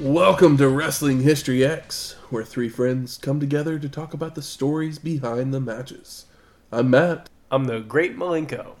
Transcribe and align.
Welcome 0.00 0.56
to 0.56 0.66
Wrestling 0.70 1.20
History 1.20 1.62
X, 1.62 2.16
where 2.30 2.42
three 2.42 2.70
friends 2.70 3.18
come 3.18 3.38
together 3.38 3.78
to 3.78 3.86
talk 3.86 4.14
about 4.14 4.34
the 4.34 4.40
stories 4.40 4.98
behind 4.98 5.52
the 5.52 5.60
matches. 5.60 6.24
I'm 6.72 6.88
Matt. 6.88 7.28
I'm 7.50 7.66
the 7.66 7.80
Great 7.80 8.16
Malenko. 8.16 8.76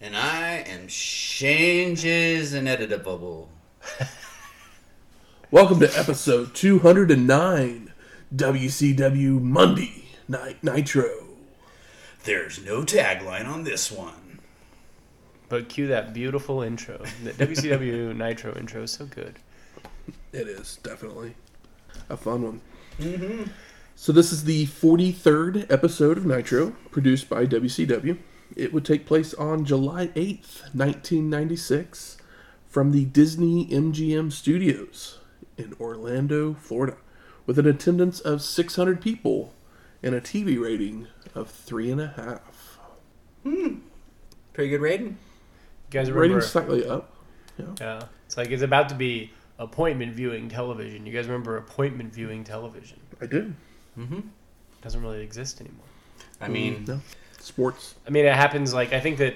And 0.00 0.16
I 0.16 0.64
am 0.66 0.88
changes 0.88 2.52
and 2.52 2.66
ineditable. 2.66 3.46
Welcome 5.52 5.78
to 5.78 5.96
episode 5.96 6.52
209 6.56 7.92
WCW 8.34 9.40
Monday 9.40 10.08
Night 10.26 10.64
Nitro. 10.64 11.28
There's 12.24 12.60
no 12.64 12.82
tagline 12.82 13.46
on 13.46 13.62
this 13.62 13.92
one. 13.92 14.40
But 15.48 15.68
cue 15.68 15.86
that 15.86 16.12
beautiful 16.12 16.60
intro. 16.62 17.04
The 17.22 17.30
WCW 17.30 18.16
Nitro 18.16 18.52
intro 18.56 18.82
is 18.82 18.90
so 18.90 19.06
good. 19.06 19.36
It 20.32 20.48
is 20.48 20.78
definitely 20.82 21.34
a 22.08 22.16
fun 22.16 22.42
one. 22.42 22.60
Mm-hmm. 22.98 23.50
So 23.94 24.12
this 24.12 24.32
is 24.32 24.44
the 24.44 24.66
43rd 24.66 25.70
episode 25.72 26.18
of 26.18 26.26
Nitro, 26.26 26.72
produced 26.90 27.28
by 27.28 27.46
WCW. 27.46 28.18
It 28.54 28.72
would 28.72 28.84
take 28.84 29.06
place 29.06 29.32
on 29.34 29.64
July 29.64 30.08
8th, 30.08 30.62
1996, 30.74 32.18
from 32.68 32.92
the 32.92 33.06
Disney 33.06 33.66
MGM 33.66 34.30
Studios 34.30 35.18
in 35.56 35.74
Orlando, 35.80 36.54
Florida, 36.54 36.98
with 37.46 37.58
an 37.58 37.66
attendance 37.66 38.20
of 38.20 38.42
600 38.42 39.00
people 39.00 39.54
and 40.02 40.14
a 40.14 40.20
TV 40.20 40.60
rating 40.60 41.06
of 41.34 41.50
three 41.50 41.90
and 41.90 42.00
a 42.00 42.08
half. 42.08 42.78
Hmm. 43.42 43.76
Pretty 44.52 44.70
good 44.70 44.80
rating. 44.80 45.06
You 45.06 45.16
guys 45.90 46.10
remember? 46.10 46.36
Rating 46.36 46.48
slightly 46.48 46.86
up. 46.86 47.14
Yeah. 47.58 47.66
Yeah. 47.80 48.02
It's 48.26 48.36
like 48.36 48.50
it's 48.50 48.62
about 48.62 48.88
to 48.90 48.94
be 48.94 49.32
appointment 49.58 50.14
viewing 50.14 50.48
television. 50.48 51.06
You 51.06 51.12
guys 51.12 51.26
remember 51.26 51.56
appointment 51.56 52.12
viewing 52.12 52.44
television? 52.44 53.00
I 53.20 53.26
did. 53.26 53.54
Mm-hmm. 53.98 54.20
doesn't 54.82 55.02
really 55.02 55.22
exist 55.22 55.60
anymore. 55.60 55.86
I 56.40 56.48
mean, 56.48 56.84
no 56.86 57.00
sports. 57.40 57.94
I 58.06 58.10
mean, 58.10 58.26
it 58.26 58.34
happens 58.34 58.74
like 58.74 58.92
I 58.92 59.00
think 59.00 59.18
that 59.18 59.34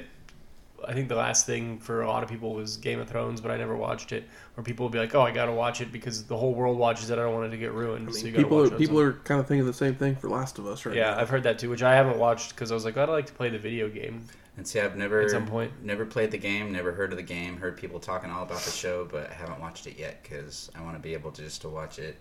I 0.87 0.95
think 0.95 1.09
the 1.09 1.15
last 1.15 1.47
thing 1.47 1.79
for 1.79 2.03
a 2.03 2.09
lot 2.09 2.23
of 2.23 2.29
people 2.29 2.55
was 2.55 2.77
Game 2.77 3.01
of 3.01 3.09
Thrones, 3.09 3.41
but 3.41 3.51
I 3.51 3.57
never 3.57 3.77
watched 3.77 4.13
it. 4.13 4.25
Where 4.55 4.65
people 4.65 4.87
would 4.87 4.93
be 4.93 4.99
like, 4.99 5.15
"Oh, 5.15 5.23
I 5.23 5.31
gotta 5.31 5.53
watch 5.53 5.81
it 5.81 5.93
because 5.93 6.25
the 6.25 6.37
whole 6.37 6.55
world 6.55 6.79
watches 6.79 7.11
it. 7.11 7.19
I 7.19 7.23
don't 7.23 7.35
want 7.35 7.47
it 7.47 7.51
to 7.51 7.57
get 7.59 7.73
ruined." 7.73 8.09
I 8.09 8.13
so 8.13 8.27
you 8.27 8.33
people 8.33 8.63
watch 8.63 8.73
are, 8.73 8.77
people 8.77 9.01
are 9.01 9.13
kind 9.13 9.41
of 9.41 9.47
thinking 9.47 9.67
the 9.67 9.73
same 9.73 9.95
thing 9.95 10.17
for 10.17 10.29
Last 10.29 10.59
of 10.59 10.67
Us 10.67 10.85
right 10.87 10.97
Yeah, 10.97 11.13
now. 11.13 11.21
I've 11.21 11.29
heard 11.29 11.43
that 11.45 11.59
too, 11.59 11.71
which 11.71 11.83
I 11.83 11.95
haven't 11.95 12.19
watched 12.19 12.51
because 12.51 12.71
I 12.71 12.75
was 12.75 12.85
like, 12.85 12.97
I'd 12.97 13.09
like 13.09 13.27
to 13.27 13.33
play 13.33 13.51
the 13.51 13.59
video 13.59 13.89
game. 13.89 14.27
And 14.61 14.69
see, 14.69 14.79
I've 14.79 14.95
never 14.95 15.23
At 15.23 15.31
some 15.31 15.47
point. 15.47 15.73
never 15.83 16.05
played 16.05 16.31
the 16.31 16.37
game, 16.37 16.71
never 16.71 16.93
heard 16.93 17.13
of 17.13 17.17
the 17.17 17.23
game, 17.23 17.57
heard 17.57 17.79
people 17.79 17.99
talking 17.99 18.31
all 18.31 18.43
about 18.43 18.61
the 18.61 18.71
show, 18.71 19.07
but 19.11 19.31
I 19.31 19.33
haven't 19.33 19.59
watched 19.59 19.87
it 19.87 19.99
yet 19.99 20.23
because 20.23 20.71
I 20.75 20.83
want 20.83 20.97
to 20.97 21.01
be 21.01 21.15
able 21.15 21.31
to 21.33 21.43
just 21.43 21.63
to 21.63 21.71
watch 21.71 21.99
it 21.99 22.19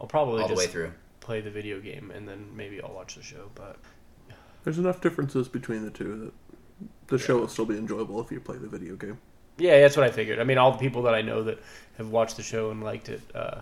I'll 0.00 0.08
probably 0.08 0.42
all 0.42 0.48
the 0.48 0.54
just 0.56 0.66
way 0.66 0.72
through. 0.72 0.92
play 1.20 1.40
the 1.40 1.52
video 1.52 1.78
game 1.80 2.10
and 2.10 2.26
then 2.28 2.48
maybe 2.56 2.82
I'll 2.82 2.92
watch 2.92 3.14
the 3.14 3.22
show. 3.22 3.50
But 3.54 3.76
There's 4.64 4.78
enough 4.80 5.00
differences 5.00 5.46
between 5.46 5.84
the 5.84 5.90
two 5.92 6.32
that 6.80 6.88
the 7.06 7.18
show 7.18 7.38
will 7.38 7.46
still 7.46 7.66
be 7.66 7.76
enjoyable 7.78 8.20
if 8.20 8.32
you 8.32 8.40
play 8.40 8.56
the 8.58 8.66
video 8.66 8.96
game. 8.96 9.18
yeah, 9.56 9.80
that's 9.80 9.96
what 9.96 10.04
I 10.04 10.10
figured. 10.10 10.40
I 10.40 10.44
mean, 10.44 10.58
all 10.58 10.72
the 10.72 10.78
people 10.78 11.02
that 11.02 11.14
I 11.14 11.22
know 11.22 11.44
that 11.44 11.60
have 11.98 12.08
watched 12.08 12.36
the 12.36 12.42
show 12.42 12.72
and 12.72 12.82
liked 12.82 13.08
it 13.08 13.20
uh, 13.32 13.60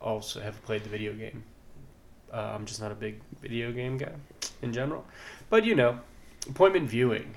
also 0.00 0.40
have 0.40 0.60
played 0.64 0.82
the 0.82 0.90
video 0.90 1.12
game. 1.12 1.44
Uh, 2.32 2.50
I'm 2.56 2.66
just 2.66 2.80
not 2.80 2.90
a 2.90 2.96
big 2.96 3.20
video 3.40 3.70
game 3.70 3.96
guy 3.96 4.10
in 4.62 4.72
general, 4.72 5.04
but 5.50 5.64
you 5.64 5.76
know, 5.76 6.00
appointment 6.48 6.88
viewing, 6.88 7.34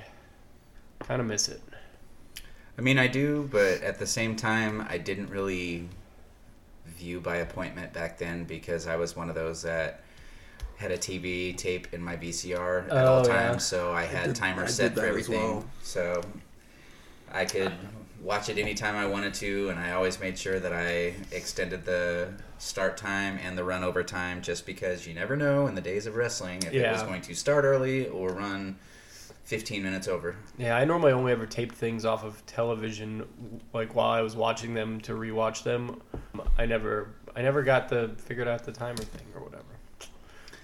kind 0.99 1.21
of 1.21 1.27
miss 1.27 1.47
it. 1.49 1.61
I 2.77 2.81
mean, 2.81 2.97
I 2.97 3.07
do, 3.07 3.47
but 3.51 3.81
at 3.83 3.99
the 3.99 4.07
same 4.07 4.35
time, 4.35 4.85
I 4.89 4.97
didn't 4.97 5.29
really 5.29 5.87
view 6.85 7.19
by 7.21 7.37
appointment 7.37 7.93
back 7.93 8.17
then 8.17 8.43
because 8.43 8.87
I 8.87 8.95
was 8.95 9.15
one 9.15 9.29
of 9.29 9.35
those 9.35 9.61
that 9.61 10.01
had 10.77 10.91
a 10.91 10.97
TV 10.97 11.55
tape 11.55 11.93
in 11.93 12.01
my 12.01 12.17
VCR 12.17 12.85
at 12.91 13.05
all 13.05 13.25
Oh, 13.25 13.27
yeah. 13.27 13.47
times, 13.47 13.65
so 13.65 13.93
I 13.93 14.03
had 14.03 14.25
did- 14.27 14.35
timers 14.35 14.69
I 14.79 14.83
set 14.83 14.95
for 14.95 15.05
everything. 15.05 15.35
well. 15.41 15.65
So 15.83 16.21
I 17.31 17.45
could 17.45 17.71
watch 18.21 18.49
it 18.49 18.57
anytime 18.57 18.95
I 18.95 19.05
wanted 19.05 19.33
to, 19.35 19.69
and 19.69 19.79
I 19.79 19.91
always 19.93 20.19
made 20.19 20.37
sure 20.37 20.59
that 20.59 20.73
I 20.73 21.13
extended 21.31 21.85
the 21.85 22.33
start 22.57 22.97
time 22.97 23.39
and 23.41 23.57
the 23.57 23.63
run 23.63 23.83
over 23.85 24.03
time 24.03 24.41
just 24.41 24.65
because 24.65 25.07
you 25.07 25.13
never 25.13 25.37
know 25.37 25.67
in 25.67 25.75
the 25.75 25.81
days 25.81 26.07
of 26.07 26.15
wrestling 26.15 26.57
if 26.63 26.73
it 26.73 26.91
was 26.91 27.03
going 27.03 27.21
to 27.21 27.35
start 27.35 27.63
early 27.63 28.07
or 28.09 28.29
run 28.33 28.75
15 29.45 29.83
minutes 29.83 30.07
over. 30.07 30.35
Yeah, 30.57 30.75
I 30.75 30.85
normally 30.85 31.11
only 31.11 31.31
ever 31.31 31.45
tape 31.45 31.71
things 31.71 32.03
off 32.03 32.23
of 32.23 32.43
television, 32.47 33.27
like 33.73 33.93
while 33.95 34.09
I 34.09 34.21
was 34.21 34.35
watching 34.35 34.73
them 34.73 34.99
to 35.01 35.13
rewatch 35.13 35.63
them. 35.63 36.01
I 36.57 36.65
never, 36.65 37.09
I 37.35 37.41
never 37.43 37.61
got 37.63 37.87
the 37.89 38.11
figured 38.17 38.47
out 38.47 38.63
the 38.65 38.71
timer 38.71 38.97
thing 38.97 39.27
or 39.35 39.41
whatever. 39.43 39.63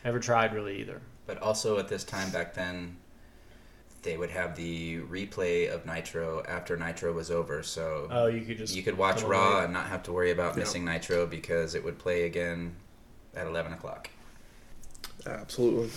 Never 0.04 0.20
tried 0.20 0.54
really 0.54 0.80
either. 0.82 1.00
But 1.28 1.38
also 1.44 1.78
at 1.78 1.88
this 1.88 2.04
time 2.04 2.32
back 2.32 2.56
then, 2.56 2.98
they 4.02 4.18
would 4.18 4.32
have 4.32 4.56
the 4.56 4.98
replay 5.02 5.72
of 5.72 5.86
Nitro 5.86 6.44
after 6.48 6.76
Nitro 6.76 7.14
was 7.14 7.30
over, 7.30 7.62
so 7.62 8.08
Oh, 8.10 8.26
you 8.26 8.42
could 8.42 8.58
just 8.58 8.76
you 8.76 8.82
could 8.82 8.98
watch 8.98 9.22
Raw 9.22 9.58
away. 9.58 9.64
and 9.66 9.74
not 9.74 9.86
have 9.90 10.02
to 10.04 10.12
worry 10.12 10.32
about 10.32 10.54
Yeah. 10.56 10.62
missing 10.62 10.84
Nitro 10.86 11.28
because 11.28 11.76
it 11.76 11.84
would 11.84 12.00
play 12.00 12.24
again 12.24 12.76
at 13.36 13.46
11 13.46 13.74
o'clock. 13.74 14.10
Absolutely. 15.28 15.92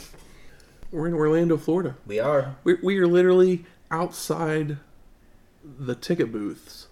We're 0.94 1.08
in 1.08 1.14
Orlando, 1.14 1.56
Florida. 1.56 1.96
We 2.06 2.20
are. 2.20 2.54
We, 2.62 2.74
we 2.74 2.98
are 3.00 3.08
literally 3.08 3.64
outside 3.90 4.76
the 5.64 5.96
ticket 5.96 6.30
booths 6.30 6.86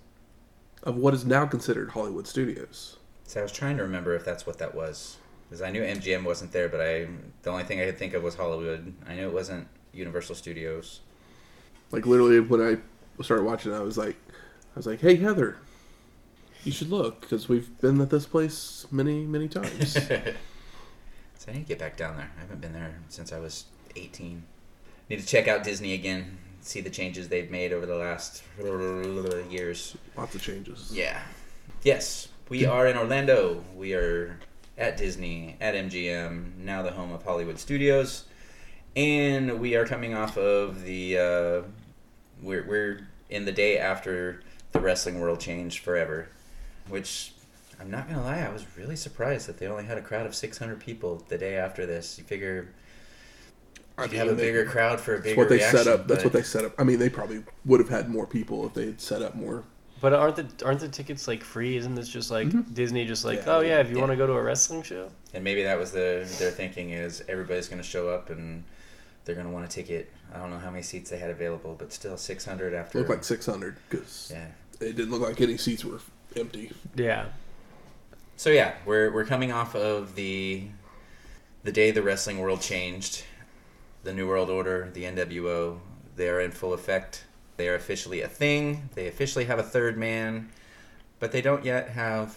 of 0.83 0.97
what 0.97 1.15
is 1.15 1.25
now 1.25 1.47
considered 1.47 1.91
Hollywood 1.91 2.27
Studios. 2.27 2.97
So 3.23 3.39
I 3.39 3.45
was 3.45 3.53
trying 3.53 3.77
to 3.77 3.85
remember 3.85 4.17
if 4.17 4.25
that's 4.25 4.45
what 4.45 4.59
that 4.59 4.75
was. 4.75 5.19
Because 5.49 5.63
I 5.63 5.71
knew 5.71 5.83
MGM 5.83 6.25
wasn't 6.25 6.51
there, 6.51 6.69
but 6.69 6.81
I 6.81 7.07
the 7.43 7.51
only 7.51 7.63
thing 7.63 7.81
I 7.81 7.85
could 7.85 7.97
think 7.97 8.15
of 8.15 8.25
was 8.25 8.35
Hollywood. 8.35 8.93
I 9.07 9.15
knew 9.15 9.29
it 9.29 9.33
wasn't 9.33 9.69
Universal 9.93 10.35
Studios. 10.35 10.99
Like 11.93 12.05
literally, 12.05 12.41
when 12.41 12.61
I 12.61 13.23
started 13.23 13.45
watching, 13.45 13.73
I 13.73 13.81
was 13.83 13.97
like, 13.97 14.17
I 14.75 14.79
was 14.79 14.87
like, 14.87 15.01
"Hey 15.01 15.15
Heather, 15.15 15.59
you 16.65 16.73
should 16.73 16.91
look 16.91 17.21
because 17.21 17.49
we've 17.49 17.81
been 17.81 18.01
at 18.01 18.11
this 18.11 18.27
place 18.27 18.85
many, 18.91 19.27
many 19.27 19.47
times." 19.47 19.97
So 21.43 21.51
I 21.51 21.55
need 21.55 21.63
to 21.63 21.67
get 21.67 21.81
back 21.81 21.97
down 21.97 22.17
there. 22.17 22.31
I 22.39 22.41
haven't 22.43 22.61
been 22.61 22.73
there 22.73 22.95
since 23.09 23.33
I 23.33 23.41
was 23.41 23.65
18. 23.97 24.43
Need 25.09 25.21
to 25.21 25.27
check 25.27 25.49
out 25.49 25.63
Disney 25.65 25.95
again, 25.95 26.39
see 26.61 26.81
the 26.81 26.91
changes 26.91 27.29
they've 27.29 27.51
made 27.51 27.73
over 27.73 27.87
the 27.87 27.97
last 27.97 28.43
years. 29.51 29.97
Lots 30.17 30.35
of 30.35 30.43
changes. 30.43 30.91
Yeah. 30.93 31.21
Yes, 31.83 32.29
we 32.49 32.65
are 32.67 32.87
in 32.87 32.97
Orlando. 32.97 33.65
We 33.77 33.95
are 33.95 34.39
at 34.79 34.97
Disney, 34.97 35.57
at 35.61 35.75
MGM, 35.75 36.57
now 36.59 36.83
the 36.83 36.93
home 36.93 37.13
of 37.13 37.23
Hollywood 37.25 37.59
Studios. 37.59 38.25
And 38.95 39.61
we 39.61 39.75
are 39.75 39.87
coming 39.87 40.15
off 40.15 40.37
of 40.37 40.83
the. 40.83 41.19
Uh, 41.19 41.63
we're, 42.43 42.67
we're 42.67 43.09
in 43.31 43.45
the 43.45 43.53
day 43.53 43.79
after 43.79 44.43
the 44.73 44.81
wrestling 44.81 45.21
world 45.21 45.41
changed 45.41 45.83
forever, 45.83 46.29
which 46.89 47.33
I'm 47.83 47.91
not 47.91 48.07
going 48.07 48.19
to 48.19 48.25
lie, 48.25 48.39
I 48.39 48.49
was 48.49 48.65
really 48.77 48.95
surprised 48.95 49.49
that 49.49 49.59
they 49.59 49.67
only 49.67 49.85
had 49.85 49.99
a 49.99 50.03
crowd 50.03 50.25
of 50.25 50.37
600 50.37 50.79
people 50.79 51.25
the 51.29 51.37
day 51.37 51.57
after 51.57 51.85
this. 51.85 52.17
You 52.17 52.23
figure 52.23 52.69
I 54.11 54.13
you'd 54.13 54.19
have 54.19 54.27
a 54.29 54.31
mean, 54.31 54.37
they- 54.39 54.43
bigger 54.47 54.65
crowd 54.67 55.01
for 55.01 55.15
a 55.15 55.19
bigger 55.19 55.29
That's 55.29 55.37
what 55.39 55.49
they 55.49 55.57
reaction, 55.57 55.79
set 55.79 55.87
up. 55.89 56.07
That's 56.09 56.23
but- 56.23 56.33
what 56.33 56.33
they 56.33 56.43
set 56.43 56.65
up. 56.65 56.75
I 56.79 56.85
mean, 56.85 56.99
they 56.99 57.09
probably 57.11 57.43
would 57.65 57.81
have 57.81 57.89
had 57.89 58.09
more 58.11 58.27
people 58.27 58.67
if 58.67 58.75
they 58.75 58.87
had 58.87 59.01
set 59.01 59.23
up 59.23 59.35
more. 59.35 59.65
But 60.01 60.13
aren't 60.15 60.35
the 60.35 60.67
aren't 60.67 60.81
the 60.81 60.89
tickets 60.89 61.29
like 61.29 61.45
free? 61.45 61.77
Isn't 61.77 61.95
this 61.95 62.09
just 62.09 62.29
like 62.31 62.49
Disney? 62.75 63.05
Just 63.07 63.25
like, 63.25 63.41
Mm-hmm. 63.41 63.49
Yeah, 63.49 63.57
oh 63.57 63.61
yeah, 63.61 63.79
if 63.79 63.89
you 63.89 63.95
yeah. 63.95 64.01
want 64.01 64.11
to 64.11 64.17
go 64.17 64.27
to 64.27 64.33
a 64.33 64.43
wrestling 64.43 64.83
show, 64.83 65.09
And 65.33 65.45
maybe 65.45 65.63
that 65.63 65.79
was 65.79 65.93
the 65.93 66.29
their 66.41 66.51
thinking 66.51 66.91
is 66.91 67.23
everybody's 67.29 67.69
going 67.69 67.81
to 67.81 67.87
show 67.89 68.09
up 68.09 68.29
and 68.31 68.65
they're 69.25 69.37
going 69.37 69.47
to 69.47 69.53
want 69.53 69.65
a 69.65 69.69
ticket. 69.69 70.11
I 70.35 70.39
don't 70.39 70.51
know 70.51 70.59
how 70.59 70.71
many 70.71 70.83
seats 70.83 71.11
they 71.11 71.19
had 71.19 71.31
available, 71.31 71.77
but 71.79 71.93
still 71.93 72.17
600 72.17 72.75
after. 72.75 72.99
looked 72.99 73.11
like 73.11 73.23
600 73.23 73.77
because 73.89 74.33
yeah. 74.35 74.47
it 74.81 74.97
didn't 74.97 75.13
look 75.13 75.21
like 75.23 75.41
any 75.41 75.57
seats 75.57 75.85
were 75.85 76.01
empty. 76.35 76.73
yeah, 76.97 77.27
So 78.37 78.51
yeah, 78.51 78.75
we're 78.85 79.13
we're 79.13 79.25
coming 79.27 79.53
off 79.53 79.77
of 79.77 80.17
the 80.17 80.65
the 81.63 81.71
day 81.71 81.93
the 81.93 82.03
wrestling 82.03 82.41
world 82.41 82.61
changed, 82.61 83.23
the 84.03 84.13
New 84.13 84.27
World 84.27 84.51
Order, 84.51 84.91
the 84.93 85.05
NWO. 85.05 85.79
They 86.17 86.29
are 86.29 86.41
in 86.41 86.51
full 86.51 86.73
effect. 86.73 87.25
They 87.57 87.69
are 87.69 87.75
officially 87.75 88.21
a 88.21 88.29
thing. 88.29 88.89
They 88.95 89.07
officially 89.07 89.45
have 89.45 89.59
a 89.59 89.63
third 89.63 89.97
man, 89.97 90.51
but 91.19 91.33
they 91.33 91.41
don't 91.41 91.65
yet 91.65 91.91
have 91.91 92.37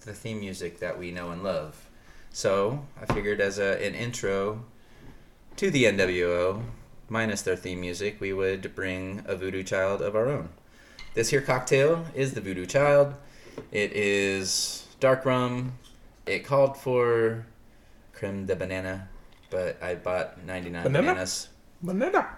the 0.00 0.12
theme 0.12 0.40
music 0.40 0.80
that 0.80 0.98
we 0.98 1.10
know 1.10 1.30
and 1.30 1.42
love. 1.42 1.88
So 2.32 2.86
I 3.00 3.12
figured 3.12 3.40
as 3.40 3.58
a, 3.58 3.84
an 3.84 3.94
intro 3.94 4.64
to 5.56 5.70
the 5.70 5.84
NWO, 5.84 6.62
minus 7.08 7.42
their 7.42 7.56
theme 7.56 7.80
music, 7.80 8.20
we 8.20 8.32
would 8.32 8.74
bring 8.74 9.22
a 9.26 9.34
voodoo 9.36 9.62
child 9.62 10.00
of 10.00 10.14
our 10.14 10.28
own. 10.28 10.50
This 11.14 11.30
here 11.30 11.40
cocktail 11.40 12.06
is 12.14 12.34
the 12.34 12.40
voodoo 12.40 12.66
child. 12.66 13.14
It 13.72 13.92
is 13.92 14.86
dark 15.00 15.24
rum. 15.24 15.78
It 16.24 16.44
called 16.44 16.76
for 16.76 17.46
creme 18.12 18.46
de 18.46 18.54
banana, 18.54 19.08
but 19.50 19.82
I 19.82 19.94
bought 19.96 20.44
99 20.44 20.82
Banana? 20.84 21.06
bananas. 21.08 21.48
Banana. 21.82 22.28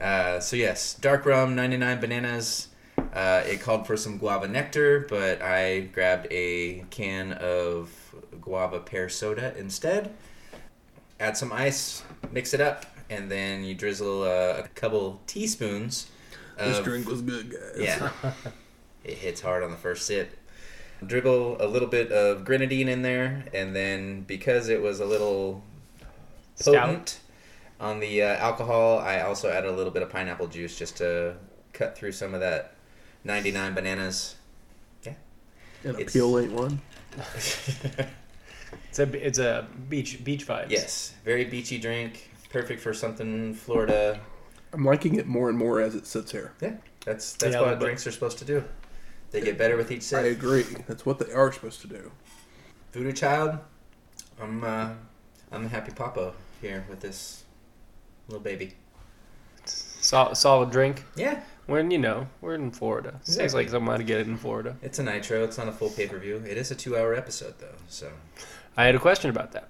Uh, 0.00 0.40
so 0.40 0.56
yes, 0.56 0.94
dark 0.94 1.24
rum, 1.26 1.54
99 1.54 2.00
bananas. 2.00 2.68
Uh, 3.12 3.42
it 3.46 3.60
called 3.60 3.86
for 3.86 3.96
some 3.96 4.18
guava 4.18 4.48
nectar, 4.48 5.06
but 5.08 5.40
I 5.40 5.80
grabbed 5.80 6.26
a 6.30 6.84
can 6.90 7.32
of 7.32 7.90
guava 8.40 8.80
pear 8.80 9.08
soda 9.08 9.56
instead. 9.56 10.12
Add 11.20 11.36
some 11.36 11.52
ice, 11.52 12.02
mix 12.32 12.54
it 12.54 12.60
up, 12.60 12.86
and 13.08 13.30
then 13.30 13.62
you 13.62 13.74
drizzle 13.74 14.22
uh, 14.24 14.62
a 14.64 14.68
couple 14.74 15.20
teaspoons. 15.26 16.08
This 16.58 16.80
drink 16.80 17.08
was 17.08 17.20
good, 17.22 17.50
guys. 17.50 17.78
yeah, 17.78 18.10
it 19.04 19.14
hits 19.18 19.40
hard 19.40 19.62
on 19.62 19.70
the 19.70 19.76
first 19.76 20.06
sip. 20.06 20.36
Dribble 21.04 21.58
a 21.60 21.66
little 21.66 21.88
bit 21.88 22.10
of 22.12 22.44
grenadine 22.44 22.88
in 22.88 23.02
there, 23.02 23.44
and 23.52 23.74
then 23.76 24.22
because 24.22 24.68
it 24.68 24.80
was 24.82 25.00
a 25.00 25.04
little 25.04 25.62
Stout. 26.56 26.74
potent 26.86 27.20
on 27.80 28.00
the 28.00 28.22
uh, 28.22 28.26
alcohol, 28.36 28.98
I 29.00 29.20
also 29.20 29.50
added 29.50 29.68
a 29.68 29.72
little 29.76 29.90
bit 29.92 30.02
of 30.02 30.10
pineapple 30.10 30.46
juice 30.46 30.78
just 30.78 30.96
to 30.98 31.34
cut 31.72 31.96
through 31.96 32.12
some 32.12 32.32
of 32.34 32.40
that 32.40 32.74
99 33.24 33.74
bananas. 33.74 34.36
Yeah. 35.02 35.14
And 35.82 35.96
a 35.96 36.00
It's- 36.00 36.12
peel 36.12 36.38
ain't 36.38 36.52
one. 36.52 36.80
It's 38.90 38.98
a 38.98 39.26
it's 39.26 39.38
a 39.38 39.66
beach 39.88 40.22
beach 40.24 40.46
vibes. 40.46 40.70
yes, 40.70 41.14
very 41.24 41.44
beachy 41.44 41.78
drink, 41.78 42.30
perfect 42.50 42.80
for 42.80 42.92
something 42.94 43.54
Florida. 43.54 44.20
I'm 44.72 44.84
liking 44.84 45.16
it 45.16 45.26
more 45.26 45.48
and 45.48 45.56
more 45.58 45.80
as 45.80 45.94
it 45.94 46.06
sits 46.06 46.30
here. 46.32 46.52
Yeah, 46.60 46.74
that's 47.04 47.34
that's 47.34 47.54
Yeah, 47.54 47.60
what 47.60 47.78
but- 47.78 47.84
drinks 47.84 48.06
are 48.06 48.12
supposed 48.12 48.38
to 48.38 48.44
do. 48.44 48.64
They 49.32 49.40
get 49.40 49.58
better 49.58 49.76
with 49.76 49.90
each 49.90 50.02
sip. 50.02 50.20
I 50.20 50.28
agree. 50.28 50.64
That's 50.86 51.04
what 51.04 51.18
they 51.18 51.32
are 51.32 51.52
supposed 51.52 51.80
to 51.82 51.88
do. 51.88 52.12
Voodoo 52.92 53.12
Child, 53.12 53.58
I'm 54.40 54.62
uh, 54.62 54.90
I'm 55.50 55.64
a 55.66 55.68
happy 55.68 55.92
papa 55.92 56.32
here 56.64 56.84
with 56.88 57.00
this 57.00 57.44
little 58.28 58.42
baby. 58.42 58.74
Sol- 59.66 60.34
solid 60.34 60.70
drink. 60.70 61.04
Yeah, 61.16 61.40
When 61.66 61.90
you 61.90 61.98
know 61.98 62.26
we're 62.40 62.54
in 62.54 62.70
Florida. 62.70 63.20
Seems 63.22 63.54
like 63.54 63.68
something 63.70 63.96
to 63.96 64.04
get 64.04 64.20
it 64.20 64.26
in 64.26 64.36
Florida. 64.36 64.76
it's 64.82 64.98
a 64.98 65.02
nitro. 65.02 65.44
It's 65.44 65.56
not 65.58 65.68
a 65.68 65.72
full 65.72 65.90
pay 65.90 66.06
per 66.08 66.18
view. 66.18 66.36
It 66.46 66.56
is 66.56 66.70
a 66.70 66.74
two 66.74 66.96
hour 66.96 67.14
episode 67.14 67.54
though, 67.58 67.74
so 67.88 68.10
I 68.76 68.84
had 68.84 68.94
a 68.94 68.98
question 68.98 69.30
about 69.30 69.52
that. 69.52 69.68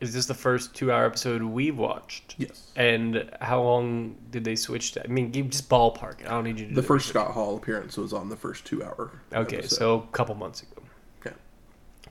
Is 0.00 0.12
this 0.12 0.26
the 0.26 0.34
first 0.34 0.74
two-hour 0.74 1.06
episode 1.06 1.42
we've 1.42 1.78
watched? 1.78 2.34
Yes. 2.36 2.72
And 2.74 3.30
how 3.40 3.62
long 3.62 4.16
did 4.32 4.42
they 4.42 4.56
switch 4.56 4.90
to? 4.92 5.04
I 5.04 5.06
mean, 5.06 5.30
give- 5.30 5.50
just 5.50 5.68
ballpark. 5.68 6.26
I 6.26 6.30
don't 6.30 6.42
need 6.42 6.58
you 6.58 6.66
to. 6.66 6.74
The 6.74 6.80
do 6.80 6.86
first 6.88 7.06
Scott 7.08 7.30
Hall 7.30 7.56
appearance 7.56 7.96
was 7.96 8.12
on 8.12 8.28
the 8.28 8.34
first 8.34 8.64
two 8.64 8.82
hour. 8.82 9.12
Okay, 9.32 9.58
episode. 9.58 9.76
so 9.76 9.94
a 10.00 10.06
couple 10.08 10.34
months 10.34 10.60
ago. 10.62 10.82
Okay. 11.24 11.36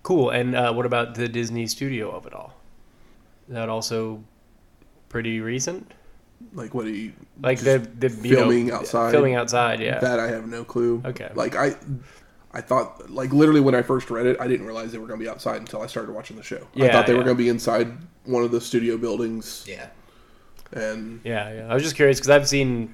Cool. 0.04 0.30
And 0.30 0.56
uh, 0.56 0.72
what 0.74 0.86
about 0.86 1.16
the 1.16 1.28
Disney 1.28 1.68
studio 1.68 2.10
of 2.12 2.26
it 2.26 2.34
all? 2.34 2.54
Is 3.52 3.56
that 3.56 3.68
also 3.68 4.24
pretty 5.10 5.42
recent? 5.42 5.92
like 6.54 6.74
what 6.74 6.88
he 6.88 7.14
Like 7.42 7.60
the 7.60 7.80
the 8.00 8.10
you 8.10 8.36
know, 8.36 8.44
filming 8.44 8.72
outside. 8.72 9.12
Filming 9.12 9.36
outside, 9.36 9.82
yeah. 9.82 10.00
That 10.00 10.20
I 10.20 10.28
have 10.30 10.48
no 10.48 10.64
clue. 10.64 11.02
Okay. 11.04 11.30
Like 11.34 11.56
I, 11.56 11.76
I 12.54 12.62
thought 12.62 13.10
like 13.10 13.34
literally 13.34 13.60
when 13.60 13.76
I 13.76 13.82
first 13.82 14.10
read 14.10 14.26
it, 14.26 14.40
I 14.40 14.48
didn't 14.48 14.66
realize 14.66 14.94
they 14.94 15.00
were 15.00 15.08
going 15.08 15.20
to 15.20 15.24
be 15.26 15.30
outside 15.30 15.58
until 15.58 15.82
I 15.82 15.88
started 15.88 16.14
watching 16.14 16.38
the 16.38 16.44
show. 16.44 16.66
Yeah, 16.74 16.88
I 16.88 16.92
thought 16.94 17.08
they 17.08 17.14
were 17.14 17.24
going 17.24 17.36
to 17.36 17.44
be 17.44 17.50
inside 17.50 17.92
one 18.24 18.44
of 18.44 18.52
the 18.52 18.62
studio 18.62 18.98
buildings, 18.98 19.66
yeah. 19.68 19.88
and 20.72 21.20
Yeah, 21.26 21.54
yeah. 21.54 21.68
I 21.68 21.74
was 21.74 21.84
just 21.84 21.98
curious 21.98 22.20
because 22.20 22.30
I've 22.30 22.48
seen, 22.48 22.94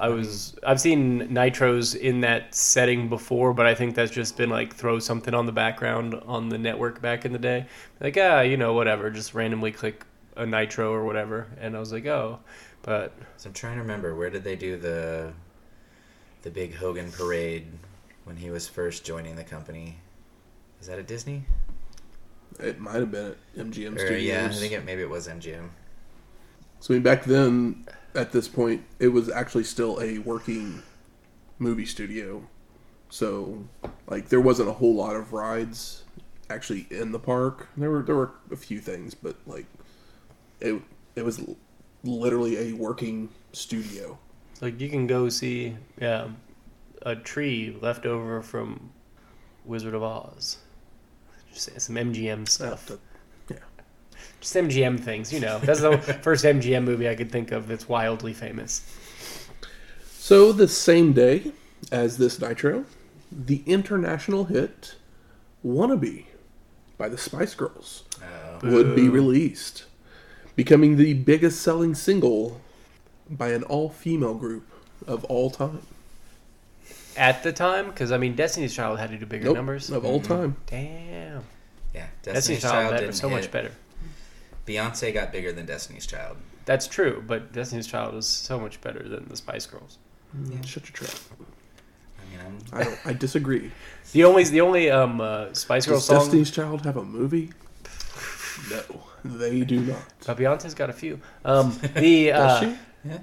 I 0.00 0.08
was 0.08 0.56
I've 0.66 0.80
seen 0.80 1.28
nitros 1.28 1.94
in 1.94 2.20
that 2.22 2.54
setting 2.54 3.08
before, 3.08 3.52
but 3.52 3.66
I 3.66 3.74
think 3.74 3.94
that's 3.94 4.10
just 4.10 4.36
been 4.36 4.50
like 4.50 4.74
throw 4.74 4.98
something 4.98 5.34
on 5.34 5.46
the 5.46 5.52
background 5.52 6.14
on 6.26 6.48
the 6.48 6.58
network 6.58 7.00
back 7.02 7.24
in 7.24 7.32
the 7.32 7.38
day, 7.38 7.66
like 8.00 8.16
ah, 8.18 8.40
you 8.40 8.56
know, 8.56 8.72
whatever, 8.72 9.10
just 9.10 9.34
randomly 9.34 9.72
click 9.72 10.04
a 10.36 10.46
nitro 10.46 10.92
or 10.92 11.04
whatever, 11.04 11.48
and 11.60 11.76
I 11.76 11.80
was 11.80 11.92
like, 11.92 12.06
oh, 12.06 12.38
but 12.82 13.12
So 13.36 13.48
I'm 13.50 13.54
trying 13.54 13.76
to 13.76 13.82
remember 13.82 14.14
where 14.14 14.30
did 14.30 14.44
they 14.44 14.56
do 14.56 14.76
the 14.78 15.32
the 16.42 16.50
big 16.50 16.74
Hogan 16.74 17.12
parade 17.12 17.66
when 18.24 18.36
he 18.36 18.50
was 18.50 18.66
first 18.68 19.04
joining 19.04 19.36
the 19.36 19.44
company? 19.44 19.98
Is 20.80 20.86
that 20.86 20.98
at 20.98 21.06
Disney? 21.06 21.44
it 22.58 22.78
might 22.80 22.96
have 22.96 23.10
been 23.10 23.26
at 23.26 23.36
MGM 23.56 23.96
Or, 23.96 23.98
Studios. 23.98 24.22
yeah, 24.22 24.46
I 24.46 24.58
think 24.60 24.72
it, 24.72 24.84
maybe 24.84 25.02
it 25.02 25.10
was 25.10 25.28
MGM. 25.28 25.68
So 26.80 26.94
I 26.94 26.96
mean, 26.96 27.02
back 27.02 27.24
then, 27.24 27.86
at 28.14 28.32
this 28.32 28.48
point, 28.48 28.84
it 28.98 29.08
was 29.08 29.28
actually 29.28 29.64
still 29.64 30.00
a 30.00 30.18
working 30.18 30.82
movie 31.58 31.86
studio. 31.86 32.42
So, 33.08 33.64
like, 34.06 34.28
there 34.28 34.40
wasn't 34.40 34.68
a 34.68 34.72
whole 34.72 34.94
lot 34.94 35.16
of 35.16 35.32
rides 35.32 36.04
actually 36.48 36.86
in 36.90 37.12
the 37.12 37.18
park. 37.18 37.68
There 37.76 37.90
were 37.90 38.02
there 38.02 38.16
were 38.16 38.32
a 38.50 38.56
few 38.56 38.80
things, 38.80 39.14
but 39.14 39.36
like, 39.46 39.66
it 40.60 40.80
it 41.16 41.24
was 41.24 41.40
literally 42.04 42.70
a 42.70 42.72
working 42.72 43.28
studio. 43.52 44.18
like 44.60 44.80
you 44.80 44.88
can 44.88 45.06
go 45.06 45.28
see 45.28 45.76
yeah, 46.00 46.28
a 47.02 47.14
tree 47.16 47.76
left 47.80 48.06
over 48.06 48.42
from 48.42 48.90
Wizard 49.64 49.94
of 49.94 50.02
Oz, 50.02 50.58
just 51.52 51.80
some 51.80 51.96
MGM 51.96 52.48
stuff. 52.48 52.86
That- 52.86 53.00
Just 54.40 54.54
MGM 54.54 54.98
things, 54.98 55.32
you 55.32 55.40
know. 55.40 55.58
That's 55.58 55.80
the 55.80 55.98
first 56.22 56.44
MGM 56.44 56.84
movie 56.84 57.08
I 57.08 57.14
could 57.14 57.30
think 57.30 57.52
of 57.52 57.68
that's 57.68 57.88
wildly 57.88 58.32
famous. 58.32 58.82
So 60.12 60.52
the 60.52 60.68
same 60.68 61.12
day 61.12 61.52
as 61.92 62.16
this 62.18 62.40
Nitro, 62.40 62.84
the 63.30 63.62
international 63.66 64.44
hit 64.44 64.94
"Wannabe" 65.64 66.24
by 66.98 67.08
the 67.08 67.18
Spice 67.18 67.54
Girls 67.54 68.04
Uh, 68.22 68.60
would 68.66 68.94
be 68.94 69.08
released, 69.08 69.84
becoming 70.56 70.96
the 70.96 71.14
biggest 71.14 71.60
selling 71.62 71.94
single 71.94 72.60
by 73.28 73.48
an 73.48 73.62
all-female 73.64 74.34
group 74.34 74.66
of 75.06 75.24
all 75.24 75.50
time. 75.50 75.82
At 77.16 77.42
the 77.42 77.52
time, 77.52 77.86
because 77.88 78.12
I 78.12 78.18
mean, 78.18 78.34
Destiny's 78.36 78.74
Child 78.74 78.98
had 78.98 79.10
to 79.10 79.18
do 79.18 79.26
bigger 79.26 79.46
Nope, 79.46 79.56
numbers. 79.56 79.90
of 79.90 80.04
all 80.04 80.20
time. 80.20 80.56
Damn, 80.66 81.42
yeah, 81.94 82.06
Destiny's, 82.22 82.34
Destiny's 82.34 82.62
Child, 82.62 82.72
Child 82.90 83.00
didn't 83.00 83.14
so 83.14 83.28
hit. 83.28 83.34
much 83.36 83.50
better. 83.50 83.72
Beyonce 84.70 85.12
got 85.12 85.32
bigger 85.32 85.52
than 85.52 85.66
Destiny's 85.66 86.06
Child. 86.06 86.36
That's 86.64 86.86
true, 86.86 87.24
but 87.26 87.52
Destiny's 87.52 87.86
Child 87.86 88.14
was 88.14 88.26
so 88.26 88.60
much 88.60 88.80
better 88.80 89.08
than 89.08 89.28
the 89.28 89.36
Spice 89.36 89.66
Girls. 89.66 89.98
Yeah. 90.48 90.60
Shut 90.64 90.84
your 90.88 90.92
trap. 90.92 91.14
I 92.18 92.30
mean, 92.30 92.40
I'm, 92.72 92.80
I 92.80 92.84
don't. 92.84 92.98
I 93.06 93.12
disagree. 93.12 93.72
The 94.12 94.24
only 94.24 94.42
the 94.42 94.60
only 94.60 94.90
um 94.90 95.20
uh, 95.20 95.52
Spice 95.54 95.86
Girls 95.86 96.04
song. 96.06 96.18
Destiny's 96.18 96.50
Child 96.50 96.84
have 96.84 96.96
a 96.96 97.04
movie? 97.04 97.52
No, 98.70 98.82
they 99.24 99.60
do 99.62 99.80
not. 99.80 99.96
Uh, 100.26 100.34
Beyonce's 100.34 100.74
got 100.74 100.90
a 100.90 100.92
few. 100.92 101.18
Um, 101.46 101.78
the 101.94 102.32
uh, 102.32 102.60
Does 102.60 102.60
she? 102.60 102.78
yeah. 103.08 103.18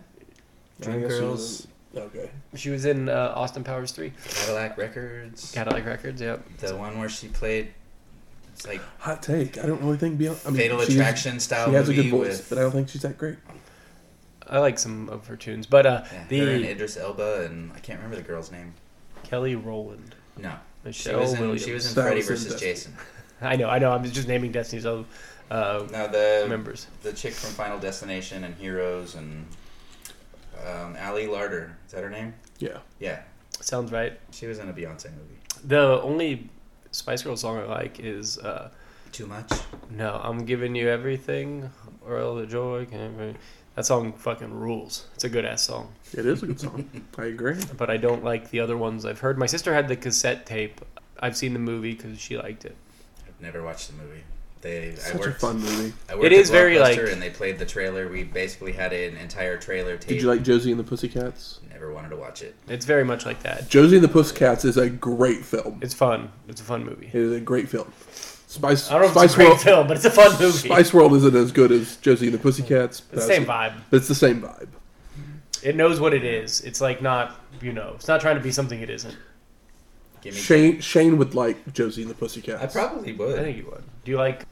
I 0.82 0.84
Dream 0.84 1.02
guess 1.02 1.12
she 1.14 1.20
Girls. 1.20 1.68
Okay. 1.96 2.30
she 2.56 2.70
was 2.72 2.86
in 2.86 3.08
uh, 3.10 3.34
Austin 3.36 3.64
Powers 3.64 3.92
three, 3.92 4.14
Cadillac 4.30 4.78
Records, 4.78 5.52
Cadillac 5.52 5.86
Records. 5.86 6.22
Yep. 6.22 6.58
the 6.60 6.76
one 6.76 6.98
where 7.00 7.10
she 7.10 7.28
played. 7.28 7.70
It's 8.58 8.68
like 8.68 8.82
Hot 9.00 9.22
take. 9.22 9.58
I 9.60 9.68
don't 9.68 9.82
really 9.82 9.98
think 9.98 10.20
Beyonce. 10.20 10.48
I 10.48 10.50
mean, 10.50 10.58
Fatal 10.62 10.80
she 10.82 10.88
is- 10.90 10.96
Attraction 10.96 11.40
style 11.40 11.68
She 11.68 11.74
has 11.74 11.90
a 11.90 11.94
good 11.94 12.10
voice, 12.10 12.38
with 12.40 12.50
but 12.50 12.58
I 12.58 12.62
don't 12.62 12.72
think 12.72 12.90
she's 12.90 13.04
that 13.04 13.18
great. 13.18 13.38
I 14.50 14.60
like 14.60 14.80
some 14.80 15.10
of 15.10 15.28
her 15.28 15.36
tunes, 15.36 15.68
but 15.68 15.86
uh, 15.86 16.04
yeah, 16.06 16.24
her 16.44 16.52
and 16.54 16.64
the 16.64 16.72
Idris 16.72 16.98
Elba 16.98 17.46
and 17.46 17.72
I 17.74 17.80
can't 17.80 18.00
remember 18.00 18.16
the 18.16 18.28
girl's 18.28 18.52
name. 18.52 18.74
Kelly 19.24 19.56
Rowland, 19.56 20.16
No, 20.38 20.54
she 20.86 20.88
Michelle 20.88 21.20
was 21.20 21.34
in 21.34 21.40
Williams. 21.42 21.64
she 21.66 21.74
was 21.74 21.88
in 21.90 21.96
That 21.96 22.02
Freddy 22.04 22.18
was 22.18 22.28
versus 22.28 22.52
Destiny. 22.54 22.72
Jason. 22.72 22.94
I 23.42 23.56
know, 23.58 23.70
I 23.70 23.78
know. 23.78 23.92
I'm 23.92 24.04
just 24.06 24.28
naming 24.28 24.52
Destiny's 24.54 24.86
uh, 24.86 25.04
uh, 25.52 25.86
No, 25.92 26.08
the 26.08 26.46
members. 26.50 26.88
the 27.04 27.12
chick 27.14 27.34
from 27.34 27.52
Final 27.52 27.78
Destination 27.78 28.44
and 28.46 28.56
Heroes 28.56 29.14
and 29.16 29.46
um, 30.66 30.96
Ali 31.00 31.28
Larter. 31.28 31.72
Is 31.86 31.92
that 31.92 32.02
her 32.04 32.10
name? 32.10 32.34
Yeah. 32.60 32.78
Yeah, 33.00 33.22
Sounds 33.60 33.92
right. 33.92 34.18
she 34.32 34.48
was 34.48 34.58
in 34.60 34.70
a 34.70 34.74
Beyonce 34.74 35.06
movie. 35.12 35.36
The 35.66 36.02
only 36.02 36.50
Spice 36.92 37.24
Girls 37.24 37.42
song 37.42 37.58
I 37.58 37.64
like 37.66 38.00
is 38.00 38.38
uh, 38.40 38.70
Too 39.12 39.28
much. 39.28 39.52
"No, 39.90 40.20
I'm 40.24 40.46
giving 40.46 40.76
you 40.76 40.90
everything, 40.90 41.70
or 42.06 42.20
all 42.20 42.36
the 42.36 42.46
joy." 42.46 42.86
Can 42.86 43.36
That 43.76 43.86
song 43.86 44.14
fucking 44.14 44.54
rules. 44.54 45.06
It's 45.16 45.24
a 45.24 45.30
good 45.30 45.46
ass 45.46 45.62
song, 45.64 45.94
It 46.14 46.26
is 46.26 46.42
a 46.44 46.48
good 46.48 46.60
song. 46.60 46.90
I 47.18 47.26
agree. 47.26 47.56
but 47.78 47.90
I 47.90 47.98
don't 47.98 48.24
like 48.24 48.50
the 48.50 48.60
other 48.60 48.76
ones 48.78 49.06
I've 49.06 49.20
heard. 49.20 49.38
My 49.38 49.46
sister 49.46 49.74
had 49.74 49.88
the 49.88 49.96
cassette 49.96 50.46
tape. 50.46 50.82
I've 51.20 51.38
seen 51.38 51.54
the 51.54 51.60
movie 51.60 51.94
because 51.94 52.20
she 52.20 52.38
liked 52.38 52.66
it. 52.66 52.76
I've 53.28 53.40
never 53.42 53.62
watched 53.64 53.88
the 53.90 54.02
movie. 54.02 54.24
They 54.62 54.90
I 54.92 54.96
Such 54.96 55.26
a 55.26 55.32
fun 55.34 55.60
movie. 55.60 55.94
I 56.10 56.16
worked 56.16 56.26
It 56.26 56.34
at 56.34 56.40
is 56.40 56.50
very, 56.50 56.80
like- 56.80 56.98
and 56.98 57.22
they 57.22 57.30
played 57.30 57.60
the 57.60 57.66
trailer. 57.66 58.08
We 58.08 58.24
basically 58.24 58.72
had 58.74 58.92
an 58.94 59.16
entire 59.18 59.58
trailer 59.58 59.98
tape. 59.98 60.10
Did 60.10 60.22
you 60.22 60.28
like 60.28 60.44
Josie 60.44 60.72
and 60.72 60.80
the 60.80 60.84
Pussycats? 60.84 61.60
Never 61.72 61.94
wanted 61.94 62.10
to 62.10 62.16
watch 62.16 62.42
it. 62.42 62.56
It's 62.68 62.86
very 62.86 63.04
much 63.04 63.26
like 63.26 63.44
that. 63.44 63.70
Josie 63.70 63.98
and 63.98 64.04
the 64.04 64.10
Pussycats 64.10 64.66
is 64.66 64.78
a 64.78 64.90
great 64.90 65.46
film. 65.46 65.80
It's 65.84 65.94
fun. 65.94 66.32
It's 66.48 66.60
a 66.60 66.64
fun 66.64 66.84
movie. 66.84 67.08
It 67.08 67.16
is 67.16 67.32
a 67.34 67.40
great 67.40 67.70
film. 67.70 67.92
Spice 68.50 68.90
I 68.90 68.94
don't 68.94 69.02
know 69.02 69.08
if 69.08 69.12
Spice 69.12 69.26
it's 69.26 69.34
a 69.34 69.38
great 69.38 69.48
World. 69.50 69.62
film, 69.62 69.88
but 69.88 69.98
it's 69.98 70.06
a 70.06 70.10
fun 70.10 70.32
movie. 70.42 70.70
Spice 70.70 70.94
World 70.94 71.14
isn't 71.14 71.36
as 71.36 71.52
good 71.52 71.72
as 71.72 71.98
Josie 71.98 72.26
and 72.28 72.34
the 72.34 72.40
Pussycats. 72.40 73.00
It's 73.00 73.08
the 73.10 73.22
same 73.22 73.46
vibe. 73.46 73.74
But 73.92 73.98
it's 73.98 74.08
the 74.08 74.16
same 74.16 74.42
vibe. 74.42 74.70
It 75.64 75.76
knows 75.76 76.00
what 76.00 76.14
it 76.14 76.24
is. 76.24 76.62
It's 76.62 76.80
like 76.82 77.02
not, 77.02 77.40
you 77.62 77.74
know, 77.74 77.92
it's 77.96 78.08
not 78.08 78.22
trying 78.22 78.38
to 78.38 78.42
be 78.42 78.52
something 78.52 78.80
it 78.80 78.90
isn't. 78.90 79.16
Give 80.22 80.34
me 80.34 80.40
Shane 80.40 80.80
Shane 80.82 81.18
would 81.18 81.36
like 81.36 81.74
Josie 81.74 82.02
and 82.02 82.12
the 82.12 82.16
Pussycats. 82.16 82.62
I 82.64 82.68
probably 82.68 83.14
would. 83.14 83.40
I 83.40 83.44
think 83.44 83.58
you 83.58 83.66
would. 83.66 83.84
Do 84.04 84.12
you 84.12 84.18
like? 84.18 84.46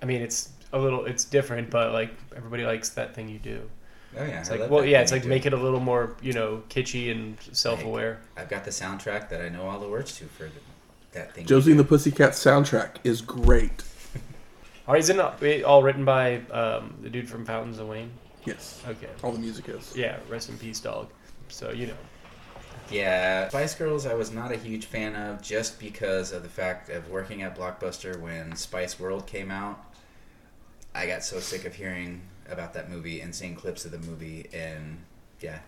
I 0.00 0.04
mean, 0.06 0.20
it's 0.22 0.50
a 0.72 0.78
little, 0.78 1.04
it's 1.04 1.24
different, 1.24 1.70
but 1.70 1.92
like 1.92 2.10
everybody 2.34 2.64
likes 2.64 2.88
that 2.90 3.14
thing 3.14 3.28
you 3.28 3.38
do. 3.38 3.68
oh 4.18 4.24
yeah. 4.24 4.40
It's 4.40 4.48
I 4.48 4.52
like, 4.52 4.60
love 4.62 4.70
well, 4.70 4.80
that 4.82 4.88
yeah, 4.88 5.00
it's 5.02 5.12
like 5.12 5.22
too. 5.24 5.28
make 5.28 5.46
it 5.46 5.52
a 5.52 5.56
little 5.56 5.80
more, 5.80 6.16
you 6.22 6.32
know, 6.32 6.62
kitschy 6.70 7.10
and 7.12 7.36
self-aware. 7.52 8.20
I've 8.36 8.48
got 8.48 8.64
the 8.64 8.70
soundtrack 8.70 9.28
that 9.28 9.40
I 9.42 9.48
know 9.48 9.62
all 9.68 9.78
the 9.78 9.88
words 9.88 10.16
to 10.18 10.24
for 10.24 10.50
that 11.12 11.34
thing. 11.34 11.46
Josie 11.46 11.70
and 11.72 11.78
the 11.80 11.84
Pussycats 11.84 12.42
soundtrack 12.42 12.96
is 13.04 13.20
great. 13.22 13.82
Or 14.88 14.96
is 14.96 15.08
it 15.10 15.16
not 15.16 15.40
it 15.44 15.62
all 15.62 15.80
written 15.84 16.04
by 16.04 16.38
um, 16.50 16.94
the 17.02 17.08
dude 17.08 17.28
from 17.28 17.44
Fountains 17.46 17.78
of 17.78 17.86
Wayne? 17.86 18.10
Yes, 18.44 18.82
Okay. 18.88 19.06
all 19.22 19.30
the 19.30 19.38
music 19.38 19.68
is. 19.68 19.94
Yeah, 19.96 20.16
rest 20.28 20.48
in 20.48 20.58
peace, 20.58 20.80
dog. 20.80 21.08
So 21.48 21.70
you 21.70 21.86
know, 21.86 21.94
Yeah, 22.90 23.48
Spice 23.48 23.74
Girls 23.74 24.06
I 24.06 24.14
was 24.14 24.30
not 24.32 24.52
a 24.52 24.56
huge 24.56 24.86
fan 24.86 25.16
of 25.16 25.40
just 25.42 25.78
because 25.78 26.32
of 26.32 26.42
the 26.42 26.48
fact 26.48 26.88
of 26.90 27.08
working 27.08 27.42
at 27.42 27.56
Blockbuster 27.56 28.20
when 28.20 28.54
Spice 28.56 28.98
World 29.00 29.26
came 29.26 29.50
out. 29.50 29.82
I 30.94 31.06
got 31.06 31.24
so 31.24 31.40
sick 31.40 31.64
of 31.64 31.74
hearing 31.74 32.22
about 32.50 32.74
that 32.74 32.90
movie 32.90 33.20
and 33.20 33.34
seeing 33.34 33.54
clips 33.54 33.84
of 33.84 33.92
the 33.92 33.98
movie 33.98 34.48
and 34.52 34.98
yeah. 35.40 35.60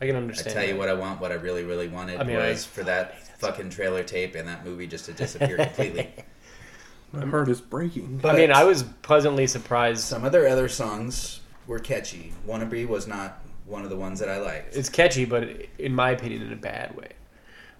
I 0.00 0.06
can 0.06 0.16
understand. 0.16 0.18
I 0.18 0.20
understand. 0.20 0.54
tell 0.54 0.68
you 0.68 0.76
what 0.76 0.88
I 0.88 0.94
want, 0.94 1.20
what 1.20 1.32
I 1.32 1.36
really, 1.36 1.62
really 1.64 1.88
wanted 1.88 2.20
I 2.20 2.24
mean, 2.24 2.36
I- 2.36 2.50
was 2.50 2.64
for 2.64 2.82
that 2.84 3.26
fucking 3.38 3.70
trailer 3.70 4.02
tape 4.02 4.34
and 4.34 4.46
that 4.48 4.64
movie 4.64 4.86
just 4.86 5.06
to 5.06 5.12
disappear 5.14 5.56
completely. 5.56 6.10
My 7.12 7.24
heart 7.24 7.48
is 7.48 7.60
breaking. 7.60 8.20
I 8.24 8.34
mean, 8.34 8.50
I 8.50 8.64
was 8.64 8.82
pleasantly 8.82 9.46
surprised. 9.46 10.02
Some 10.02 10.24
of 10.24 10.32
their 10.32 10.48
other 10.48 10.68
songs 10.68 11.40
were 11.66 11.78
catchy. 11.78 12.32
Wannabe 12.46 12.86
was 12.86 13.06
not 13.06 13.40
one 13.66 13.82
of 13.84 13.90
the 13.90 13.96
ones 13.96 14.18
that 14.20 14.28
I 14.28 14.38
like. 14.38 14.66
It's 14.72 14.88
catchy, 14.88 15.24
but 15.24 15.48
in 15.78 15.94
my 15.94 16.10
opinion, 16.10 16.42
in 16.42 16.52
a 16.52 16.56
bad 16.56 16.96
way. 16.96 17.08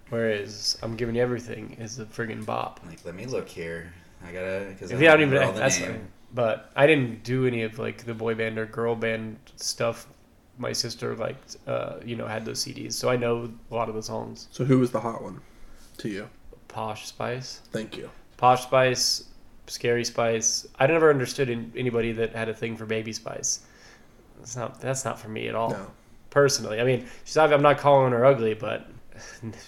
Whereas 0.09 0.77
I'm 0.81 0.95
giving 0.95 1.15
you 1.15 1.21
everything 1.21 1.75
is 1.79 1.99
a 1.99 2.05
friggin' 2.05 2.45
bop. 2.45 2.79
Like, 2.87 3.03
let 3.05 3.15
me 3.15 3.25
look 3.25 3.47
here. 3.49 3.91
I 4.25 4.31
gotta 4.31 4.67
because 4.69 4.91
If 4.91 4.99
you 4.99 5.07
don't 5.07 5.21
even, 5.21 5.31
remember 5.33 5.47
all 5.47 5.53
the 5.53 5.59
that's 5.59 5.79
name. 5.79 5.91
fine. 5.91 6.07
But 6.33 6.71
I 6.75 6.87
didn't 6.87 7.23
do 7.23 7.45
any 7.45 7.63
of 7.63 7.77
like 7.79 8.05
the 8.05 8.13
boy 8.13 8.35
band 8.35 8.57
or 8.57 8.65
girl 8.65 8.95
band 8.95 9.37
stuff. 9.57 10.07
My 10.57 10.73
sister 10.73 11.15
liked, 11.15 11.57
uh, 11.67 11.97
you 12.03 12.15
know, 12.15 12.25
had 12.25 12.43
those 12.43 12.63
CDs, 12.63 12.93
so 12.93 13.09
I 13.09 13.15
know 13.15 13.51
a 13.69 13.75
lot 13.75 13.89
of 13.89 13.95
the 13.95 14.01
songs. 14.01 14.47
So 14.51 14.65
who 14.65 14.79
was 14.79 14.91
the 14.91 14.99
hot 14.99 15.21
one 15.21 15.39
to 15.99 16.09
you? 16.09 16.29
Posh 16.67 17.05
Spice, 17.05 17.61
Thank 17.71 17.95
you. 17.95 18.09
Posh 18.37 18.63
Spice, 18.63 19.25
Scary 19.67 20.03
Spice. 20.03 20.67
I 20.79 20.87
never 20.87 21.09
understood 21.11 21.49
in, 21.49 21.71
anybody 21.75 22.11
that 22.13 22.33
had 22.33 22.49
a 22.49 22.53
thing 22.55 22.75
for 22.75 22.85
Baby 22.85 23.13
Spice. 23.13 23.59
That's 24.37 24.55
not 24.55 24.79
that's 24.81 25.03
not 25.05 25.19
for 25.19 25.29
me 25.29 25.47
at 25.47 25.55
all. 25.55 25.71
No. 25.71 25.87
Personally, 26.29 26.79
I 26.79 26.83
mean, 26.83 27.07
she's 27.25 27.37
I'm 27.37 27.61
not 27.61 27.77
calling 27.79 28.11
her 28.11 28.25
ugly, 28.25 28.53
but 28.53 28.87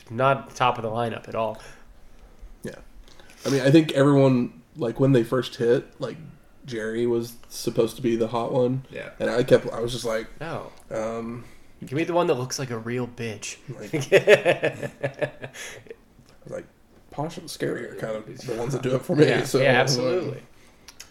not 0.10 0.56
top 0.56 0.78
of 0.78 0.84
the 0.84 0.90
lineup 0.90 1.28
at 1.28 1.36
all. 1.36 1.60
Yeah, 2.64 2.76
I 3.46 3.50
mean, 3.50 3.62
I 3.62 3.72
think 3.72 3.92
everyone 3.94 4.62
like 4.76 5.00
when 5.00 5.12
they 5.14 5.24
first 5.24 5.56
hit, 5.56 6.00
like 6.00 6.18
Jerry 6.66 7.08
was 7.08 7.34
supposed 7.48 7.96
to 7.96 8.02
be 8.02 8.16
the 8.16 8.28
hot 8.28 8.52
one, 8.52 8.84
Yeah. 8.92 9.10
and 9.20 9.30
I 9.30 9.44
kept, 9.44 9.68
I 9.70 9.80
was 9.80 9.92
just 9.94 10.06
like, 10.06 10.28
No, 10.40 10.72
um, 10.92 11.46
give 11.82 11.94
me 11.94 12.04
the 12.04 12.14
one 12.14 12.28
that 12.28 12.36
looks 12.36 12.60
like 12.60 12.70
a 12.70 12.78
real 12.78 13.08
bitch. 13.08 13.58
like 16.48 16.66
Posh 17.12 17.38
and 17.38 17.50
Scary 17.50 17.88
are 17.90 17.96
kind 17.96 18.16
of 18.16 18.26
the 18.46 18.56
ones 18.56 18.74
that 18.74 18.82
do 18.84 18.96
it 18.96 19.02
for 19.02 19.16
me. 19.16 19.28
yeah, 19.28 19.44
so 19.44 19.60
yeah, 19.60 19.70
absolutely. 19.80 20.42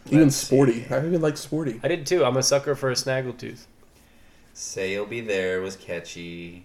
Even 0.08 0.24
Let's 0.24 0.36
Sporty, 0.36 0.86
I 0.90 0.98
even 1.04 1.20
like 1.20 1.36
Sporty. 1.36 1.80
I 1.82 1.88
did 1.88 2.06
too. 2.06 2.24
I'm 2.24 2.36
a 2.36 2.42
sucker 2.42 2.74
for 2.74 2.90
a 2.90 2.94
snaggletooth. 2.94 3.66
Say 4.52 4.92
You'll 4.92 5.06
Be 5.06 5.20
There 5.20 5.60
was 5.60 5.76
catchy. 5.76 6.64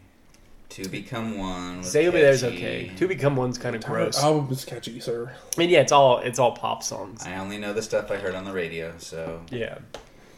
To 0.70 0.90
Become 0.90 1.38
One 1.38 1.78
was 1.78 1.92
Say 1.92 2.04
you'll 2.04 2.14
be 2.14 2.22
there's 2.22 2.44
okay. 2.44 2.92
To 2.96 3.08
become 3.08 3.36
one's 3.36 3.60
kind 3.60 3.76
of 3.76 3.84
gross. 3.84 4.18
I 4.18 4.24
Album 4.24 4.52
is 4.52 4.66
catchy, 4.66 5.00
sir. 5.00 5.32
I 5.56 5.60
mean, 5.60 5.70
yeah, 5.70 5.82
it's 5.82 5.92
all 5.92 6.18
it's 6.18 6.40
all 6.40 6.54
pop 6.54 6.82
songs. 6.82 7.24
I 7.28 7.36
only 7.36 7.60
know 7.60 7.74
the 7.74 7.84
stuff 7.84 8.10
I 8.10 8.16
heard 8.16 8.34
on 8.34 8.44
the 8.44 8.52
radio, 8.54 8.96
so 8.98 9.44
Yeah, 9.52 9.78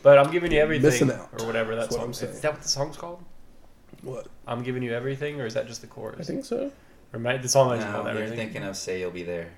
but 0.03 0.17
I'm 0.17 0.31
giving 0.31 0.51
you 0.51 0.59
everything 0.59 0.83
Missing 0.89 1.11
out. 1.11 1.29
or 1.39 1.45
whatever 1.45 1.75
that 1.75 1.83
That's 1.83 1.91
what 1.91 1.99
song 1.99 2.03
I'm 2.05 2.11
is. 2.11 2.17
saying. 2.17 2.33
Is 2.33 2.41
that 2.41 2.51
what 2.51 2.61
the 2.63 2.67
song's 2.67 2.97
called? 2.97 3.23
What? 4.01 4.27
I'm 4.45 4.61
giving 4.61 4.83
you 4.83 4.93
everything, 4.93 5.39
or 5.39 5.45
is 5.45 5.53
that 5.53 5.67
just 5.67 5.79
the 5.79 5.87
chorus? 5.87 6.19
I 6.19 6.23
think 6.23 6.43
so. 6.43 6.69
Or 7.13 7.19
might 7.19 7.41
the 7.41 7.47
song 7.47 7.71
is 7.77 7.85
no, 7.85 7.91
called 7.93 8.13
you're 8.17 8.27
thinking 8.27 8.63
of 8.63 8.75
Say 8.75 8.99
You'll 8.99 9.11
Be 9.11 9.23
There. 9.23 9.51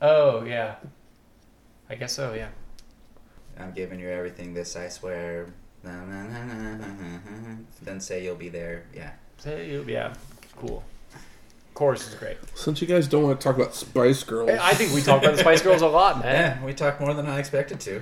Oh 0.00 0.44
yeah, 0.44 0.76
I 1.90 1.96
guess 1.96 2.12
so. 2.12 2.34
Yeah. 2.34 2.50
I'm 3.58 3.72
giving 3.72 4.00
you 4.00 4.08
everything. 4.08 4.54
This 4.54 4.76
I 4.76 4.88
swear. 4.88 5.46
Na, 5.82 6.04
na, 6.04 6.22
na. 6.26 6.84
Then 7.82 8.00
say 8.00 8.24
you'll 8.24 8.34
be 8.36 8.48
there. 8.48 8.84
Yeah. 8.94 9.10
Say 9.38 9.70
you- 9.70 9.84
Yeah, 9.86 10.14
cool. 10.56 10.82
Chorus 11.74 12.08
is 12.08 12.14
great. 12.14 12.36
Since 12.54 12.80
you 12.80 12.86
guys 12.86 13.08
don't 13.08 13.24
want 13.24 13.40
to 13.40 13.44
talk 13.44 13.56
about 13.56 13.74
Spice 13.74 14.22
Girls, 14.22 14.48
I 14.50 14.74
think 14.74 14.92
we 14.94 15.02
talk 15.02 15.20
about 15.22 15.34
the 15.34 15.40
Spice 15.40 15.60
Girls 15.60 15.82
a 15.82 15.88
lot, 15.88 16.20
man. 16.20 16.34
Yeah, 16.60 16.64
we 16.64 16.72
talked 16.72 17.00
more 17.00 17.12
than 17.14 17.26
I 17.26 17.38
expected 17.40 17.80
to. 17.80 18.00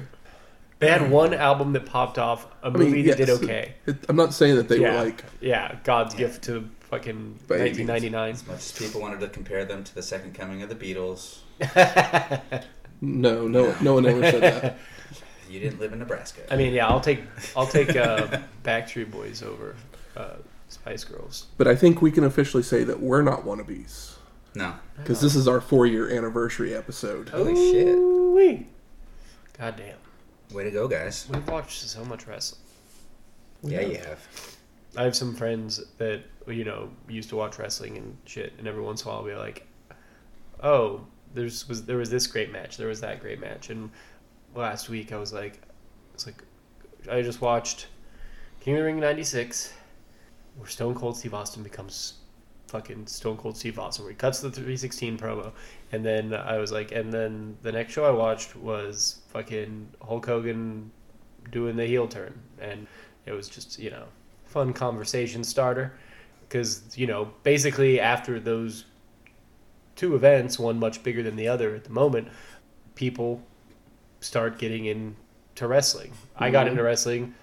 They 0.79 0.89
had 0.91 1.11
one 1.11 1.33
album 1.33 1.73
that 1.73 1.87
popped 1.87 2.19
off, 2.19 2.45
a 2.63 2.67
I 2.67 2.71
mean, 2.71 2.89
movie 2.91 3.03
that 3.05 3.17
did 3.17 3.31
okay. 3.31 3.75
it- 3.87 4.05
I'm 4.09 4.17
not 4.17 4.35
saying 4.35 4.57
that 4.57 4.69
they 4.69 4.79
Yeah. 4.79 4.99
were 4.99 5.05
like 5.07 5.25
Yeah, 5.41 5.77
God's 5.85 6.15
gift 6.15 6.43
to 6.45 6.69
fucking 6.91 7.39
Babies. 7.49 7.79
1999. 7.79 8.31
As 8.33 8.47
much 8.47 8.57
as 8.59 8.73
people 8.73 9.01
wanted 9.01 9.21
to 9.21 9.29
compare 9.29 9.65
them 9.65 9.83
to 9.85 9.95
the 9.95 10.03
second 10.03 10.35
coming 10.35 10.63
of 10.63 10.69
the 10.69 10.75
Beatles, 10.75 11.39
no, 13.01 13.49
no, 13.49 13.75
no 13.81 13.95
one 13.95 14.07
ever 14.07 14.23
said 14.31 14.43
that. 14.43 14.79
you 15.53 15.61
didn't 15.61 15.79
live 15.81 15.93
in 15.93 15.99
Nebraska. 15.99 16.43
I 16.51 16.57
mean, 16.57 16.73
yeah, 16.73 16.89
I'll 16.89 17.01
take 17.01 17.21
I'll 17.57 17.67
take 17.67 17.95
uh, 17.95 18.41
Backstreet 18.65 19.11
Boys 19.11 19.43
over 19.43 19.77
uh, 20.17 20.37
Spice 20.69 21.05
Girls. 21.05 21.47
But 21.59 21.69
I 21.69 21.77
think 21.77 22.01
we 22.01 22.11
can 22.11 22.25
officially 22.25 22.63
say 22.63 22.85
that 22.85 23.01
we're 23.01 23.23
not 23.23 23.45
wannabes 23.45 24.15
no. 24.55 24.75
because 24.97 25.21
this 25.21 25.35
is 25.35 25.47
our 25.47 25.61
four-year 25.61 26.11
anniversary 26.11 26.75
episode. 26.75 27.29
Holy 27.29 27.55
shit. 27.55 27.89
Ooh-wee. 27.89 28.67
God 29.59 29.77
damn, 29.77 29.97
Way 30.55 30.65
to 30.65 30.71
go, 30.71 30.89
guys. 30.89 31.29
we've 31.33 31.47
watched 31.47 31.83
so 31.83 32.05
much 32.05 32.27
wrestling. 32.27 32.61
Yeah, 33.63 33.83
you 33.83 33.99
have. 33.99 34.19
I 34.97 35.05
have 35.05 35.17
some 35.17 35.35
friends 35.35 35.83
that 35.99 36.23
you 36.47 36.65
know 36.65 36.91
used 37.09 37.29
to 37.31 37.37
watch 37.37 37.59
wrestling 37.59 37.97
and 37.97 38.17
shit, 38.25 38.53
and 38.59 38.67
every 38.67 38.83
once 38.83 39.03
in 39.03 39.09
a 39.09 39.11
while 39.11 39.21
I'll 39.21 39.27
be 39.27 39.35
like, 39.35 39.67
"Oh, 40.63 41.07
there's 41.35 41.69
was 41.69 41.85
there 41.85 41.97
was 41.97 42.11
this 42.11 42.27
great 42.27 42.51
match, 42.51 42.77
there 42.77 42.89
was 42.89 43.01
that 43.03 43.21
great 43.21 43.41
match," 43.41 43.71
and 43.71 43.91
last 44.55 44.89
week 44.89 45.13
I 45.13 45.17
was 45.17 45.33
like, 45.33 45.61
"It's 46.15 46.27
like 46.27 46.43
I 47.11 47.23
just 47.23 47.41
watched 47.41 47.87
King 48.61 48.75
of 48.75 48.81
the 48.81 48.85
Ring 48.85 49.01
'96, 49.01 49.73
where 50.57 50.69
Stone 50.69 50.95
Cold 50.95 51.17
Steve 51.17 51.35
Austin 51.35 51.63
becomes 51.63 52.15
fucking 52.69 53.07
Stone 53.07 53.37
Cold 53.37 53.57
Steve 53.57 53.79
Austin, 53.79 54.05
where 54.05 54.13
he 54.13 54.17
cuts 54.17 54.41
the 54.41 54.51
316 54.51 55.19
promo, 55.19 55.53
and 55.93 56.05
then 56.05 56.33
I 56.33 56.57
was 56.57 56.73
like, 56.73 56.91
and 56.93 57.13
then 57.13 57.57
the 57.63 57.73
next 57.73 57.93
show 57.93 58.05
I 58.05 58.11
watched 58.11 58.57
was 58.57 59.21
fucking 59.29 59.89
Hulk 60.01 60.25
Hogan 60.27 60.91
doing 61.51 61.77
the 61.77 61.87
heel 61.87 62.09
turn, 62.09 62.39
and 62.61 62.87
it 63.27 63.33
was 63.33 63.49
just 63.49 63.79
you 63.79 63.91
know 63.91 64.05
fun 64.47 64.73
conversation 64.73 65.45
starter. 65.45 65.93
Because 66.43 66.97
you 66.99 67.07
know 67.07 67.31
basically 67.43 68.01
after 68.01 68.39
those 68.39 68.85
two 69.97 70.15
events 70.15 70.59
one 70.59 70.79
much 70.79 71.03
bigger 71.03 71.23
than 71.23 71.37
the 71.37 71.49
other 71.49 71.75
at 71.75 71.85
the 71.85 71.91
moment 71.91 72.29
people 72.95 73.43
start 74.23 74.59
getting 74.59 74.87
into 74.87 75.67
wrestling. 75.67 76.13
I 76.39 76.51
got 76.51 76.67
Mhm. 76.67 76.71
into 76.71 76.83
wrestling 76.83 77.35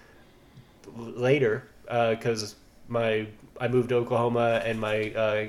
later 0.96 1.64
because 1.84 2.56
my 2.88 3.26
i 3.60 3.68
moved 3.68 3.90
to 3.90 3.94
oklahoma 3.96 4.60
and 4.64 4.80
my 4.80 5.10
uh, 5.12 5.46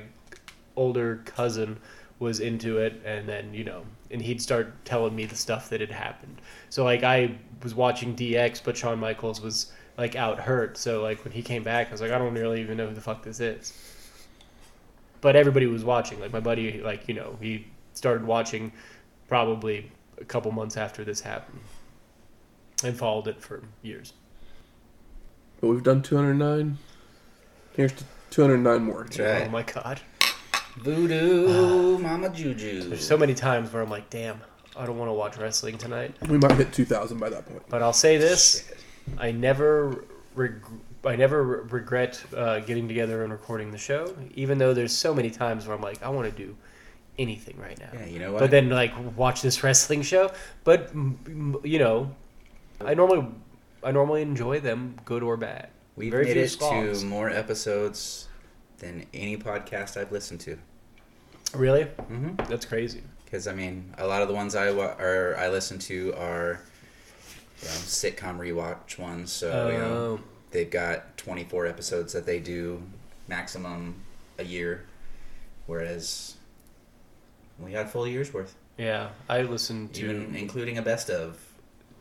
older 0.76 1.20
cousin 1.24 1.76
was 2.20 2.38
into 2.40 2.78
it 2.78 3.00
and 3.04 3.28
then 3.28 3.52
you 3.52 3.64
know 3.64 3.82
and 4.10 4.22
he'd 4.22 4.40
start 4.40 4.72
telling 4.84 5.16
me 5.16 5.24
the 5.24 5.34
stuff 5.34 5.68
that 5.70 5.80
had 5.80 5.90
happened. 5.90 6.40
So 6.70 6.84
like 6.84 7.02
i 7.02 7.34
was 7.62 7.74
watching 7.74 8.14
dx 8.14 8.60
but 8.62 8.76
shawn 8.76 8.98
michaels 9.00 9.40
was 9.40 9.72
like 9.98 10.14
out 10.16 10.38
hurt. 10.38 10.76
So 10.78 11.02
like 11.02 11.24
when 11.24 11.32
he 11.32 11.42
came 11.42 11.62
back 11.64 11.88
i 11.88 11.90
was 11.90 12.00
like 12.00 12.12
i 12.12 12.18
don't 12.18 12.34
really 12.34 12.60
even 12.60 12.76
know 12.76 12.88
who 12.88 12.94
the 12.94 13.00
fuck 13.00 13.22
this 13.24 13.40
is. 13.40 13.72
But 15.20 15.36
everybody 15.36 15.66
was 15.66 15.84
watching. 15.84 16.20
Like 16.20 16.32
my 16.32 16.40
buddy 16.40 16.80
like 16.80 17.08
you 17.08 17.14
know 17.14 17.36
he 17.40 17.66
started 17.94 18.24
watching 18.26 18.72
probably 19.28 19.90
a 20.20 20.24
couple 20.24 20.50
months 20.52 20.76
after 20.76 21.04
this 21.04 21.20
happened 21.20 21.60
and 22.84 22.96
followed 22.96 23.26
it 23.28 23.40
for 23.40 23.62
years 23.82 24.12
But 25.60 25.68
we've 25.68 25.82
done 25.82 26.02
209. 26.02 26.78
Here's 27.76 27.92
to 27.92 28.04
209 28.30 28.84
more. 28.84 29.04
That's 29.04 29.18
right. 29.18 29.46
oh 29.46 29.50
my 29.50 29.62
god 29.62 30.00
Voodoo, 30.78 31.98
Mama 31.98 32.30
Juju. 32.30 32.88
there's 32.88 33.06
so 33.06 33.16
many 33.18 33.34
times 33.34 33.72
where 33.72 33.82
i'm 33.82 33.90
like 33.90 34.08
damn 34.10 34.40
i 34.76 34.86
don't 34.86 34.98
want 34.98 35.08
to 35.10 35.12
watch 35.12 35.36
wrestling 35.36 35.76
tonight 35.76 36.14
We 36.28 36.38
might 36.38 36.52
hit 36.52 36.72
2,000 36.72 37.18
by 37.18 37.28
that 37.28 37.46
point. 37.46 37.62
But 37.68 37.82
I'll 37.82 37.92
say 37.92 38.16
this: 38.16 38.70
I 39.18 39.32
never, 39.32 40.04
reg- 40.34 40.64
I 41.04 41.14
never 41.16 41.42
re- 41.42 41.60
regret 41.70 42.22
uh, 42.34 42.60
getting 42.60 42.88
together 42.88 43.22
and 43.22 43.30
recording 43.32 43.70
the 43.70 43.76
show. 43.78 44.14
Even 44.34 44.56
though 44.58 44.72
there's 44.72 44.92
so 44.96 45.12
many 45.12 45.28
times 45.30 45.66
where 45.66 45.76
I'm 45.76 45.82
like, 45.82 46.02
I 46.02 46.08
want 46.08 46.34
to 46.34 46.42
do 46.46 46.56
anything 47.22 47.56
right 47.58 47.78
now. 47.78 47.88
Yeah, 47.94 48.06
you 48.06 48.18
know 48.18 48.32
what? 48.32 48.40
But 48.40 48.50
then 48.50 48.68
like 48.68 48.92
watch 49.16 49.40
this 49.42 49.62
wrestling 49.64 50.02
show. 50.02 50.30
But 50.64 50.90
you 50.94 51.78
know, 51.78 52.14
I 52.84 52.94
normally 52.94 53.26
I 53.82 53.90
normally 53.92 54.22
enjoy 54.22 54.60
them, 54.60 54.96
good 55.04 55.22
or 55.22 55.36
bad. 55.36 55.68
We've 55.96 56.10
Very 56.10 56.24
made 56.26 56.36
it 56.36 56.48
to 56.60 57.04
more 57.04 57.30
episodes 57.30 58.28
than 58.78 59.06
any 59.14 59.36
podcast 59.36 59.96
I've 60.00 60.10
listened 60.12 60.40
to. 60.40 60.58
Really, 61.54 61.84
hmm 61.84 62.34
that's 62.48 62.64
crazy. 62.66 63.02
Because 63.24 63.46
I 63.46 63.52
mean, 63.54 63.94
a 63.98 64.06
lot 64.06 64.22
of 64.22 64.28
the 64.28 64.34
ones 64.34 64.54
I 64.54 64.70
wa- 64.70 64.96
or 64.98 65.36
I 65.38 65.48
listen 65.48 65.78
to 65.80 66.14
are 66.16 66.60
you 67.60 67.68
know, 67.68 67.74
sitcom 67.84 68.38
rewatch 68.38 68.98
ones. 68.98 69.32
So 69.32 69.68
you 69.70 69.78
know, 69.78 69.94
Oh. 69.94 70.20
they've 70.50 70.70
got 70.70 71.16
24 71.18 71.66
episodes 71.66 72.12
that 72.14 72.26
they 72.26 72.40
do 72.40 72.82
maximum 73.28 73.96
a 74.38 74.44
year, 74.44 74.84
whereas 75.66 76.34
we 77.58 77.72
had 77.72 77.90
full 77.90 78.06
year's 78.06 78.32
worth, 78.32 78.54
yeah, 78.78 79.10
I 79.28 79.42
listened 79.42 79.94
to, 79.94 80.04
even 80.04 80.34
including 80.34 80.78
a 80.78 80.82
best 80.82 81.10
of. 81.10 81.38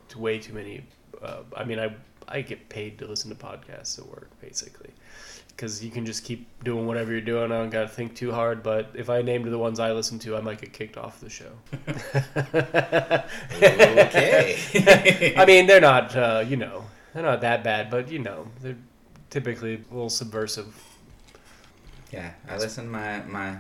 to 0.09 0.19
way 0.19 0.39
too 0.39 0.53
many. 0.53 0.83
Uh, 1.21 1.41
I 1.55 1.63
mean, 1.63 1.79
I 1.79 1.93
I 2.27 2.41
get 2.41 2.69
paid 2.69 2.97
to 2.99 3.07
listen 3.07 3.29
to 3.29 3.35
podcasts 3.35 3.99
at 3.99 4.07
work, 4.07 4.29
basically, 4.41 4.89
because 5.49 5.83
you 5.83 5.91
can 5.91 6.05
just 6.05 6.23
keep 6.23 6.47
doing 6.63 6.87
whatever 6.87 7.11
you're 7.11 7.21
doing. 7.21 7.51
I 7.51 7.57
don't 7.57 7.69
got 7.69 7.81
to 7.81 7.87
think 7.87 8.15
too 8.15 8.31
hard. 8.31 8.63
But 8.63 8.91
if 8.95 9.09
I 9.09 9.21
named 9.21 9.45
the 9.51 9.57
ones 9.57 9.79
I 9.79 9.91
listen 9.91 10.17
to, 10.19 10.37
I 10.37 10.41
might 10.41 10.61
get 10.61 10.73
kicked 10.73 10.97
off 10.97 11.19
the 11.19 11.29
show. 11.29 11.51
Okay. 13.61 15.33
I 15.37 15.45
mean, 15.45 15.67
they're 15.67 15.81
not, 15.81 16.15
uh, 16.15 16.43
you 16.47 16.55
know, 16.55 16.85
they're 17.13 17.23
not 17.23 17.41
that 17.41 17.63
bad, 17.63 17.89
but 17.89 18.09
you 18.09 18.19
know, 18.19 18.47
they're 18.61 18.77
typically 19.29 19.75
a 19.75 19.93
little 19.93 20.09
subversive. 20.09 20.73
Yeah, 22.11 22.31
I 22.49 22.57
listen 22.57 22.85
to 22.85 22.91
my 22.91 23.21
my 23.23 23.57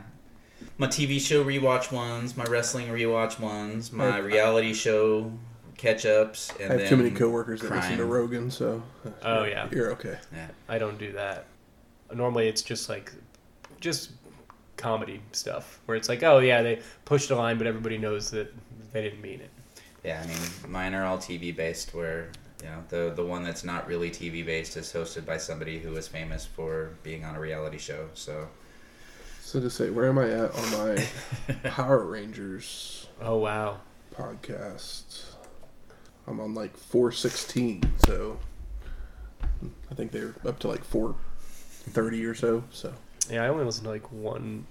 my 0.77 0.87
TV 0.87 1.19
show 1.19 1.43
rewatch 1.43 1.91
ones, 1.91 2.35
my 2.37 2.43
wrestling 2.45 2.87
rewatch 2.87 3.39
ones, 3.39 3.91
my 3.91 4.09
I- 4.09 4.17
reality 4.19 4.73
show 4.73 5.31
catch 5.77 6.05
ups, 6.05 6.51
and 6.59 6.65
I 6.69 6.73
have 6.73 6.79
then 6.81 6.89
too 6.89 6.97
many 6.97 7.11
coworkers 7.11 7.61
that 7.61 7.71
listen 7.71 7.97
to. 7.97 8.05
Rogan, 8.05 8.51
so 8.51 8.83
uh, 9.05 9.09
Oh, 9.23 9.43
yeah. 9.45 9.67
you're 9.71 9.91
okay. 9.93 10.17
Yeah. 10.33 10.47
I 10.69 10.77
don't 10.77 10.97
do 10.99 11.11
that. 11.13 11.45
Normally, 12.13 12.47
it's 12.47 12.61
just 12.61 12.87
like, 12.89 13.11
just 13.79 14.11
comedy 14.77 15.21
stuff 15.31 15.79
where 15.85 15.95
it's 15.97 16.09
like, 16.09 16.23
oh 16.23 16.39
yeah, 16.39 16.61
they 16.61 16.81
pushed 17.05 17.29
a 17.31 17.35
line, 17.35 17.57
but 17.57 17.67
everybody 17.67 17.97
knows 17.97 18.29
that 18.31 18.53
they 18.93 19.01
didn't 19.01 19.21
mean 19.21 19.39
it. 19.41 19.49
Yeah, 20.03 20.21
I 20.23 20.27
mean, 20.27 20.37
mine 20.67 20.93
are 20.95 21.05
all 21.05 21.17
TV 21.17 21.55
based. 21.55 21.93
Where 21.93 22.29
you 22.63 22.69
know 22.69 22.83
the 22.89 23.13
the 23.15 23.23
one 23.25 23.43
that's 23.43 23.63
not 23.63 23.87
really 23.87 24.09
TV 24.09 24.45
based 24.45 24.75
is 24.77 24.91
hosted 24.91 25.25
by 25.25 25.37
somebody 25.37 25.79
who 25.79 25.95
is 25.95 26.07
famous 26.07 26.45
for 26.45 26.91
being 27.03 27.23
on 27.23 27.35
a 27.35 27.39
reality 27.39 27.77
show. 27.77 28.07
So 28.13 28.47
So 29.51 29.59
to 29.59 29.69
say, 29.69 29.89
where 29.89 30.07
am 30.07 30.17
I 30.17 30.29
at 30.29 30.55
on 30.55 30.71
my 30.71 31.05
Power 31.71 32.05
Rangers 32.05 33.07
Oh 33.21 33.35
wow. 33.35 33.81
podcast? 34.15 35.25
I'm 36.25 36.39
on 36.39 36.53
like 36.53 36.77
416, 36.77 37.81
so 38.05 38.39
I 39.91 39.93
think 39.93 40.13
they're 40.13 40.33
up 40.47 40.59
to 40.59 40.69
like 40.69 40.85
430 40.85 42.25
or 42.27 42.33
so. 42.33 42.63
So 42.71 42.93
Yeah, 43.29 43.43
I 43.43 43.49
only 43.49 43.65
listen 43.65 43.83
to 43.83 43.89
like 43.89 44.09
one, 44.09 44.65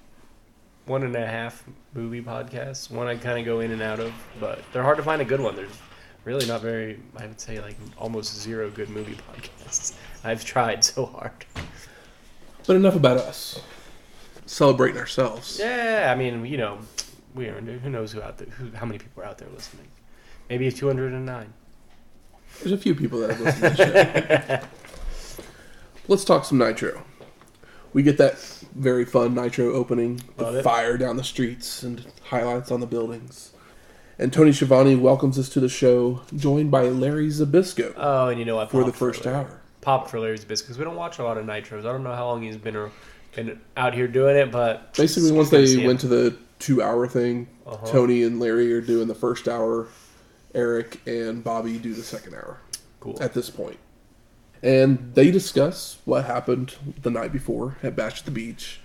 one 0.87 1.03
and 1.03 1.15
a 1.15 1.27
half 1.27 1.63
movie 1.93 2.23
podcasts. 2.23 2.91
One 2.91 3.07
I 3.07 3.17
kind 3.17 3.39
of 3.39 3.45
go 3.45 3.61
in 3.61 3.73
and 3.73 3.83
out 3.83 4.01
of, 4.01 4.15
but 4.41 4.61
they're 4.73 4.83
hard 4.83 4.97
to 4.97 5.03
find 5.03 5.21
a 5.21 5.27
good 5.27 5.41
one. 5.43 5.57
There's 5.57 5.77
really 6.25 6.47
not 6.47 6.63
very. 6.63 6.99
I 7.19 7.27
would 7.27 7.39
say 7.39 7.61
like 7.61 7.77
almost 7.99 8.35
zero 8.35 8.71
good 8.71 8.89
movie 8.89 9.19
podcasts. 9.31 9.93
I've 10.25 10.43
tried 10.43 10.83
so 10.83 11.05
hard. 11.05 11.33
But 12.67 12.77
enough 12.77 12.97
about 12.97 13.19
us. 13.19 13.61
Celebrating 14.51 14.99
ourselves. 14.99 15.61
Yeah, 15.63 16.11
I 16.13 16.19
mean, 16.19 16.45
you 16.45 16.57
know, 16.57 16.79
we 17.37 17.47
are. 17.47 17.61
Who 17.61 17.89
knows 17.89 18.11
who 18.11 18.21
out 18.21 18.37
there? 18.37 18.49
Who, 18.49 18.77
how 18.77 18.85
many 18.85 18.99
people 18.99 19.23
are 19.23 19.27
out 19.27 19.39
there 19.39 19.47
listening? 19.55 19.87
Maybe 20.49 20.69
two 20.73 20.89
hundred 20.89 21.13
and 21.13 21.25
nine. 21.25 21.53
There's 22.59 22.73
a 22.73 22.77
few 22.77 22.97
people 22.97 23.21
that 23.21 23.31
have 23.31 23.41
listened 23.41 23.77
to 23.77 23.85
the 23.87 24.59
show. 24.59 24.67
Let's 26.09 26.25
talk 26.25 26.45
some 26.45 26.59
Nitro. 26.59 27.05
We 27.93 28.03
get 28.03 28.19
that 28.19 28.41
very 28.75 29.05
fun 29.05 29.35
Nitro 29.37 29.73
opening, 29.73 30.21
Love 30.37 30.55
the 30.55 30.59
it. 30.59 30.63
fire 30.65 30.99
down 30.99 31.17
the 31.17 31.23
streets 31.23 31.85
and 31.85 32.05
highlights 32.25 32.73
on 32.73 32.81
the 32.81 32.87
buildings. 32.89 33.53
And 34.19 34.33
Tony 34.33 34.51
Schiavone 34.51 34.97
welcomes 34.97 35.39
us 35.39 35.49
to 35.51 35.61
the 35.61 35.69
show, 35.69 36.23
joined 36.35 36.73
by 36.73 36.83
Larry 36.89 37.29
Zbyszko 37.29 37.95
Oh, 37.97 38.27
and 38.31 38.39
you 38.41 38.45
know 38.45 38.57
what? 38.57 38.73
for 38.73 38.83
the 38.83 38.93
first 38.93 39.29
hour. 39.29 39.61
Pop 39.81 40.11
for 40.11 40.19
Larry 40.19 40.31
Larry's 40.31 40.45
Biscuits. 40.45 40.77
We 40.77 40.85
don't 40.85 40.97
watch 40.97 41.21
a 41.21 41.23
lot 41.23 41.39
of 41.39 41.47
nitros. 41.47 41.81
I 41.81 41.93
don't 41.93 42.03
know 42.03 42.15
how 42.17 42.27
long 42.27 42.43
he's 42.43 42.57
been 42.57 42.75
been 43.33 43.61
out 43.77 43.95
here 43.95 44.09
doing 44.09 44.37
it, 44.37 44.51
but 44.51 44.95
Basically, 44.95 45.33
once 45.33 45.51
good 45.51 45.57
to 45.57 45.63
they 45.63 45.67
see 45.67 45.81
him. 45.81 45.87
went 45.87 46.01
to 46.01 46.09
the 46.09 46.37
two 46.59 46.83
hour 46.83 47.07
thing, 47.07 47.49
Uh-huh. 47.67 47.87
Tony 47.87 48.23
and 48.25 48.39
Larry 48.41 48.73
are 48.73 48.81
doing 48.81 49.09
the 49.09 49.15
first 49.15 49.49
hour. 49.49 49.89
Eric 50.55 51.01
and 51.07 51.45
Bobby 51.45 51.79
do 51.79 51.95
the 51.95 52.03
second 52.03 52.35
hour. 52.35 52.59
cool. 52.99 53.17
at 53.23 53.33
this 53.35 53.49
point. 53.51 53.79
And 54.63 55.13
they 55.15 55.31
discuss 55.31 55.99
what 56.05 56.25
happened 56.27 56.75
the 57.03 57.11
night 57.11 57.33
before 57.33 57.77
at 57.83 57.97
Bash 57.97 58.19
at 58.21 58.25
the 58.27 58.31
Beach. 58.31 58.81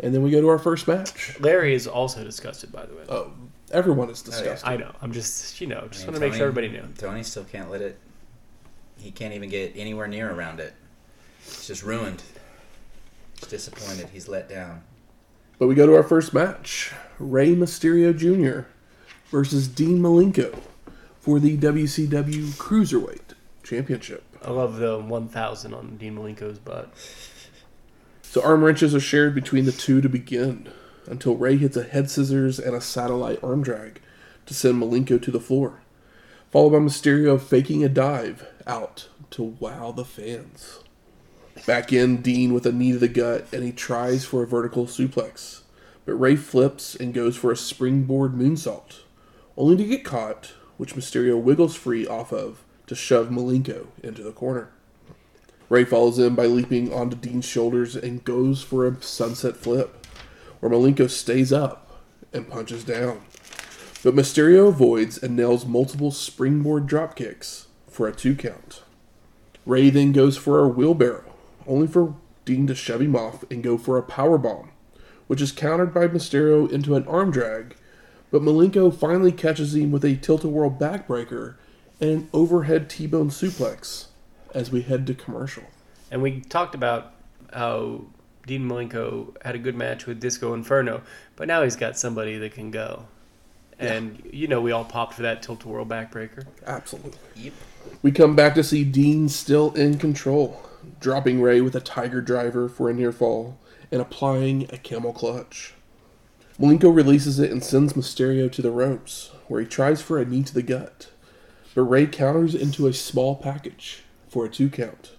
And 0.00 0.14
then 0.14 0.22
we 0.22 0.30
go 0.30 0.40
to 0.40 0.48
our 0.48 0.58
first 0.58 0.86
match. 0.86 1.40
Larry 1.40 1.74
is 1.74 1.88
also 1.88 2.22
disgusted, 2.22 2.70
by 2.70 2.86
the 2.86 2.94
way. 2.94 3.02
Oh, 3.08 3.32
everyone 3.72 4.08
is 4.10 4.22
yeah. 4.24 4.30
disgusted. 4.30 4.68
I 4.68 4.76
know. 4.76 4.92
I'm 5.02 5.10
just, 5.12 5.60
you 5.60 5.66
know, 5.66 5.88
just 5.90 6.04
I 6.04 6.08
want 6.08 6.16
to 6.16 6.20
make 6.20 6.34
sure 6.34 6.46
everybody 6.46 6.68
knew. 6.68 6.84
Tony 6.96 7.24
still 7.24 7.42
can't 7.44 7.70
let 7.70 7.80
it. 7.80 7.98
He 8.98 9.10
can't 9.10 9.34
even 9.34 9.48
get 9.48 9.72
anywhere 9.74 10.06
near 10.06 10.30
around 10.30 10.60
it. 10.60 10.74
It's 11.46 11.66
just 11.66 11.82
ruined. 11.82 12.22
He's 13.38 13.48
disappointed. 13.48 14.08
He's 14.12 14.28
let 14.28 14.48
down. 14.48 14.82
But 15.58 15.66
we 15.66 15.74
go 15.74 15.86
to 15.86 15.94
our 15.96 16.02
first 16.02 16.32
match 16.32 16.92
Rey 17.18 17.54
Mysterio 17.54 18.16
Jr. 18.16 18.68
versus 19.30 19.66
Dean 19.68 20.00
Malenko 20.00 20.60
for 21.18 21.38
the 21.40 21.56
WCW 21.58 22.56
Cruiserweight 22.56 23.34
Championship. 23.62 24.24
I 24.42 24.50
love 24.50 24.76
the 24.76 24.98
1,000 24.98 25.74
on 25.74 25.96
Dean 25.96 26.16
Malenko's 26.16 26.58
butt. 26.58 26.92
So 28.22 28.42
arm 28.42 28.62
wrenches 28.62 28.94
are 28.94 29.00
shared 29.00 29.34
between 29.34 29.64
the 29.64 29.72
two 29.72 30.00
to 30.00 30.08
begin 30.08 30.68
until 31.06 31.34
Rey 31.36 31.56
hits 31.56 31.76
a 31.76 31.82
head 31.82 32.10
scissors 32.10 32.58
and 32.58 32.76
a 32.76 32.80
satellite 32.80 33.42
arm 33.42 33.62
drag 33.62 34.00
to 34.46 34.54
send 34.54 34.80
Malenko 34.80 35.20
to 35.22 35.30
the 35.30 35.40
floor, 35.40 35.80
followed 36.50 36.70
by 36.70 36.78
Mysterio 36.78 37.40
faking 37.40 37.82
a 37.82 37.88
dive 37.88 38.46
out 38.66 39.08
to 39.30 39.42
wow 39.42 39.92
the 39.92 40.04
fans. 40.04 40.80
Back 41.66 41.92
in, 41.92 42.22
Dean 42.22 42.54
with 42.54 42.66
a 42.66 42.72
knee 42.72 42.92
to 42.92 42.98
the 42.98 43.08
gut, 43.08 43.46
and 43.52 43.62
he 43.62 43.72
tries 43.72 44.24
for 44.24 44.42
a 44.42 44.46
vertical 44.46 44.86
suplex, 44.86 45.60
but 46.06 46.14
Rey 46.14 46.36
flips 46.36 46.94
and 46.94 47.12
goes 47.12 47.36
for 47.36 47.52
a 47.52 47.56
springboard 47.56 48.32
moonsault, 48.32 49.00
only 49.56 49.76
to 49.76 49.84
get 49.84 50.04
caught, 50.04 50.52
which 50.78 50.94
Mysterio 50.94 51.40
wiggles 51.40 51.74
free 51.74 52.06
off 52.06 52.32
of 52.32 52.64
to 52.86 52.94
shove 52.94 53.28
Malenko 53.28 53.88
into 54.02 54.22
the 54.22 54.32
corner. 54.32 54.70
Rey 55.68 55.84
follows 55.84 56.18
in 56.18 56.34
by 56.34 56.46
leaping 56.46 56.92
onto 56.92 57.16
Dean's 57.16 57.44
shoulders 57.44 57.94
and 57.94 58.24
goes 58.24 58.62
for 58.62 58.86
a 58.86 59.02
sunset 59.02 59.56
flip, 59.56 60.06
where 60.60 60.72
Malenko 60.72 61.10
stays 61.10 61.52
up 61.52 62.00
and 62.32 62.48
punches 62.48 62.84
down. 62.84 63.20
But 64.02 64.14
Mysterio 64.14 64.68
avoids 64.68 65.18
and 65.18 65.36
nails 65.36 65.66
multiple 65.66 66.10
springboard 66.10 66.86
drop 66.86 67.16
kicks 67.16 67.66
for 67.88 68.08
a 68.08 68.14
two 68.14 68.34
count. 68.34 68.82
Rey 69.66 69.90
then 69.90 70.12
goes 70.12 70.38
for 70.38 70.60
a 70.60 70.68
wheelbarrow, 70.68 71.27
only 71.68 71.86
for 71.86 72.16
Dean 72.44 72.66
to 72.66 72.74
shove 72.74 73.02
him 73.02 73.14
off 73.14 73.44
and 73.50 73.62
go 73.62 73.78
for 73.78 73.98
a 73.98 74.02
power 74.02 74.38
bomb, 74.38 74.70
which 75.26 75.40
is 75.40 75.52
countered 75.52 75.92
by 75.92 76.08
Mysterio 76.08 76.70
into 76.70 76.96
an 76.96 77.06
arm 77.06 77.30
drag. 77.30 77.76
But 78.30 78.42
Malenko 78.42 78.94
finally 78.94 79.32
catches 79.32 79.74
him 79.74 79.90
with 79.90 80.04
a 80.04 80.16
tilt-a-whirl 80.16 80.76
backbreaker 80.78 81.54
and 82.00 82.10
an 82.10 82.28
overhead 82.32 82.90
T-bone 82.90 83.30
suplex 83.30 84.06
as 84.54 84.70
we 84.70 84.82
head 84.82 85.06
to 85.06 85.14
commercial. 85.14 85.64
And 86.10 86.22
we 86.22 86.40
talked 86.40 86.74
about 86.74 87.12
how 87.52 88.06
Dean 88.46 88.68
Malenko 88.68 89.36
had 89.42 89.54
a 89.54 89.58
good 89.58 89.76
match 89.76 90.06
with 90.06 90.20
Disco 90.20 90.54
Inferno, 90.54 91.02
but 91.36 91.48
now 91.48 91.62
he's 91.62 91.76
got 91.76 91.98
somebody 91.98 92.38
that 92.38 92.52
can 92.52 92.70
go. 92.70 93.06
And, 93.78 94.28
you 94.32 94.48
know, 94.48 94.60
we 94.60 94.72
all 94.72 94.84
popped 94.84 95.14
for 95.14 95.22
that 95.22 95.42
tilt 95.42 95.64
a 95.64 95.68
whirl 95.68 95.86
backbreaker. 95.86 96.46
Absolutely. 96.66 97.12
Yep. 97.36 97.52
We 98.02 98.10
come 98.10 98.34
back 98.34 98.54
to 98.56 98.64
see 98.64 98.84
Dean 98.84 99.28
still 99.28 99.72
in 99.74 99.98
control, 99.98 100.60
dropping 101.00 101.40
Rey 101.40 101.60
with 101.60 101.74
a 101.74 101.80
tiger 101.80 102.20
driver 102.20 102.68
for 102.68 102.90
a 102.90 102.94
near 102.94 103.12
fall 103.12 103.58
and 103.90 104.00
applying 104.00 104.64
a 104.72 104.78
camel 104.78 105.12
clutch. 105.12 105.74
Malenko 106.58 106.94
releases 106.94 107.38
it 107.38 107.50
and 107.50 107.62
sends 107.62 107.92
Mysterio 107.92 108.50
to 108.50 108.62
the 108.62 108.70
ropes, 108.70 109.30
where 109.46 109.60
he 109.60 109.66
tries 109.66 110.02
for 110.02 110.18
a 110.18 110.24
knee 110.24 110.42
to 110.42 110.54
the 110.54 110.62
gut, 110.62 111.08
but 111.74 111.82
Rey 111.82 112.06
counters 112.06 112.54
into 112.54 112.86
a 112.86 112.92
small 112.92 113.36
package 113.36 114.02
for 114.28 114.44
a 114.44 114.48
two 114.48 114.68
count. 114.68 115.12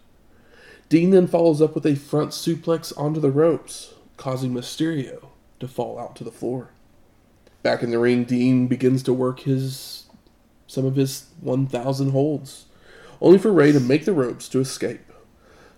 Dean 0.90 1.12
then 1.12 1.28
follows 1.28 1.62
up 1.62 1.76
with 1.76 1.86
a 1.86 1.96
front 1.96 2.32
suplex 2.32 2.92
onto 2.98 3.20
the 3.20 3.32
ropes, 3.32 3.94
causing 4.18 4.54
Mysterio 4.54 5.28
to 5.60 5.68
fall 5.68 5.98
out 5.98 6.16
to 6.18 6.24
the 6.24 6.32
floor. 6.32 6.72
Back 7.64 7.84
in 7.84 7.92
the 7.92 8.00
ring, 8.00 8.24
Dean 8.24 8.68
begins 8.68 9.04
to 9.04 9.14
work 9.14 9.42
his 9.42 10.06
some 10.68 10.86
of 10.86 10.96
his 10.96 11.28
1,000 11.42 12.12
holds, 12.12 12.66
only 13.22 13.40
for 13.40 13.52
Rey 13.52 13.72
to 13.72 13.80
make 13.80 14.06
the 14.06 14.14
ropes 14.14 14.48
to 14.50 14.60
escape. 14.60 15.09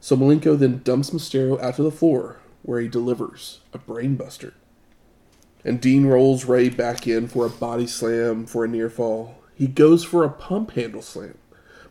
So 0.03 0.17
Malenko 0.17 0.57
then 0.57 0.81
dumps 0.83 1.11
Mysterio 1.11 1.61
out 1.61 1.75
to 1.75 1.83
the 1.83 1.91
floor, 1.91 2.37
where 2.63 2.81
he 2.81 2.87
delivers 2.87 3.59
a 3.71 3.77
brainbuster. 3.77 4.53
And 5.63 5.79
Dean 5.79 6.07
rolls 6.07 6.45
Rey 6.45 6.69
back 6.69 7.05
in 7.05 7.27
for 7.27 7.45
a 7.45 7.51
body 7.51 7.85
slam 7.85 8.47
for 8.47 8.65
a 8.65 8.67
near 8.67 8.89
fall. 8.89 9.35
He 9.53 9.67
goes 9.67 10.03
for 10.03 10.23
a 10.23 10.29
pump 10.29 10.71
handle 10.71 11.03
slam, 11.03 11.37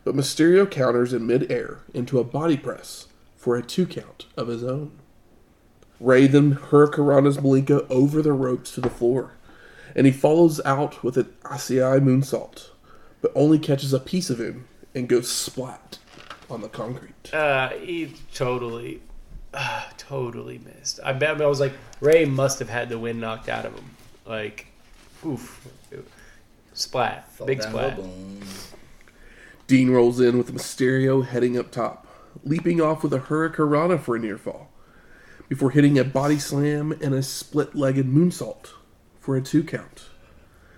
but 0.03 0.13
Mysterio 0.13 0.69
counters 0.69 1.13
in 1.13 1.25
midair 1.25 1.79
into 1.93 2.19
a 2.19 2.25
body 2.25 2.57
press 2.57 3.07
for 3.37 3.55
a 3.55 3.63
two 3.63 3.85
count 3.85 4.25
of 4.35 4.49
his 4.49 4.61
own. 4.61 4.91
Rey 6.01 6.27
then 6.27 6.55
hurricanranas 6.55 7.37
Malenko 7.37 7.89
over 7.89 8.21
the 8.21 8.33
ropes 8.33 8.73
to 8.73 8.81
the 8.81 8.89
floor, 8.89 9.31
and 9.95 10.05
he 10.05 10.11
follows 10.11 10.59
out 10.65 11.01
with 11.01 11.15
an 11.15 11.33
Asai 11.43 12.01
moonsault, 12.01 12.71
but 13.21 13.31
only 13.35 13.57
catches 13.57 13.93
a 13.93 13.99
piece 14.01 14.29
of 14.29 14.41
him 14.41 14.67
and 14.93 15.07
goes 15.07 15.31
splat 15.31 15.99
on 16.51 16.61
the 16.61 16.69
concrete. 16.69 17.33
Uh, 17.33 17.69
he 17.69 18.13
totally, 18.33 19.01
uh, 19.53 19.85
totally 19.97 20.59
missed. 20.59 20.99
I 21.03 21.13
bet 21.13 21.41
I 21.41 21.47
was 21.47 21.59
like 21.59 21.73
Rey 21.99 22.25
must 22.25 22.59
have 22.59 22.69
had 22.69 22.89
the 22.89 22.99
wind 22.99 23.19
knocked 23.19 23.49
out 23.49 23.65
of 23.65 23.73
him. 23.73 23.85
Like, 24.25 24.67
oof, 25.25 25.67
splat, 26.73 27.31
Fell 27.31 27.47
big 27.47 27.61
down, 27.61 27.69
splat. 27.71 27.99
Dean 29.67 29.89
rolls 29.91 30.19
in 30.19 30.37
with 30.37 30.53
Mysterio 30.53 31.25
heading 31.25 31.57
up 31.57 31.71
top, 31.71 32.07
leaping 32.43 32.81
off 32.81 33.03
with 33.03 33.13
a 33.13 33.19
Hurricanrana 33.19 33.99
for 33.99 34.15
a 34.15 34.19
near 34.19 34.37
fall, 34.37 34.69
before 35.47 35.71
hitting 35.71 35.97
a 35.97 36.03
body 36.03 36.39
slam 36.39 36.91
and 37.01 37.13
a 37.13 37.23
split 37.23 37.73
legged 37.75 38.07
moonsault 38.07 38.71
for 39.19 39.37
a 39.37 39.41
two 39.41 39.63
count. 39.63 40.09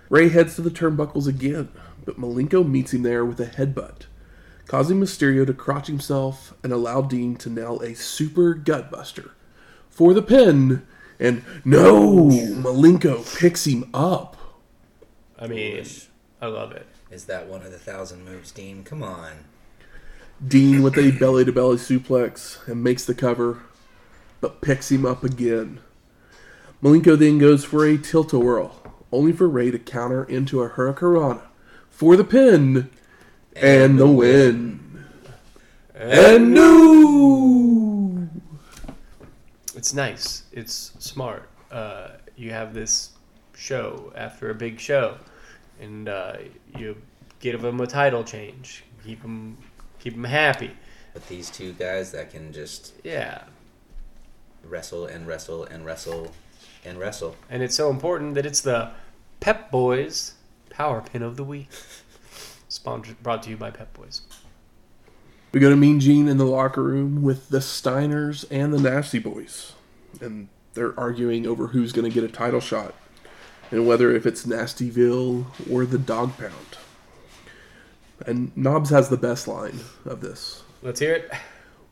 Rey 0.08 0.28
heads 0.28 0.54
to 0.56 0.62
the 0.62 0.70
turnbuckles 0.70 1.26
again, 1.26 1.70
but 2.04 2.20
Malenko 2.20 2.68
meets 2.68 2.92
him 2.92 3.02
there 3.02 3.24
with 3.24 3.40
a 3.40 3.46
headbutt, 3.46 4.02
causing 4.66 5.00
Mysterio 5.00 5.46
to 5.46 5.52
crotch 5.52 5.86
himself 5.86 6.54
and 6.62 6.72
allow 6.72 7.02
Dean 7.02 7.36
to 7.36 7.50
nail 7.50 7.80
a 7.80 7.94
super 7.94 8.54
gutbuster 8.54 9.30
for 9.90 10.14
the 10.14 10.22
pin. 10.22 10.86
And 11.20 11.44
no, 11.64 12.28
Malenko 12.28 13.38
picks 13.38 13.66
him 13.66 13.88
up. 13.94 14.36
I 15.38 15.46
mean, 15.46 15.84
I 16.40 16.46
love 16.46 16.72
it. 16.72 16.86
Is 17.10 17.26
that 17.26 17.46
one 17.46 17.62
of 17.62 17.70
the 17.70 17.78
thousand 17.78 18.24
moves, 18.24 18.50
Dean? 18.50 18.82
Come 18.82 19.02
on. 19.02 19.44
Dean 20.46 20.82
with 20.82 20.98
a 20.98 21.12
belly 21.12 21.44
to 21.44 21.52
belly 21.52 21.76
suplex 21.76 22.66
and 22.66 22.82
makes 22.82 23.04
the 23.04 23.14
cover, 23.14 23.62
but 24.40 24.60
picks 24.60 24.90
him 24.90 25.06
up 25.06 25.22
again. 25.22 25.80
Malenko 26.82 27.16
then 27.16 27.38
goes 27.38 27.64
for 27.64 27.86
a 27.86 27.96
tilt 27.96 28.32
a 28.32 28.38
whirl, 28.38 28.94
only 29.12 29.32
for 29.32 29.48
Rey 29.48 29.70
to 29.70 29.78
counter 29.78 30.24
into 30.24 30.60
a 30.60 30.70
Hurricanrana 30.70 31.42
for 31.88 32.16
the 32.16 32.24
pin 32.24 32.90
and, 33.56 33.98
the 33.98 34.06
win. 34.06 35.04
And 35.94 36.54
new. 36.54 38.28
It's 39.74 39.92
nice. 39.94 40.44
It's 40.52 40.92
smart. 40.98 41.48
Uh, 41.70 42.08
you 42.36 42.50
have 42.50 42.74
this 42.74 43.10
show 43.56 44.12
after 44.16 44.50
a 44.50 44.54
big 44.54 44.78
show, 44.80 45.16
and 45.80 46.08
uh, 46.08 46.36
you 46.78 46.96
give 47.40 47.62
them 47.62 47.80
a 47.80 47.86
title 47.86 48.24
change. 48.24 48.84
Keep 49.04 49.22
them, 49.22 49.56
keep 50.00 50.14
them 50.14 50.24
happy. 50.24 50.70
But 51.12 51.26
these 51.28 51.50
two 51.50 51.72
guys 51.74 52.10
that 52.12 52.30
can 52.30 52.52
just 52.52 52.92
Yeah, 53.04 53.42
wrestle 54.64 55.06
and 55.06 55.26
wrestle 55.26 55.64
and 55.64 55.84
wrestle 55.84 56.32
and 56.84 56.98
wrestle. 56.98 57.36
and 57.48 57.62
it's 57.62 57.74
so 57.76 57.90
important 57.90 58.34
that 58.34 58.44
it's 58.46 58.60
the 58.62 58.90
Pep 59.40 59.70
Boys 59.70 60.34
Power 60.70 61.00
Pin 61.02 61.22
of 61.22 61.36
the 61.36 61.44
Week. 61.44 61.68
Sponsored, 62.74 63.22
brought 63.22 63.44
to 63.44 63.50
you 63.50 63.56
by 63.56 63.70
Pep 63.70 63.94
Boys. 63.94 64.22
We 65.52 65.60
go 65.60 65.70
to 65.70 65.76
Mean 65.76 66.00
Gene 66.00 66.26
in 66.26 66.38
the 66.38 66.44
locker 66.44 66.82
room 66.82 67.22
with 67.22 67.48
the 67.48 67.58
Steiners 67.58 68.44
and 68.50 68.74
the 68.74 68.80
Nasty 68.80 69.20
Boys. 69.20 69.74
And 70.20 70.48
they're 70.74 70.98
arguing 70.98 71.46
over 71.46 71.68
who's 71.68 71.92
going 71.92 72.10
to 72.10 72.12
get 72.12 72.28
a 72.28 72.32
title 72.32 72.58
shot 72.58 72.92
and 73.70 73.86
whether 73.86 74.12
if 74.12 74.26
it's 74.26 74.44
Nastyville 74.44 75.46
or 75.70 75.86
the 75.86 75.98
Dog 75.98 76.36
Pound. 76.36 76.76
And 78.26 78.50
Knobbs 78.56 78.90
has 78.90 79.08
the 79.08 79.16
best 79.16 79.46
line 79.46 79.78
of 80.04 80.20
this. 80.20 80.64
Let's 80.82 80.98
hear 80.98 81.14
it. 81.14 81.32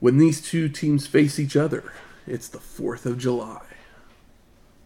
When 0.00 0.18
these 0.18 0.40
two 0.40 0.68
teams 0.68 1.06
face 1.06 1.38
each 1.38 1.56
other, 1.56 1.92
it's 2.26 2.48
the 2.48 2.58
4th 2.58 3.06
of 3.06 3.18
July. 3.18 3.62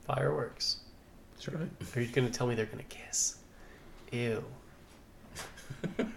Fireworks. 0.07 0.81
That's 1.33 1.49
right. 1.49 1.71
Are 1.97 2.01
you 2.03 2.09
gonna 2.09 2.29
tell 2.29 2.47
me 2.47 2.55
they're 2.55 2.67
gonna 2.67 2.83
kiss? 2.83 3.37
Ew. 4.13 4.45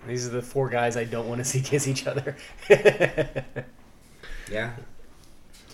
These 0.07 0.25
are 0.27 0.31
the 0.31 0.41
four 0.41 0.69
guys 0.69 0.97
I 0.97 1.03
don't 1.03 1.27
want 1.27 1.39
to 1.39 1.45
see 1.45 1.61
kiss 1.63 1.87
each 1.87 2.07
other. 2.07 2.35
Yeah. 4.51 4.71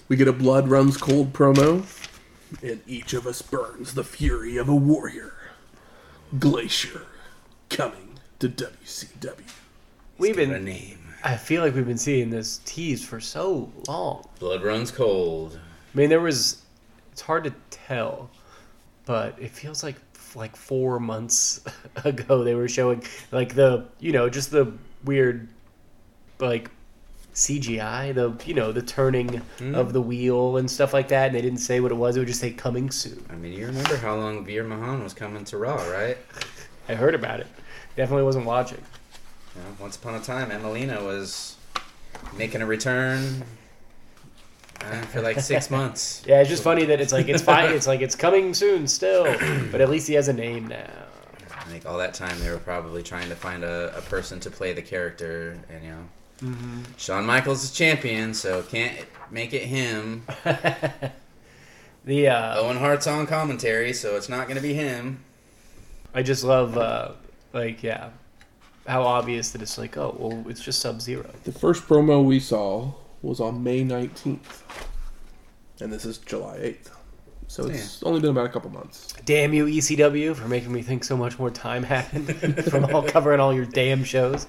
We 0.10 0.17
get 0.17 0.28
a 0.28 0.34
Blood 0.34 0.67
Runs 0.67 0.98
Cold 0.98 1.32
promo, 1.32 1.86
and 2.62 2.82
each 2.86 3.13
of 3.13 3.26
us 3.26 3.41
burns 3.41 3.93
the 3.93 4.04
fury 4.04 4.58
of 4.58 4.67
a 4.67 4.76
warrior. 4.76 5.34
Glacier, 6.38 7.04
coming 7.69 8.19
to 8.39 8.50
WCW. 8.50 9.39
We've 10.17 10.36
Got 10.36 10.43
a 10.43 10.48
been. 10.50 10.65
name. 10.65 11.00
I 11.24 11.38
feel 11.38 11.63
like 11.63 11.74
we've 11.74 11.88
been 11.88 11.98
seeing 11.98 12.30
this 12.30 12.60
tease 12.65 13.04
for 13.04 13.19
so 13.21 13.71
long. 13.88 14.28
Blood 14.39 14.62
runs 14.63 14.91
cold. 14.91 15.58
I 15.93 15.98
mean, 15.98 16.10
there 16.10 16.19
was. 16.19 16.62
It's 17.13 17.21
hard 17.21 17.45
to 17.45 17.54
tell, 17.71 18.30
but 19.06 19.38
it 19.39 19.52
feels 19.52 19.84
like 19.84 19.95
like 20.36 20.56
four 20.56 21.00
months 21.00 21.62
ago 22.04 22.43
they 22.43 22.56
were 22.56 22.67
showing 22.67 23.04
like 23.32 23.56
the 23.56 23.86
you 24.00 24.12
know 24.12 24.30
just 24.30 24.52
the 24.52 24.71
weird 25.04 25.48
like 26.39 26.69
CGI 27.34 28.13
the 28.13 28.34
you 28.45 28.54
know 28.54 28.71
the 28.71 28.82
turning 28.82 29.41
hmm. 29.58 29.76
of 29.76 29.93
the 29.93 30.02
wheel 30.02 30.58
and 30.58 30.69
stuff 30.69 30.93
like 30.93 31.10
that 31.10 31.28
and 31.28 31.36
they 31.36 31.41
didn't 31.41 31.60
say 31.60 31.80
what 31.80 31.91
it 31.91 31.95
was 31.95 32.15
it 32.15 32.19
would 32.19 32.28
just 32.28 32.39
say 32.39 32.52
coming 32.52 32.89
soon. 32.91 33.24
I 33.30 33.36
mean, 33.36 33.54
you 33.54 33.65
remember 33.65 33.98
how 33.98 34.15
long 34.15 34.45
Veer 34.45 34.63
Mahaan 34.63 35.04
was 35.04 35.13
coming 35.13 35.43
to 35.45 35.58
Raw, 35.58 35.76
right? 35.89 36.17
I 36.88 36.95
heard 36.95 37.15
about 37.15 37.41
it. 37.41 37.48
Definitely 37.98 38.24
wasn't 38.24 38.45
watching 38.45 38.82
You 39.56 39.62
know, 39.62 39.67
once 39.80 39.95
upon 39.95 40.15
a 40.15 40.21
time, 40.21 40.50
Emmalina 40.50 41.04
was 41.04 41.58
making 42.38 42.62
a 42.62 42.65
return 42.65 43.43
uh, 44.82 45.02
for 45.04 45.22
like 45.22 45.40
six 45.40 45.70
months. 45.78 46.24
yeah 46.28 46.42
it's 46.42 46.50
just 46.50 46.64
funny 46.64 46.86
that 46.86 47.00
it's 47.02 47.14
like 47.14 47.28
it's 47.28 47.42
fine 47.42 47.72
it's 47.74 47.88
like 47.88 48.02
it's 48.02 48.16
coming 48.16 48.54
soon 48.54 48.88
still 48.88 49.24
but 49.72 49.82
at 49.82 49.90
least 49.90 50.08
he 50.08 50.14
has 50.14 50.28
a 50.28 50.34
name 50.34 50.68
now 50.68 50.90
I 51.50 51.68
think 51.68 51.88
all 51.88 51.98
that 51.98 52.14
time 52.14 52.40
they 52.42 52.52
were 52.52 52.60
probably 52.60 53.02
trying 53.02 53.28
to 53.30 53.36
find 53.36 53.64
a, 53.64 53.98
a 53.98 54.02
person 54.02 54.40
to 54.42 54.52
play 54.52 54.72
the 54.74 54.84
character, 54.84 55.58
and 55.70 55.84
you 55.84 55.90
know, 55.90 56.04
Mm-hmm. 56.42 56.82
Shawn 56.98 57.26
Michaels 57.26 57.64
is 57.64 57.72
champion, 57.72 58.34
so 58.36 58.62
can't 58.62 58.94
make 59.32 59.52
it 59.54 59.64
him. 59.64 60.28
the 62.06 62.28
uh 62.28 62.60
Owen 62.60 62.78
Hart's 62.78 63.08
on 63.08 63.26
commentary, 63.26 63.94
so 63.94 64.16
it's 64.16 64.30
not 64.30 64.46
going 64.48 64.58
to 64.58 64.62
be 64.62 64.74
him. 64.74 65.24
I 66.14 66.22
just 66.24 66.44
love, 66.44 66.78
uh, 66.78 67.14
like, 67.54 67.82
yeah, 67.84 68.10
how 68.86 69.04
obvious 69.04 69.52
that 69.52 69.62
it's 69.62 69.78
like, 69.78 69.98
oh, 69.98 70.16
well, 70.20 70.46
it's 70.48 70.62
just 70.64 70.82
Sub 70.82 71.02
Zero. 71.02 71.30
The 71.46 71.52
first 71.52 71.88
promo 71.88 72.24
we 72.24 72.40
saw 72.40 72.94
was 73.26 73.40
on 73.40 73.64
May 73.64 73.84
19th, 73.84 74.62
and 75.82 75.92
this 75.92 76.06
is 76.06 76.20
July 76.20 76.58
8th. 76.58 76.92
So 77.48 77.68
it's 77.68 78.02
only 78.04 78.20
been 78.22 78.32
about 78.32 78.46
a 78.46 78.50
couple 78.50 78.70
months. 78.72 79.14
Damn 79.24 79.54
you, 79.54 79.66
ECW, 79.66 80.36
for 80.36 80.48
making 80.48 80.72
me 80.72 80.82
think 80.82 81.04
so 81.04 81.16
much 81.16 81.38
more 81.38 81.52
time 81.52 81.84
happened 81.84 82.36
from 82.72 82.86
all 82.86 83.04
covering 83.04 83.40
all 83.40 83.54
your 83.54 83.66
damn 83.66 84.04
shows. 84.04 84.48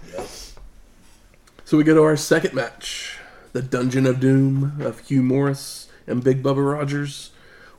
So 1.65 1.77
we 1.77 1.85
go 1.85 1.95
to 1.95 2.03
our 2.03 2.17
second 2.17 2.55
match 2.55 3.19
the 3.53 3.62
Dungeon 3.62 4.07
of 4.07 4.21
Doom 4.21 4.81
of 4.81 5.01
Hugh 5.01 5.23
Morrus 5.23 5.89
and 6.07 6.23
Big 6.23 6.43
Bubba 6.43 6.73
Rogers 6.75 7.31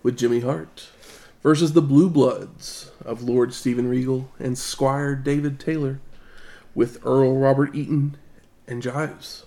with 0.03 0.17
Jimmy 0.17 0.39
Hart 0.41 0.89
versus 1.41 1.73
the 1.73 1.81
Blue 1.81 2.09
Bloods 2.09 2.91
of 3.03 3.23
Lord 3.23 3.53
Steven 3.53 3.87
Regal 3.87 4.29
and 4.39 4.57
Squire 4.57 5.15
David 5.15 5.59
Taylor 5.59 5.99
with 6.75 7.05
Earl 7.05 7.37
Robert 7.37 7.75
Eaton 7.75 8.17
and 8.67 8.81
Giles. 8.81 9.46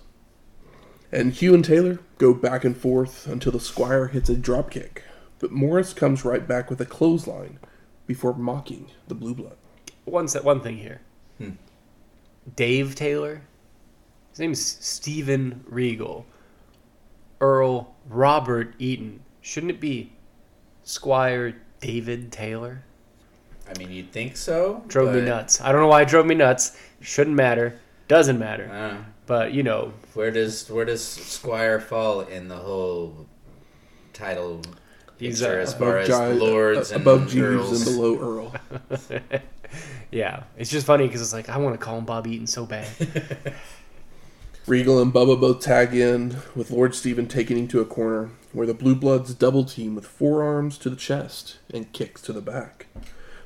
And 1.11 1.33
Hugh 1.33 1.53
and 1.53 1.63
Taylor 1.65 1.99
go 2.17 2.33
back 2.33 2.63
and 2.63 2.75
forth 2.75 3.27
until 3.27 3.51
the 3.51 3.59
Squire 3.59 4.07
hits 4.07 4.29
a 4.29 4.35
dropkick, 4.35 4.99
but 5.39 5.51
Morrus 5.51 5.93
comes 5.95 6.23
right 6.23 6.47
back 6.47 6.69
with 6.69 6.79
a 6.79 6.85
clothesline 6.85 7.59
before 8.07 8.33
mocking 8.33 8.87
the 9.07 9.15
Blue 9.15 9.33
Blood. 9.35 9.57
One, 10.05 10.27
se- 10.27 10.39
one 10.41 10.61
thing 10.61 10.77
here 10.77 11.01
Hmm. 11.37 11.51
Dave 12.55 12.95
Taylor, 12.95 13.41
his 14.29 14.39
name 14.39 14.51
is 14.53 14.65
Steven 14.65 15.63
Regal. 15.67 16.25
Earl 17.39 17.93
Robert 18.07 18.73
Eaton. 18.79 19.21
Shouldn't 19.41 19.71
it 19.71 19.79
be 19.79 20.13
Squire 20.83 21.55
David 21.79 22.31
Taylor? 22.31 22.83
I 23.67 23.77
mean, 23.79 23.91
you'd 23.91 24.11
think 24.11 24.37
so. 24.37 24.83
Drove 24.87 25.13
me 25.15 25.21
nuts. 25.21 25.59
I 25.61 25.71
don't 25.71 25.81
know 25.81 25.87
why 25.87 26.01
it 26.03 26.07
drove 26.07 26.25
me 26.25 26.35
nuts. 26.35 26.77
Shouldn't 26.99 27.35
matter. 27.35 27.79
Doesn't 28.07 28.37
matter. 28.37 28.69
uh, 28.71 29.03
But, 29.31 29.53
you 29.53 29.63
know, 29.63 29.93
where 30.13 30.29
does 30.29 30.69
where 30.69 30.83
does 30.83 31.01
Squire 31.01 31.79
fall 31.79 32.19
in 32.19 32.49
the 32.49 32.57
whole 32.57 33.27
title 34.11 34.61
He's, 35.17 35.39
picture 35.39 35.57
uh, 35.57 35.63
as 35.63 35.73
far 35.73 35.99
as 35.99 36.09
Gi- 36.09 36.37
lords 36.37 36.91
uh, 36.91 36.95
and 36.95 37.01
above 37.01 37.29
Jeeves 37.29 37.87
and 37.87 37.95
below 37.95 38.19
Earl. 38.19 38.55
yeah. 40.11 40.43
It's 40.57 40.69
just 40.69 40.85
funny 40.85 41.07
because 41.07 41.21
it's 41.21 41.31
like, 41.31 41.47
I 41.47 41.55
want 41.59 41.75
to 41.75 41.77
call 41.77 41.97
him 41.97 42.03
Bob 42.03 42.27
Eaton 42.27 42.45
so 42.45 42.65
bad. 42.65 42.89
Regal 44.67 45.01
and 45.01 45.13
Bubba 45.13 45.39
both 45.39 45.61
tag 45.61 45.95
in, 45.95 46.35
with 46.53 46.69
Lord 46.69 46.93
Steven 46.93 47.29
taking 47.29 47.57
him 47.57 47.69
to 47.69 47.79
a 47.79 47.85
corner 47.85 48.31
where 48.51 48.67
the 48.67 48.73
Blue 48.73 48.95
Bloods 48.95 49.33
double 49.33 49.63
team 49.63 49.95
with 49.95 50.05
forearms 50.05 50.77
to 50.79 50.89
the 50.89 50.97
chest 50.97 51.57
and 51.73 51.93
kicks 51.93 52.21
to 52.23 52.33
the 52.33 52.41
back, 52.41 52.87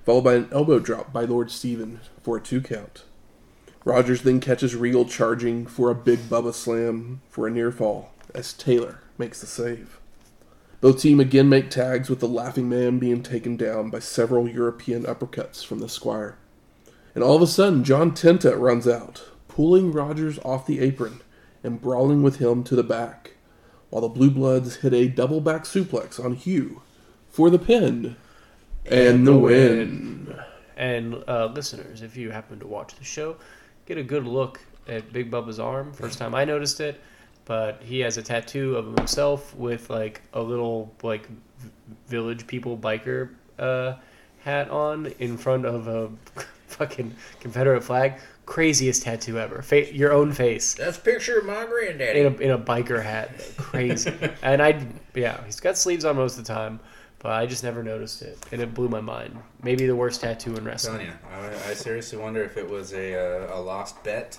followed 0.03 0.23
by 0.23 0.33
an 0.33 0.49
elbow 0.51 0.79
drop 0.79 1.13
by 1.13 1.25
Lord 1.25 1.51
Steven 1.51 1.99
for 2.23 2.37
a 2.37 2.41
two 2.41 2.59
count. 2.59 3.03
Rogers 3.85 4.23
then 4.23 4.39
catches 4.39 4.75
Regal 4.75 5.05
charging 5.05 5.67
for 5.67 5.91
a 5.91 5.95
big 5.95 6.17
Bubba 6.21 6.53
slam 6.53 7.21
for 7.29 7.45
a 7.45 7.51
near 7.51 7.71
fall 7.71 8.11
as 8.33 8.51
Taylor 8.51 8.99
makes 9.19 9.39
the 9.39 9.45
save. 9.45 9.99
Both 10.81 11.01
team 11.01 11.19
again 11.19 11.47
make 11.49 11.69
tags 11.69 12.09
with 12.09 12.19
the 12.19 12.27
Laughing 12.27 12.67
Man 12.67 12.97
being 12.97 13.21
taken 13.21 13.55
down 13.55 13.91
by 13.91 13.99
several 13.99 14.49
European 14.49 15.03
uppercuts 15.03 15.63
from 15.63 15.79
the 15.79 15.87
Squire. 15.87 16.35
And 17.13 17.23
all 17.23 17.35
of 17.35 17.43
a 17.43 17.47
sudden, 17.47 17.83
John 17.83 18.11
Tenta 18.11 18.59
runs 18.59 18.87
out, 18.87 19.29
pulling 19.47 19.91
Rogers 19.91 20.39
off 20.39 20.65
the 20.65 20.79
apron 20.79 21.21
and 21.63 21.79
brawling 21.79 22.23
with 22.23 22.37
him 22.37 22.63
to 22.65 22.75
the 22.75 22.83
back, 22.83 23.35
while 23.89 24.01
the 24.01 24.09
Blue 24.09 24.31
Bloods 24.31 24.77
hit 24.77 24.93
a 24.93 25.07
double 25.07 25.41
back 25.41 25.63
suplex 25.63 26.23
on 26.23 26.33
Hugh 26.33 26.81
for 27.29 27.51
the 27.51 27.59
pin 27.59 28.15
and, 28.85 29.27
the 29.27 29.37
win. 29.37 30.35
And 30.75 31.23
uh, 31.27 31.51
listeners, 31.53 32.01
if 32.01 32.17
you 32.17 32.31
happen 32.31 32.59
to 32.59 32.67
watch 32.67 32.95
the 32.95 33.03
show, 33.03 33.37
get 33.85 33.97
a 33.97 34.03
good 34.03 34.25
look 34.25 34.59
at 34.87 35.11
Big 35.13 35.31
Bubba's 35.31 35.59
arm. 35.59 35.93
First 35.93 36.17
time 36.19 36.35
I 36.35 36.45
noticed 36.45 36.79
it, 36.79 37.01
but 37.45 37.81
he 37.83 37.99
has 38.01 38.17
a 38.17 38.21
tattoo 38.21 38.75
of 38.75 38.95
himself 38.97 39.55
with 39.55 39.89
like 39.89 40.21
a 40.33 40.41
little 40.41 40.93
like 41.03 41.27
village 42.07 42.47
people 42.47 42.77
biker 42.77 43.29
uh, 43.59 43.93
hat 44.43 44.69
on 44.69 45.07
in 45.19 45.37
front 45.37 45.65
of 45.65 45.87
a 45.87 46.09
fucking 46.67 47.15
Confederate 47.39 47.83
flag. 47.83 48.19
Craziest 48.45 49.01
tattoo 49.01 49.39
ever. 49.39 49.63
Fa- 49.63 49.91
your 49.91 50.13
own 50.13 50.31
face 50.31 50.75
That's 50.75 50.97
a 50.97 51.01
picture 51.01 51.39
of 51.39 51.45
my 51.45 51.65
granddaddy. 51.65 52.19
in 52.19 52.25
a 52.27 52.37
in 52.37 52.51
a 52.51 52.59
biker 52.59 53.01
hat. 53.01 53.31
Crazy. 53.57 54.13
and 54.43 54.61
I 54.61 54.85
yeah, 55.15 55.43
he's 55.45 55.59
got 55.59 55.77
sleeves 55.79 56.05
on 56.05 56.15
most 56.15 56.37
of 56.37 56.45
the 56.45 56.53
time. 56.53 56.79
But 57.19 57.31
I 57.31 57.45
just 57.47 57.63
never 57.63 57.81
noticed 57.81 58.21
it, 58.21 58.37
and 58.51 58.61
it 58.61 58.73
blew 58.73 58.87
my 58.87 59.01
mind. 59.01 59.35
Maybe 59.63 59.87
the 59.87 59.95
worst 59.95 60.21
tattoo 60.21 60.51
in 60.51 60.57
I'm 60.59 60.65
wrestling. 60.65 61.07
you, 61.07 61.13
I, 61.31 61.69
I 61.71 61.73
seriously 61.73 62.19
wonder 62.19 62.43
if 62.43 62.55
it 62.57 62.69
was 62.69 62.93
a 62.93 63.15
uh, 63.49 63.57
a 63.57 63.59
lost 63.59 64.03
bet 64.03 64.37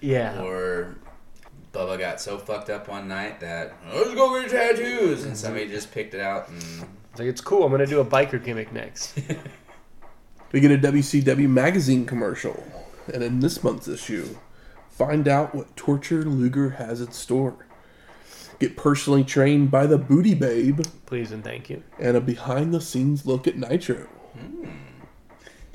Yeah, 0.00 0.40
or 0.42 0.94
Bubba 1.72 1.98
got 1.98 2.20
so 2.20 2.38
fucked 2.38 2.70
up 2.70 2.88
one 2.88 3.08
night 3.08 3.40
that 3.40 3.74
let's 3.92 4.14
go 4.14 4.40
get 4.40 4.50
tattoos, 4.50 5.24
and 5.24 5.36
somebody 5.36 5.66
just 5.68 5.92
picked 5.92 6.14
it 6.14 6.20
out 6.20 6.48
and 6.48 6.58
It's 7.10 7.18
like 7.18 7.28
it's 7.28 7.40
cool. 7.40 7.64
I'm 7.64 7.72
gonna 7.72 7.86
do 7.86 8.00
a 8.00 8.04
biker 8.04 8.42
gimmick 8.42 8.72
next. 8.72 9.18
We 10.52 10.60
get 10.60 10.70
a 10.70 10.78
WCW 10.78 11.48
magazine 11.48 12.06
commercial, 12.06 12.62
and 13.12 13.24
in 13.24 13.40
this 13.40 13.64
month's 13.64 13.88
issue, 13.88 14.36
find 14.88 15.26
out 15.26 15.52
what 15.52 15.74
torture 15.74 16.22
Luger 16.22 16.70
has 16.70 17.00
in 17.00 17.10
store. 17.10 17.66
Get 18.60 18.76
personally 18.76 19.24
trained 19.24 19.70
by 19.70 19.86
the 19.86 19.98
Booty 19.98 20.34
Babe, 20.34 20.80
Please 21.06 21.32
and 21.32 21.42
thank 21.42 21.68
you. 21.68 21.82
and 21.98 22.16
a 22.16 22.20
behind 22.20 22.72
the 22.72 22.80
scenes 22.80 23.26
look 23.26 23.46
at 23.46 23.56
Nitro. 23.56 24.08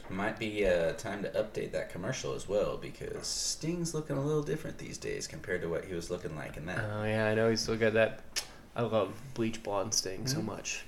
might 0.10 0.39
be 0.39 0.65
uh, 0.65 0.92
time 0.94 1.22
to 1.24 1.30
update 1.30 1.72
that 1.72 1.89
commercial 1.92 2.34
as 2.34 2.48
well 2.50 2.78
because 2.78 3.28
Sting's 3.28 3.94
looking 3.94 4.18
a 4.18 4.22
little 4.22 4.42
different 4.42 4.78
these 4.80 4.98
days 4.98 5.28
compared 5.28 5.62
to 5.62 5.70
what 5.70 5.86
he 5.86 5.94
was 5.94 6.10
looking 6.10 6.36
like 6.36 6.58
in 6.58 6.65
that. 6.65 6.80
Oh 6.94 7.04
yeah, 7.04 7.28
I 7.28 7.36
know 7.36 7.50
he's 7.50 7.62
still 7.62 7.78
got 7.78 7.94
that. 7.94 8.22
I 8.76 8.82
love 8.82 9.13
bleach 9.36 9.62
blonde 9.62 9.94
sting 9.94 10.20
Mm-hmm. 10.22 10.28
so 10.28 10.42
much. 10.42 10.84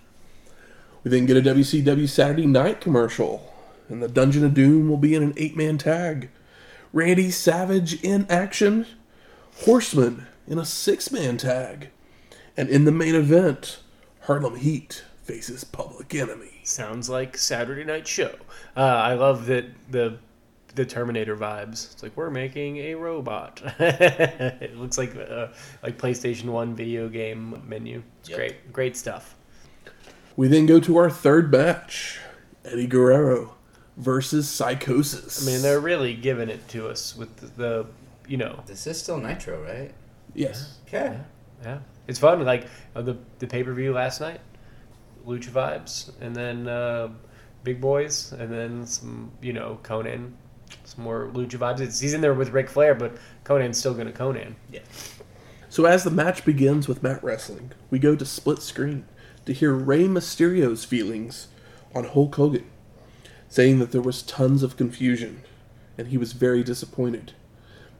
We 1.04 1.12
then 1.12 1.26
get 1.28 1.38
a 1.38 1.42
WCW 1.42 2.10
Saturday 2.10 2.46
night 2.48 2.82
commercial, 2.82 3.54
and 3.90 4.02
the 4.02 4.08
Dungeon 4.08 4.44
of 4.46 4.54
Doom 4.54 4.90
will 4.90 4.98
be 4.98 5.14
in 5.16 5.24
an 5.24 5.34
eight 5.38 5.56
man 5.56 5.78
tag. 5.78 6.30
Randy 6.94 7.32
Savage 7.32 8.02
in 8.04 8.26
action, 8.30 8.86
Horseman 9.66 10.26
in 10.52 10.60
a 10.60 10.66
six 10.66 11.12
man 11.12 11.38
tag, 11.38 11.90
and 12.58 12.68
in 12.70 12.84
the 12.84 12.92
main 12.92 13.16
event, 13.16 13.80
Harlem 14.24 14.58
Heat 14.58 15.06
faces 15.24 15.64
Public 15.64 16.14
Enemy. 16.14 16.60
Sounds 16.64 17.10
like 17.10 17.38
Saturday 17.38 17.86
Night 17.86 18.06
Show. 18.06 18.36
Uh, 18.76 18.82
I 18.82 19.14
love 19.14 19.46
that 19.46 19.66
the 19.90 20.18
the 20.76 20.86
Terminator 20.86 21.38
vibes. 21.38 21.94
It's 21.94 22.04
like 22.04 22.16
we're 22.18 22.30
making 22.30 22.78
a 22.78 22.96
robot. 22.96 23.62
it 23.80 24.76
looks 24.78 24.98
like 24.98 25.16
uh, 25.16 25.48
like 25.82 25.98
PlayStation 25.98 26.46
One 26.50 26.76
video 26.76 27.08
game 27.08 27.64
menu. 27.66 28.04
It's 28.20 28.30
Yep. 28.30 28.38
great, 28.38 28.74
great 28.74 28.98
stuff. 28.98 29.36
We 30.36 30.50
then 30.50 30.66
go 30.66 30.82
to 30.82 30.98
our 30.98 31.10
third 31.10 31.50
match 31.50 32.20
Eddie 32.66 32.88
Guerrero 32.88 33.56
versus 33.96 34.50
Psychosis. 34.50 35.42
I 35.46 35.50
mean, 35.50 35.62
they're 35.62 35.80
really 35.80 36.14
giving 36.14 36.50
it 36.50 36.68
to 36.70 36.90
us 36.90 37.16
with 37.16 37.36
the, 37.38 37.48
the 37.48 37.86
you 38.28 38.38
know, 38.38 38.64
This 38.66 38.86
is 38.88 39.00
still 39.02 39.18
Nitro, 39.18 39.62
right? 39.64 39.94
Yes. 40.34 40.78
Okay. 40.88 41.18
yeah, 41.64 41.80
it's 42.08 42.20
fun. 42.20 42.44
Like 42.44 42.68
uh, 42.96 43.02
the 43.02 43.18
the 43.40 43.48
pay 43.48 43.64
per 43.64 43.74
view 43.74 43.94
last 43.94 44.22
night, 44.22 44.40
Lucha 45.26 45.50
vibes, 45.50 46.12
and 46.22 46.36
then 46.36 46.68
uh, 46.68 47.10
Big 47.64 47.82
Boys, 47.82 48.32
and 48.34 48.52
then 48.52 48.86
some 48.86 49.32
you 49.42 49.54
know 49.54 49.80
Konnan, 49.84 50.32
some 50.84 51.04
more 51.04 51.30
Lucha 51.34 51.58
vibes. 51.58 51.80
It's, 51.80 52.00
he's 52.00 52.14
in 52.14 52.22
there 52.22 52.34
with 52.34 52.50
Ric 52.50 52.70
Flair, 52.70 52.96
but 52.96 53.18
Konnan's 53.44 53.78
still 53.78 53.94
gonna 53.94 54.12
Konnan. 54.12 54.56
Yeah. 54.72 54.82
So 55.70 55.86
as 55.86 56.04
the 56.04 56.12
match 56.12 56.44
begins 56.44 56.88
with 56.88 57.02
mat 57.02 57.24
wrestling, 57.24 57.72
we 57.90 57.98
go 57.98 58.16
to 58.16 58.26
split 58.26 58.62
screen 58.62 59.06
to 59.46 59.54
hear 59.54 59.74
Rey 59.74 60.04
Mysterio's 60.04 60.84
feelings 60.84 61.48
on 61.96 62.04
Hulk 62.04 62.36
Hogan, 62.36 62.70
saying 63.48 63.80
that 63.80 63.92
there 63.92 64.02
was 64.02 64.22
tons 64.22 64.64
of 64.64 64.76
confusion 64.76 65.44
and 65.98 66.08
he 66.08 66.18
was 66.18 66.34
very 66.34 66.64
disappointed, 66.64 67.34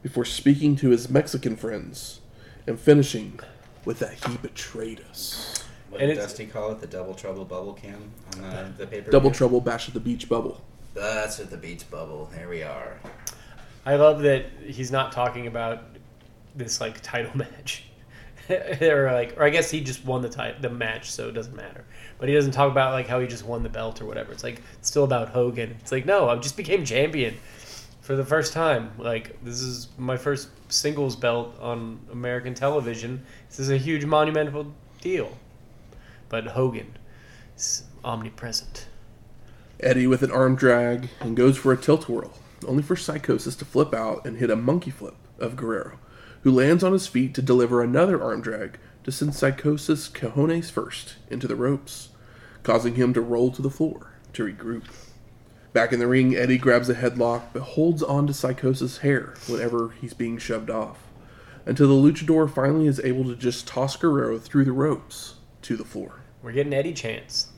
before 0.02 0.24
speaking 0.24 0.74
to 0.76 0.90
his 0.90 1.08
Mexican 1.08 1.56
friends 1.56 2.20
and 2.66 2.78
finishing 2.78 3.38
with 3.84 3.98
that 3.98 4.14
he 4.26 4.36
betrayed 4.36 5.02
us. 5.10 5.64
What 5.90 6.00
And 6.00 6.08
did 6.10 6.16
Dusty 6.16 6.46
call 6.46 6.72
it? 6.72 6.80
The 6.80 6.86
double 6.86 7.14
trouble 7.14 7.44
bubble 7.44 7.74
cam 7.74 8.10
on 8.36 8.42
the, 8.42 8.72
the 8.78 8.86
paper. 8.86 9.10
Double 9.10 9.30
Trouble 9.30 9.60
Bash 9.60 9.88
at 9.88 9.94
the 9.94 10.00
Beach 10.00 10.28
Bubble. 10.28 10.60
That's 10.94 11.40
at 11.40 11.50
the 11.50 11.56
beach 11.56 11.90
bubble. 11.90 12.30
There 12.34 12.48
we 12.48 12.62
are. 12.62 12.98
I 13.86 13.96
love 13.96 14.20
that 14.22 14.46
he's 14.66 14.92
not 14.92 15.10
talking 15.12 15.46
about 15.46 15.84
this 16.54 16.80
like 16.80 17.00
title 17.02 17.32
match. 17.36 17.84
or 18.50 19.10
like 19.12 19.34
or 19.38 19.44
I 19.44 19.50
guess 19.50 19.70
he 19.70 19.80
just 19.80 20.04
won 20.04 20.20
the 20.22 20.28
ti- 20.28 20.54
the 20.60 20.68
match 20.68 21.10
so 21.10 21.28
it 21.28 21.32
doesn't 21.32 21.54
matter. 21.56 21.84
But 22.18 22.28
he 22.28 22.34
doesn't 22.34 22.52
talk 22.52 22.70
about 22.70 22.92
like 22.92 23.06
how 23.06 23.20
he 23.20 23.26
just 23.26 23.44
won 23.44 23.62
the 23.62 23.68
belt 23.68 24.02
or 24.02 24.06
whatever. 24.06 24.32
It's 24.32 24.44
like 24.44 24.60
it's 24.78 24.88
still 24.88 25.04
about 25.04 25.28
Hogan. 25.30 25.76
It's 25.80 25.92
like 25.92 26.04
no, 26.06 26.28
I 26.28 26.36
just 26.36 26.56
became 26.56 26.84
champion 26.84 27.36
for 28.02 28.16
the 28.16 28.24
first 28.24 28.52
time. 28.52 28.90
Like 28.98 29.42
this 29.42 29.62
is 29.62 29.88
my 29.96 30.18
first 30.18 30.50
singles 30.70 31.16
belt 31.16 31.56
on 31.60 32.00
American 32.12 32.52
television. 32.52 33.24
This 33.48 33.60
is 33.60 33.70
a 33.70 33.78
huge 33.78 34.04
monumental 34.04 34.74
deal. 35.00 35.38
But 36.28 36.48
Hogan 36.48 36.98
is 37.56 37.84
omnipresent. 38.04 38.88
Eddie 39.80 40.06
with 40.06 40.22
an 40.22 40.30
arm 40.30 40.54
drag 40.54 41.08
and 41.20 41.36
goes 41.36 41.56
for 41.56 41.72
a 41.72 41.76
tilt 41.76 42.08
whirl, 42.08 42.34
only 42.66 42.82
for 42.82 42.94
Psychosis 42.94 43.56
to 43.56 43.64
flip 43.64 43.94
out 43.94 44.24
and 44.26 44.36
hit 44.36 44.50
a 44.50 44.56
monkey 44.56 44.90
flip 44.90 45.16
of 45.38 45.56
Guerrero, 45.56 45.98
who 46.42 46.52
lands 46.52 46.84
on 46.84 46.92
his 46.92 47.06
feet 47.06 47.34
to 47.34 47.42
deliver 47.42 47.82
another 47.82 48.22
arm 48.22 48.40
drag 48.40 48.78
to 49.04 49.10
send 49.10 49.34
Psychosis 49.34 50.08
cojones 50.08 50.70
first 50.70 51.16
into 51.30 51.48
the 51.48 51.56
ropes, 51.56 52.10
causing 52.62 52.94
him 52.94 53.12
to 53.14 53.20
roll 53.20 53.50
to 53.50 53.62
the 53.62 53.70
floor 53.70 54.12
to 54.34 54.44
regroup. 54.44 54.84
Back 55.72 55.92
in 55.92 55.98
the 55.98 56.06
ring, 56.06 56.36
Eddie 56.36 56.58
grabs 56.58 56.90
a 56.90 56.94
headlock 56.94 57.44
but 57.54 57.62
holds 57.62 58.02
on 58.02 58.26
to 58.26 58.34
Psychosis' 58.34 58.98
hair 58.98 59.34
whenever 59.46 59.94
he's 60.00 60.12
being 60.12 60.36
shoved 60.36 60.68
off, 60.68 60.98
until 61.64 61.88
the 61.88 61.94
luchador 61.94 62.52
finally 62.52 62.86
is 62.86 63.00
able 63.00 63.24
to 63.24 63.34
just 63.34 63.66
toss 63.66 63.96
Guerrero 63.96 64.38
through 64.38 64.66
the 64.66 64.72
ropes 64.72 65.36
to 65.62 65.76
the 65.76 65.84
floor. 65.84 66.20
We're 66.42 66.52
getting 66.52 66.74
Eddie 66.74 66.92
chance. 66.92 67.52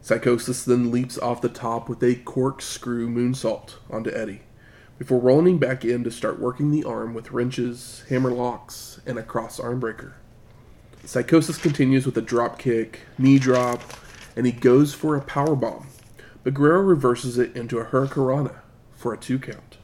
Psychosis 0.00 0.64
then 0.64 0.92
leaps 0.92 1.18
off 1.18 1.40
the 1.40 1.48
top 1.48 1.88
with 1.88 2.02
a 2.04 2.14
corkscrew 2.14 3.08
moonsault 3.08 3.74
onto 3.90 4.10
Eddie, 4.10 4.42
before 4.96 5.18
rolling 5.18 5.58
back 5.58 5.84
in 5.84 6.04
to 6.04 6.12
start 6.12 6.38
working 6.38 6.70
the 6.70 6.84
arm 6.84 7.14
with 7.14 7.32
wrenches, 7.32 8.04
hammer 8.08 8.30
locks, 8.30 9.00
and 9.06 9.18
a 9.18 9.24
cross 9.24 9.58
arm 9.58 9.80
breaker. 9.80 10.14
Psychosis 11.04 11.58
continues 11.58 12.06
with 12.06 12.16
a 12.16 12.22
drop 12.22 12.58
kick, 12.60 13.00
knee 13.18 13.38
drop, 13.40 13.82
and 14.36 14.46
he 14.46 14.52
goes 14.52 14.94
for 14.94 15.16
a 15.16 15.20
power 15.20 15.56
bomb, 15.56 15.88
but 16.44 16.54
Guerrero 16.54 16.82
reverses 16.82 17.38
it 17.38 17.54
into 17.56 17.78
a 17.78 17.84
hurricanrana 17.84 18.60
for 18.94 19.12
a 19.12 19.18
two 19.18 19.38
count. 19.38 19.78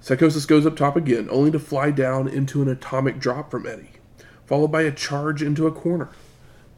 Psychosis 0.00 0.46
goes 0.46 0.66
up 0.66 0.76
top 0.76 0.96
again, 0.96 1.28
only 1.30 1.50
to 1.50 1.58
fly 1.58 1.90
down 1.90 2.28
into 2.28 2.62
an 2.62 2.68
atomic 2.68 3.18
drop 3.18 3.50
from 3.50 3.66
Eddie, 3.66 3.92
followed 4.46 4.68
by 4.68 4.82
a 4.82 4.92
charge 4.92 5.42
into 5.42 5.66
a 5.66 5.72
corner 5.72 6.10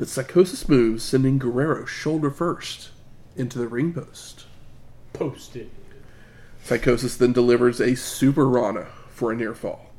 but 0.00 0.08
Psychosis 0.08 0.66
moves, 0.66 1.02
sending 1.02 1.36
Guerrero 1.36 1.84
shoulder 1.84 2.30
first 2.30 2.88
into 3.36 3.58
the 3.58 3.68
ring 3.68 3.92
post. 3.92 4.46
Posted. 5.12 5.68
Psychosis 6.64 7.18
then 7.18 7.34
delivers 7.34 7.80
a 7.80 7.94
super 7.94 8.48
Rana 8.48 8.86
for 9.10 9.30
a 9.30 9.36
near 9.36 9.54
fall. 9.54 9.90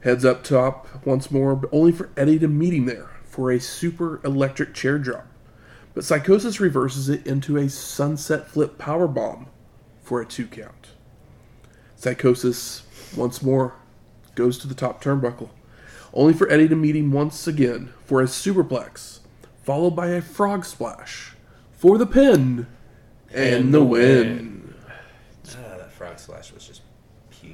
Heads 0.00 0.24
up 0.24 0.42
top 0.42 1.06
once 1.06 1.30
more, 1.30 1.54
but 1.54 1.70
only 1.72 1.92
for 1.92 2.10
Eddie 2.16 2.40
to 2.40 2.48
meet 2.48 2.74
him 2.74 2.86
there 2.86 3.10
for 3.26 3.52
a 3.52 3.60
super 3.60 4.20
electric 4.24 4.74
chair 4.74 4.98
drop. 4.98 5.28
But 5.98 6.04
Psychosis 6.04 6.60
reverses 6.60 7.08
it 7.08 7.26
into 7.26 7.56
a 7.56 7.68
sunset 7.68 8.46
flip 8.48 8.78
power 8.78 9.08
bomb 9.08 9.48
for 10.00 10.20
a 10.20 10.24
two 10.24 10.46
count. 10.46 10.90
Psychosis 11.96 12.84
once 13.16 13.42
more 13.42 13.74
goes 14.36 14.58
to 14.58 14.68
the 14.68 14.76
top 14.76 15.02
turnbuckle, 15.02 15.48
only 16.14 16.34
for 16.34 16.48
Eddie 16.52 16.68
to 16.68 16.76
meet 16.76 16.94
him 16.94 17.10
once 17.10 17.48
again 17.48 17.92
for 18.04 18.20
a 18.20 18.26
superplex, 18.26 19.18
followed 19.64 19.96
by 19.96 20.10
a 20.10 20.22
frog 20.22 20.64
splash 20.64 21.32
for 21.72 21.98
the 21.98 22.06
pin 22.06 22.68
and, 23.34 23.54
And 23.56 23.74
the 23.74 23.80
the 23.80 23.84
win. 23.84 24.74
Ah, 25.48 25.78
that 25.78 25.90
frog 25.90 26.20
splash 26.20 26.52
was 26.52 26.64
just 26.64 26.82
pu- 27.42 27.48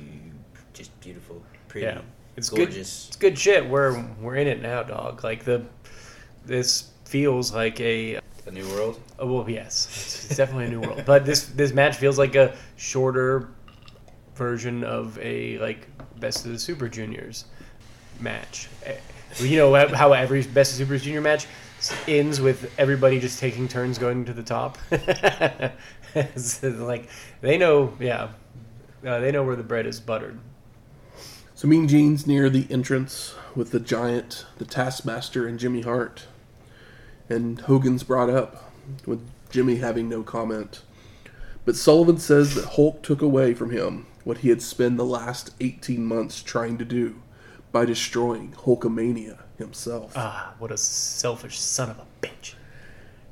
just 0.75 1.01
beautiful, 1.01 1.43
pretty, 1.69 1.87
Yeah, 1.87 2.03
it's 2.37 2.51
good. 2.51 2.57
gorgeous. 2.69 3.07
It's 3.09 3.17
good 3.17 3.39
shit. 3.39 3.67
We're 3.71 4.05
we're 4.21 4.37
in 4.37 4.49
it 4.49 4.61
now, 4.61 4.83
dog. 4.83 5.25
Like 5.25 5.45
the 5.45 5.65
this 6.45 6.91
feels 7.07 7.55
like 7.55 7.81
a 7.81 8.21
A 8.47 8.51
new 8.51 8.67
world. 8.69 9.01
oh, 9.19 9.27
well, 9.33 9.49
yes, 9.49 9.87
it's, 9.91 10.27
it's 10.27 10.37
definitely 10.37 10.67
a 10.67 10.69
new 10.71 10.81
world. 10.81 11.03
But 11.07 11.25
this 11.25 11.47
this 11.47 11.73
match 11.73 11.97
feels 11.97 12.19
like 12.19 12.35
a 12.35 12.55
shorter 12.77 13.49
version 14.35 14.85
of 14.85 15.19
a 15.19 15.59
like 15.59 15.89
best 16.21 16.45
of 16.45 16.53
the 16.53 16.59
Super 16.59 16.89
Juniors 16.89 17.47
match. 18.21 18.69
Eh, 18.85 18.97
You 19.39 19.57
know 19.57 19.75
how- 19.75 19.95
how 19.95 20.13
every 20.13 20.43
best 20.43 20.73
of 20.73 20.79
Super 20.79 20.99
Junior 20.99 21.21
match 21.23 21.47
ends 22.07 22.41
with 22.41 22.71
everybody 22.79 23.19
just 23.19 23.39
taking 23.39 23.67
turns 23.69 23.99
going 23.99 24.25
to 24.27 24.33
the 24.33 24.43
top. 24.43 24.77
It's 26.15 26.63
like 26.63 27.09
they 27.41 27.59
know, 27.59 27.93
yeah, 27.99 28.29
uh, 29.05 29.19
they 29.21 29.33
know 29.33 29.43
where 29.43 29.57
the 29.57 29.65
bread 29.65 29.85
is 29.87 29.99
buttered. 29.99 30.39
So 31.57 31.67
Mean 31.67 31.89
Gene's 31.89 32.25
near 32.27 32.49
the 32.51 32.67
entrance 32.71 33.35
with 33.57 33.71
the 33.73 33.81
Giant, 33.81 34.47
the 34.59 34.65
Taskmaster, 34.65 35.47
and 35.49 35.59
Jimmy 35.59 35.81
Hart. 35.81 36.27
And 37.35 37.61
Hogan's 37.63 38.05
brought 38.05 38.31
up, 38.31 38.71
with 39.07 39.21
Jimmy 39.51 39.77
having 39.77 40.09
no 40.09 40.23
comment. 40.23 40.83
But 41.65 41.75
Sullivan 41.75 42.19
says 42.19 42.55
that 42.55 42.75
Hulk 42.77 43.03
took 43.03 43.23
away 43.23 43.55
from 43.55 43.71
him 43.71 44.07
what 44.23 44.39
he 44.39 44.51
had 44.51 44.63
spent 44.63 44.97
the 44.97 45.05
last 45.05 45.51
18 45.61 46.05
months 46.05 46.43
trying 46.43 46.79
to 46.79 46.85
do 46.85 47.21
by 47.73 47.85
destroying 47.85 48.53
Hulkamania 48.53 49.39
himself. 49.59 50.13
Ah, 50.15 50.55
what 50.59 50.71
a 50.71 50.77
selfish 50.77 51.59
son 51.59 51.91
of 51.91 51.99
a 51.99 52.07
bitch. 52.23 52.55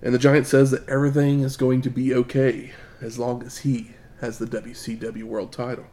And 0.03 0.13
the 0.13 0.19
Giant 0.19 0.49
says 0.49 0.73
that 0.73 0.89
everything 0.89 1.41
is 1.43 1.57
going 1.57 1.81
to 1.83 1.91
be 1.91 2.13
okay 2.13 2.73
as 3.01 3.21
long 3.21 3.45
as 3.45 3.59
he 3.59 3.93
has 4.21 4.39
the 4.39 4.47
WCW 4.47 5.23
World 5.23 5.53
title. 5.53 5.87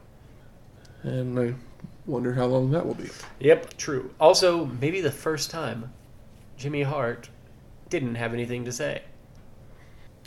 And 1.04 1.40
I 1.40 1.54
wonder 2.08 2.34
how 2.34 2.46
long 2.46 2.72
that 2.72 2.88
will 2.88 2.96
be. 2.96 3.10
Yep, 3.40 3.78
true. 3.78 4.12
Also, 4.20 4.66
maybe 4.66 5.00
the 5.00 5.12
first 5.12 5.52
time 5.52 5.94
Jimmy 6.58 6.82
Hart 6.82 7.30
didn't 7.90 8.16
have 8.16 8.34
anything 8.34 8.66
to 8.66 8.72
say. 8.72 9.04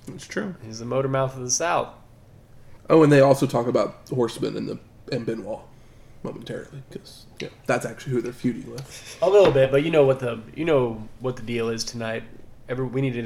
It's 0.09 0.27
true. 0.27 0.57
He's 0.65 0.79
the 0.79 0.85
motor 0.85 1.09
mouth 1.09 1.37
of 1.37 1.43
the 1.43 1.51
South. 1.51 1.95
Oh, 2.91 3.03
and 3.03 3.13
they 3.13 3.21
also 3.21 3.47
talk 3.47 3.67
about 3.67 4.09
Horseman 4.09 4.57
and 4.57 4.69
the 4.69 4.79
and 5.11 5.25
Benoit 5.25 5.61
momentarily 6.23 6.83
because 6.89 7.27
yeah, 7.41 7.49
that's 7.67 7.85
actually 7.85 8.13
who 8.13 8.23
they're 8.23 8.33
feuding 8.33 8.71
with. 8.71 9.19
A 9.23 9.29
little 9.29 9.53
bit, 9.53 9.71
but 9.71 9.83
you 9.83 9.91
know 9.91 10.05
what 10.05 10.21
the 10.21 10.41
you 10.55 10.65
know 10.65 11.09
what 11.21 11.37
the 11.37 11.43
deal 11.43 11.69
is 11.69 11.85
tonight. 11.85 12.25
Every 12.69 12.87
we 12.87 13.01
need 13.01 13.15
to 13.15 13.23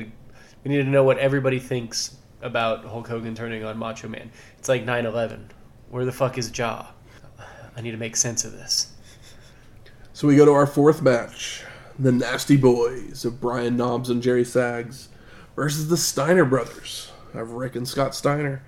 we 0.65 0.71
need 0.71 0.83
to 0.83 0.85
know 0.85 1.05
what 1.05 1.19
everybody 1.19 1.59
thinks 1.59 2.17
about 2.43 2.85
Hulk 2.85 3.09
Hogan 3.09 3.35
turning 3.35 3.65
on 3.65 3.79
Macho 3.79 4.09
Man. 4.09 4.31
It's 4.59 4.69
like 4.69 4.85
9/11. 4.85 5.51
Where 5.91 6.05
the 6.05 6.13
fuck 6.13 6.39
is 6.39 6.51
Jaw? 6.51 6.93
I 7.77 7.81
need 7.81 7.93
to 7.93 7.97
make 7.97 8.17
sense 8.17 8.45
of 8.45 8.53
this. 8.53 8.93
So 10.13 10.27
we 10.27 10.37
go 10.37 10.45
to 10.45 10.53
our 10.53 10.67
fourth 10.67 11.03
match: 11.03 11.63
the 11.99 12.13
Nasty 12.13 12.59
Boys 12.59 13.25
of 13.25 13.41
Brian 13.41 13.77
Knobbs 13.77 14.11
and 14.11 14.23
Jerry 14.23 14.45
Sags 14.45 15.09
versus 15.55 15.89
the 15.89 15.97
Steiner 15.97 16.45
brothers 16.45 17.11
of 17.33 17.53
Rick 17.53 17.75
and 17.75 17.89
Scott 17.89 18.15
Steiner 18.15 18.63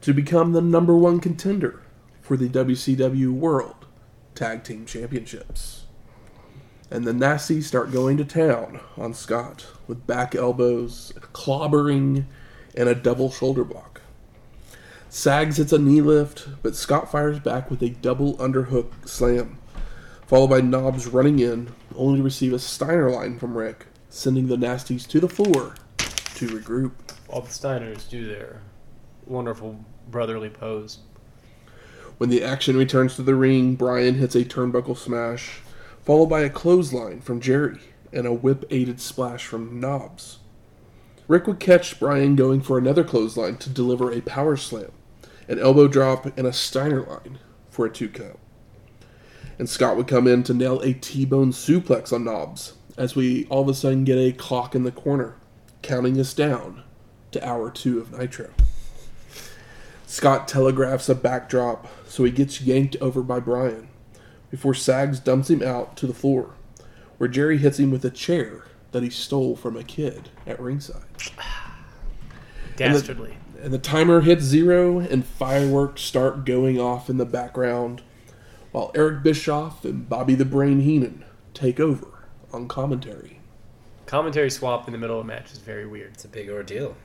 to 0.00 0.14
become 0.14 0.52
the 0.52 0.62
number 0.62 0.96
one 0.96 1.20
contender 1.20 1.82
for 2.22 2.38
the 2.38 2.48
WCW 2.48 3.32
World 3.32 3.86
Tag 4.34 4.64
Team 4.64 4.86
Championships. 4.86 5.84
And 6.90 7.04
the 7.04 7.12
Nasties 7.12 7.64
start 7.64 7.92
going 7.92 8.16
to 8.16 8.24
town 8.24 8.80
on 8.96 9.12
Scott 9.12 9.66
with 9.86 10.06
back 10.06 10.34
elbows, 10.34 11.12
clobbering, 11.34 12.24
and 12.74 12.88
a 12.88 12.94
double 12.94 13.30
shoulder 13.30 13.62
block. 13.62 14.00
Sags 15.10 15.58
hits 15.58 15.72
a 15.72 15.78
knee 15.78 16.00
lift, 16.00 16.48
but 16.62 16.74
Scott 16.74 17.12
fires 17.12 17.40
back 17.40 17.70
with 17.70 17.82
a 17.82 17.90
double 17.90 18.36
underhook 18.38 19.06
slam, 19.06 19.58
followed 20.30 20.46
by 20.46 20.60
Knobbs 20.60 21.08
running 21.08 21.40
in, 21.40 21.74
only 21.96 22.20
to 22.20 22.22
receive 22.22 22.52
a 22.52 22.58
Steiner 22.60 23.10
line 23.10 23.36
from 23.36 23.58
Rick, 23.58 23.86
sending 24.10 24.46
the 24.46 24.54
Nasties 24.54 25.04
to 25.08 25.18
the 25.18 25.28
floor 25.28 25.74
to 25.98 26.46
regroup. 26.46 26.92
All 27.28 27.40
the 27.40 27.48
Steiners 27.48 28.08
do 28.08 28.28
their 28.28 28.60
wonderful 29.26 29.84
brotherly 30.08 30.48
pose. 30.48 30.98
When 32.18 32.30
the 32.30 32.44
action 32.44 32.76
returns 32.76 33.16
to 33.16 33.22
the 33.22 33.34
ring, 33.34 33.74
Brian 33.74 34.14
hits 34.14 34.36
a 34.36 34.44
turnbuckle 34.44 34.96
smash, 34.96 35.62
followed 36.04 36.26
by 36.26 36.42
a 36.42 36.48
clothesline 36.48 37.22
from 37.22 37.40
Jerry 37.40 37.80
and 38.12 38.24
a 38.24 38.32
whip 38.32 38.64
aided 38.70 39.00
splash 39.00 39.44
from 39.44 39.80
Knobbs. 39.80 40.38
Rick 41.26 41.48
would 41.48 41.58
catch 41.58 41.98
Brian 41.98 42.36
going 42.36 42.60
for 42.60 42.78
another 42.78 43.02
clothesline 43.02 43.56
to 43.56 43.68
deliver 43.68 44.12
a 44.12 44.20
power 44.20 44.56
slam, 44.56 44.92
an 45.48 45.58
elbow 45.58 45.88
drop, 45.88 46.26
and 46.38 46.46
a 46.46 46.52
Steiner 46.52 47.02
line 47.02 47.40
for 47.68 47.84
a 47.84 47.90
two 47.90 48.08
count. 48.08 48.38
And 49.60 49.68
Scott 49.68 49.98
would 49.98 50.08
come 50.08 50.26
in 50.26 50.42
to 50.44 50.54
nail 50.54 50.80
a 50.80 50.94
T 50.94 51.26
bone 51.26 51.52
suplex 51.52 52.14
on 52.14 52.24
Knobbs 52.24 52.72
as 52.96 53.14
we 53.14 53.44
all 53.50 53.60
of 53.60 53.68
a 53.68 53.74
sudden 53.74 54.04
get 54.04 54.16
a 54.16 54.32
clock 54.32 54.74
in 54.74 54.84
the 54.84 54.90
corner, 54.90 55.36
counting 55.82 56.18
us 56.18 56.32
down 56.32 56.82
to 57.32 57.46
hour 57.46 57.70
two 57.70 58.00
of 58.00 58.10
Nitro. 58.10 58.48
Scott 60.06 60.48
telegraphs 60.48 61.10
a 61.10 61.14
backdrop, 61.14 61.88
so 62.08 62.24
he 62.24 62.30
gets 62.30 62.62
yanked 62.62 62.96
over 63.02 63.22
by 63.22 63.38
Brian 63.38 63.88
before 64.50 64.72
Sags 64.72 65.20
dumps 65.20 65.50
him 65.50 65.62
out 65.62 65.94
to 65.98 66.06
the 66.06 66.14
floor, 66.14 66.54
where 67.18 67.28
Jerry 67.28 67.58
hits 67.58 67.78
him 67.78 67.90
with 67.90 68.02
a 68.06 68.10
chair 68.10 68.64
that 68.92 69.02
he 69.02 69.10
stole 69.10 69.56
from 69.56 69.76
a 69.76 69.84
kid 69.84 70.30
at 70.46 70.58
ringside. 70.58 71.04
Dastardly. 72.76 73.36
And 73.60 73.74
the 73.74 73.78
timer 73.78 74.22
hits 74.22 74.42
zero, 74.42 75.00
and 75.00 75.22
fireworks 75.22 76.00
start 76.00 76.46
going 76.46 76.80
off 76.80 77.10
in 77.10 77.18
the 77.18 77.26
background, 77.26 78.00
while 78.72 78.90
Eric 78.94 79.22
Bischoff 79.22 79.84
and 79.84 80.08
Bobby 80.08 80.34
the 80.34 80.44
Brain 80.44 80.80
Heenan 80.80 81.24
take 81.54 81.80
over 81.80 82.06
on 82.52 82.68
commentary. 82.68 83.40
Commentary 84.06 84.50
swap 84.50 84.86
in 84.86 84.92
the 84.92 84.98
middle 84.98 85.18
of 85.18 85.24
a 85.24 85.28
match 85.28 85.52
is 85.52 85.58
very 85.58 85.86
weird. 85.86 86.12
It's 86.14 86.24
a 86.24 86.28
big 86.28 86.50
ordeal. 86.50 86.96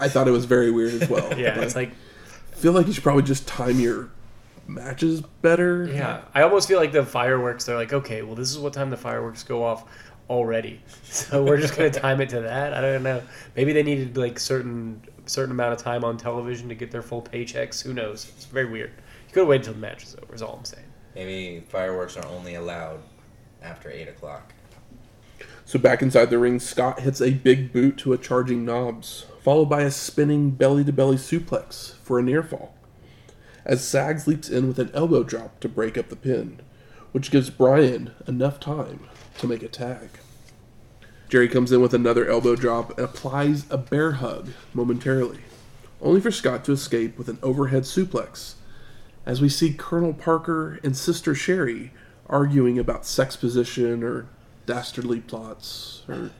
I 0.00 0.08
thought 0.08 0.28
it 0.28 0.32
was 0.32 0.44
very 0.44 0.70
weird 0.70 1.02
as 1.02 1.08
well. 1.08 1.32
Yeah, 1.38 1.54
but 1.54 1.64
it's 1.64 1.76
like 1.76 1.90
I 2.52 2.56
feel 2.56 2.72
like 2.72 2.86
you 2.86 2.92
should 2.92 3.02
probably 3.02 3.22
just 3.24 3.46
time 3.46 3.78
your 3.78 4.10
matches 4.66 5.20
better. 5.42 5.86
Yeah, 5.86 6.22
I 6.34 6.42
almost 6.42 6.68
feel 6.68 6.78
like 6.78 6.92
the 6.92 7.04
fireworks. 7.04 7.64
They're 7.64 7.76
like, 7.76 7.92
okay, 7.92 8.22
well, 8.22 8.34
this 8.34 8.50
is 8.50 8.58
what 8.58 8.72
time 8.72 8.90
the 8.90 8.96
fireworks 8.96 9.42
go 9.42 9.64
off 9.64 9.84
already, 10.30 10.80
so 11.04 11.42
we're 11.44 11.56
just 11.56 11.76
gonna 11.76 11.90
time 11.90 12.20
it 12.20 12.28
to 12.30 12.40
that. 12.42 12.74
I 12.74 12.80
don't 12.80 13.02
know. 13.02 13.22
Maybe 13.56 13.72
they 13.72 13.82
needed 13.82 14.16
like 14.16 14.38
certain 14.38 15.02
certain 15.26 15.50
amount 15.52 15.72
of 15.74 15.78
time 15.78 16.04
on 16.04 16.16
television 16.16 16.68
to 16.68 16.74
get 16.74 16.90
their 16.90 17.02
full 17.02 17.22
paychecks. 17.22 17.82
Who 17.82 17.92
knows? 17.92 18.30
It's 18.36 18.46
very 18.46 18.66
weird. 18.70 18.92
You 19.38 19.44
could 19.44 19.50
have 19.50 19.50
waited 19.50 19.68
until 19.68 19.74
the 19.74 19.86
match 19.86 20.04
was 20.04 20.16
over. 20.16 20.34
Is 20.34 20.42
all 20.42 20.56
I'm 20.56 20.64
saying. 20.64 20.84
Maybe 21.14 21.64
fireworks 21.68 22.16
are 22.16 22.26
only 22.26 22.56
allowed 22.56 22.98
after 23.62 23.88
eight 23.88 24.08
o'clock. 24.08 24.52
So 25.64 25.78
back 25.78 26.02
inside 26.02 26.30
the 26.30 26.40
ring, 26.40 26.58
Scott 26.58 26.98
hits 26.98 27.20
a 27.20 27.30
big 27.30 27.72
boot 27.72 27.98
to 27.98 28.12
a 28.12 28.18
charging 28.18 28.64
Knobbs, 28.64 29.26
followed 29.40 29.66
by 29.66 29.82
a 29.82 29.92
spinning 29.92 30.50
belly 30.50 30.82
to 30.82 30.92
belly 30.92 31.18
suplex 31.18 31.94
for 32.02 32.18
a 32.18 32.22
near 32.22 32.42
fall. 32.42 32.74
As 33.64 33.86
Sags 33.86 34.26
leaps 34.26 34.48
in 34.48 34.66
with 34.66 34.80
an 34.80 34.90
elbow 34.92 35.22
drop 35.22 35.60
to 35.60 35.68
break 35.68 35.96
up 35.96 36.08
the 36.08 36.16
pin, 36.16 36.58
which 37.12 37.30
gives 37.30 37.48
Brian 37.48 38.10
enough 38.26 38.58
time 38.58 39.06
to 39.38 39.46
make 39.46 39.62
a 39.62 39.68
tag. 39.68 40.08
Jerry 41.28 41.48
comes 41.48 41.70
in 41.70 41.80
with 41.80 41.94
another 41.94 42.28
elbow 42.28 42.56
drop 42.56 42.98
and 42.98 43.06
applies 43.06 43.70
a 43.70 43.78
bear 43.78 44.12
hug 44.12 44.48
momentarily, 44.74 45.42
only 46.02 46.20
for 46.20 46.32
Scott 46.32 46.64
to 46.64 46.72
escape 46.72 47.16
with 47.16 47.28
an 47.28 47.38
overhead 47.40 47.84
suplex. 47.84 48.54
As 49.28 49.42
we 49.42 49.50
see 49.50 49.74
Colonel 49.74 50.14
Parker 50.14 50.80
and 50.82 50.96
Sister 50.96 51.34
Sherry 51.34 51.92
arguing 52.28 52.78
about 52.78 53.04
sex 53.04 53.36
position 53.36 54.02
or 54.02 54.26
dastardly 54.64 55.20
plots 55.20 56.02
or 56.08 56.30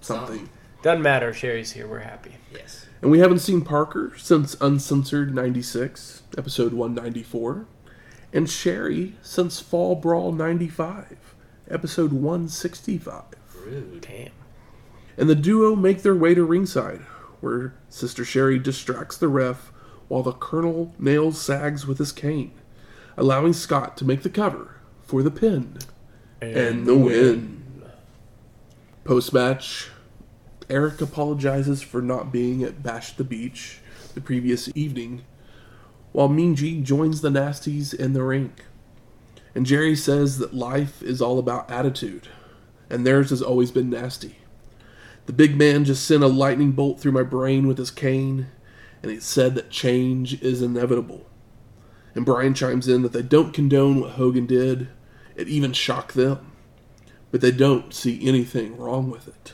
something. 0.00 0.48
Doesn't 0.80 1.02
matter. 1.02 1.34
Sherry's 1.34 1.72
here. 1.72 1.86
We're 1.86 1.98
happy. 1.98 2.36
Yes. 2.50 2.86
And 3.02 3.10
we 3.10 3.18
haven't 3.18 3.40
seen 3.40 3.60
Parker 3.60 4.14
since 4.16 4.56
Uncensored 4.58 5.34
96, 5.34 6.22
episode 6.38 6.72
194, 6.72 7.66
and 8.32 8.48
Sherry 8.48 9.14
since 9.20 9.60
Fall 9.60 9.94
Brawl 9.94 10.32
95, 10.32 11.34
episode 11.70 12.14
165. 12.14 13.24
Rude. 13.66 14.00
Damn. 14.00 14.30
And 15.18 15.28
the 15.28 15.34
duo 15.34 15.76
make 15.76 16.00
their 16.00 16.16
way 16.16 16.34
to 16.34 16.42
ringside, 16.42 17.00
where 17.42 17.74
Sister 17.90 18.24
Sherry 18.24 18.58
distracts 18.58 19.18
the 19.18 19.28
ref 19.28 19.72
while 20.08 20.22
the 20.22 20.32
Colonel 20.32 20.94
nails 20.98 21.40
Sags 21.40 21.86
with 21.86 21.98
his 21.98 22.12
cane, 22.12 22.52
allowing 23.16 23.52
Scott 23.52 23.96
to 23.98 24.04
make 24.04 24.22
the 24.22 24.30
cover 24.30 24.80
for 25.02 25.22
the 25.22 25.30
pin 25.30 25.78
and 26.40 26.86
the 26.86 26.96
win. 26.96 27.82
Post 29.04 29.32
match, 29.32 29.90
Eric 30.68 31.00
apologizes 31.00 31.82
for 31.82 32.02
not 32.02 32.32
being 32.32 32.62
at 32.62 32.82
Bash 32.82 33.12
the 33.12 33.24
Beach 33.24 33.80
the 34.14 34.20
previous 34.20 34.68
evening, 34.74 35.22
while 36.12 36.28
Mean 36.28 36.54
Gene 36.54 36.84
joins 36.84 37.20
the 37.20 37.30
Nasties 37.30 37.94
in 37.94 38.12
the 38.12 38.22
rink. 38.22 38.64
And 39.54 39.64
Jerry 39.64 39.96
says 39.96 40.38
that 40.38 40.54
life 40.54 41.02
is 41.02 41.22
all 41.22 41.38
about 41.38 41.70
attitude, 41.70 42.28
and 42.90 43.06
theirs 43.06 43.30
has 43.30 43.42
always 43.42 43.70
been 43.70 43.90
nasty. 43.90 44.36
The 45.26 45.32
big 45.32 45.56
man 45.56 45.84
just 45.84 46.06
sent 46.06 46.22
a 46.22 46.28
lightning 46.28 46.72
bolt 46.72 47.00
through 47.00 47.12
my 47.12 47.22
brain 47.22 47.66
with 47.66 47.78
his 47.78 47.90
cane, 47.90 48.48
and 49.02 49.10
he 49.10 49.20
said 49.20 49.54
that 49.54 49.70
change 49.70 50.42
is 50.42 50.62
inevitable. 50.62 51.26
And 52.14 52.24
Brian 52.24 52.54
chimes 52.54 52.88
in 52.88 53.02
that 53.02 53.12
they 53.12 53.22
don't 53.22 53.52
condone 53.52 54.00
what 54.00 54.12
Hogan 54.12 54.46
did, 54.46 54.88
it 55.36 55.48
even 55.48 55.72
shocked 55.72 56.14
them, 56.14 56.52
but 57.30 57.40
they 57.40 57.52
don't 57.52 57.94
see 57.94 58.26
anything 58.26 58.76
wrong 58.76 59.10
with 59.10 59.28
it. 59.28 59.52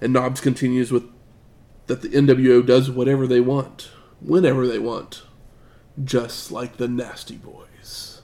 And 0.00 0.12
Knobbs 0.12 0.40
continues 0.40 0.90
with 0.90 1.04
that 1.86 2.02
the 2.02 2.08
NWO 2.08 2.64
does 2.64 2.90
whatever 2.90 3.26
they 3.26 3.40
want, 3.40 3.90
whenever 4.20 4.66
they 4.66 4.78
want, 4.78 5.22
just 6.02 6.50
like 6.50 6.76
the 6.76 6.88
Nasty 6.88 7.36
Boys. 7.36 8.22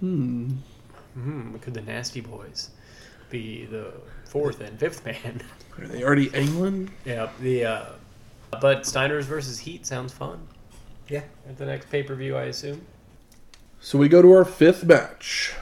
Hmm. 0.00 0.50
Hmm, 1.14 1.56
could 1.58 1.74
the 1.74 1.82
Nasty 1.82 2.20
Boys 2.20 2.70
be 3.30 3.66
the 3.66 3.92
fourth 4.26 4.60
and 4.60 4.78
fifth 4.78 5.04
man? 5.06 5.42
Are 5.78 5.86
they 5.86 6.02
already 6.02 6.28
England? 6.34 6.90
yeah, 7.04 7.28
the 7.40 7.64
uh, 7.64 7.84
but 8.60 8.82
Steiners 8.82 9.22
versus 9.24 9.58
Heat 9.60 9.86
sounds 9.86 10.12
fun. 10.12 10.46
Yeah. 11.08 11.22
At 11.48 11.58
the 11.58 11.66
next 11.66 11.90
pay 11.90 12.02
per 12.02 12.14
view, 12.14 12.36
I 12.36 12.44
assume. 12.44 12.86
So 13.80 13.98
we 13.98 14.08
go 14.08 14.22
to 14.22 14.32
our 14.32 14.44
fifth 14.44 14.84
match 14.84 15.54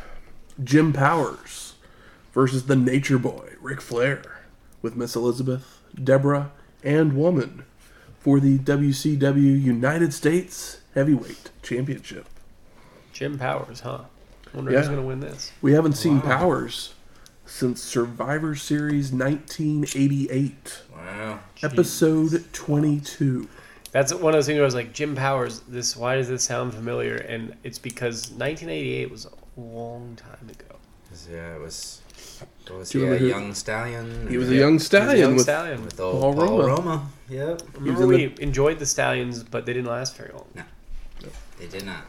Jim 0.63 0.93
Powers 0.93 1.75
versus 2.33 2.67
the 2.67 2.77
Nature 2.77 3.19
Boy, 3.19 3.55
Ric 3.61 3.81
Flair, 3.81 4.23
with 4.81 4.97
Miss 4.97 5.17
Elizabeth, 5.17 5.81
Debra, 6.03 6.53
and 6.85 7.15
Woman 7.15 7.65
for 8.21 8.39
the 8.39 8.59
WCW 8.59 9.61
United 9.61 10.15
States 10.15 10.81
Heavyweight 10.95 11.51
Championship. 11.63 12.27
Jim 13.13 13.39
Powers, 13.39 13.81
huh? 13.81 14.03
Wonder 14.55 14.71
Yeah. 14.73 14.79
who's 14.79 14.89
gonna 14.89 15.03
win 15.03 15.21
this. 15.21 15.51
We 15.61 15.73
haven't 15.73 15.95
seen 15.95 16.21
Wow. 16.21 16.39
Powers 16.39 16.95
since 17.45 17.83
Survivor 17.83 18.55
Series 18.55 19.13
1988, 19.13 20.83
Wow. 20.95 21.41
episode 21.63 22.45
22. 22.53 23.49
That's 23.91 24.15
one 24.15 24.33
of 24.33 24.39
those 24.39 24.47
things 24.47 24.57
where 24.57 24.65
I 24.65 24.67
was 24.67 24.75
like, 24.75 24.93
Jim 24.95 25.15
Powers. 25.15 25.61
This 25.69 25.97
why 25.97 26.17
does 26.17 26.29
this 26.29 26.43
sound 26.45 26.73
familiar? 26.73 27.17
And 27.17 27.55
it's 27.63 27.79
because 27.79 28.31
1988 28.31 29.11
was 29.11 29.27
a 29.27 29.61
long 29.61 30.17
time 30.17 30.49
ago. 30.49 30.77
Yeah, 31.31 31.57
it 31.57 31.61
was. 31.61 32.01
What 32.69 32.79
was 32.79 32.91
Do 32.91 33.01
he? 33.01 33.05
you 33.07 33.13
A 33.13 33.19
who- 33.19 33.27
young 33.27 33.53
stallion. 33.55 34.29
He 34.31 34.39
was 34.39 34.49
a 34.49 34.55
Yeah. 34.55 34.61
young 34.61 34.71
He 34.71 34.75
was 34.75 34.83
a 34.83 34.87
stallion 34.87 35.19
young 35.19 35.35
with 35.35 35.43
stallion. 35.43 35.85
with 35.85 36.01
old 36.01 36.21
Paul 36.23 36.35
Paul, 36.35 36.63
Roma. 36.63 36.67
Roma. 36.67 37.11
Yep. 37.29 37.63
Remember 37.75 38.03
in 38.05 38.09
we 38.09 38.35
enjoyed 38.41 38.79
the 38.79 38.87
stallions, 38.87 39.43
but 39.45 39.67
they 39.67 39.75
didn't 39.75 39.91
last 39.91 40.17
very 40.17 40.33
long. 40.33 40.47
No. 40.55 40.63
They 41.59 41.67
did 41.67 41.85
not. 41.85 42.05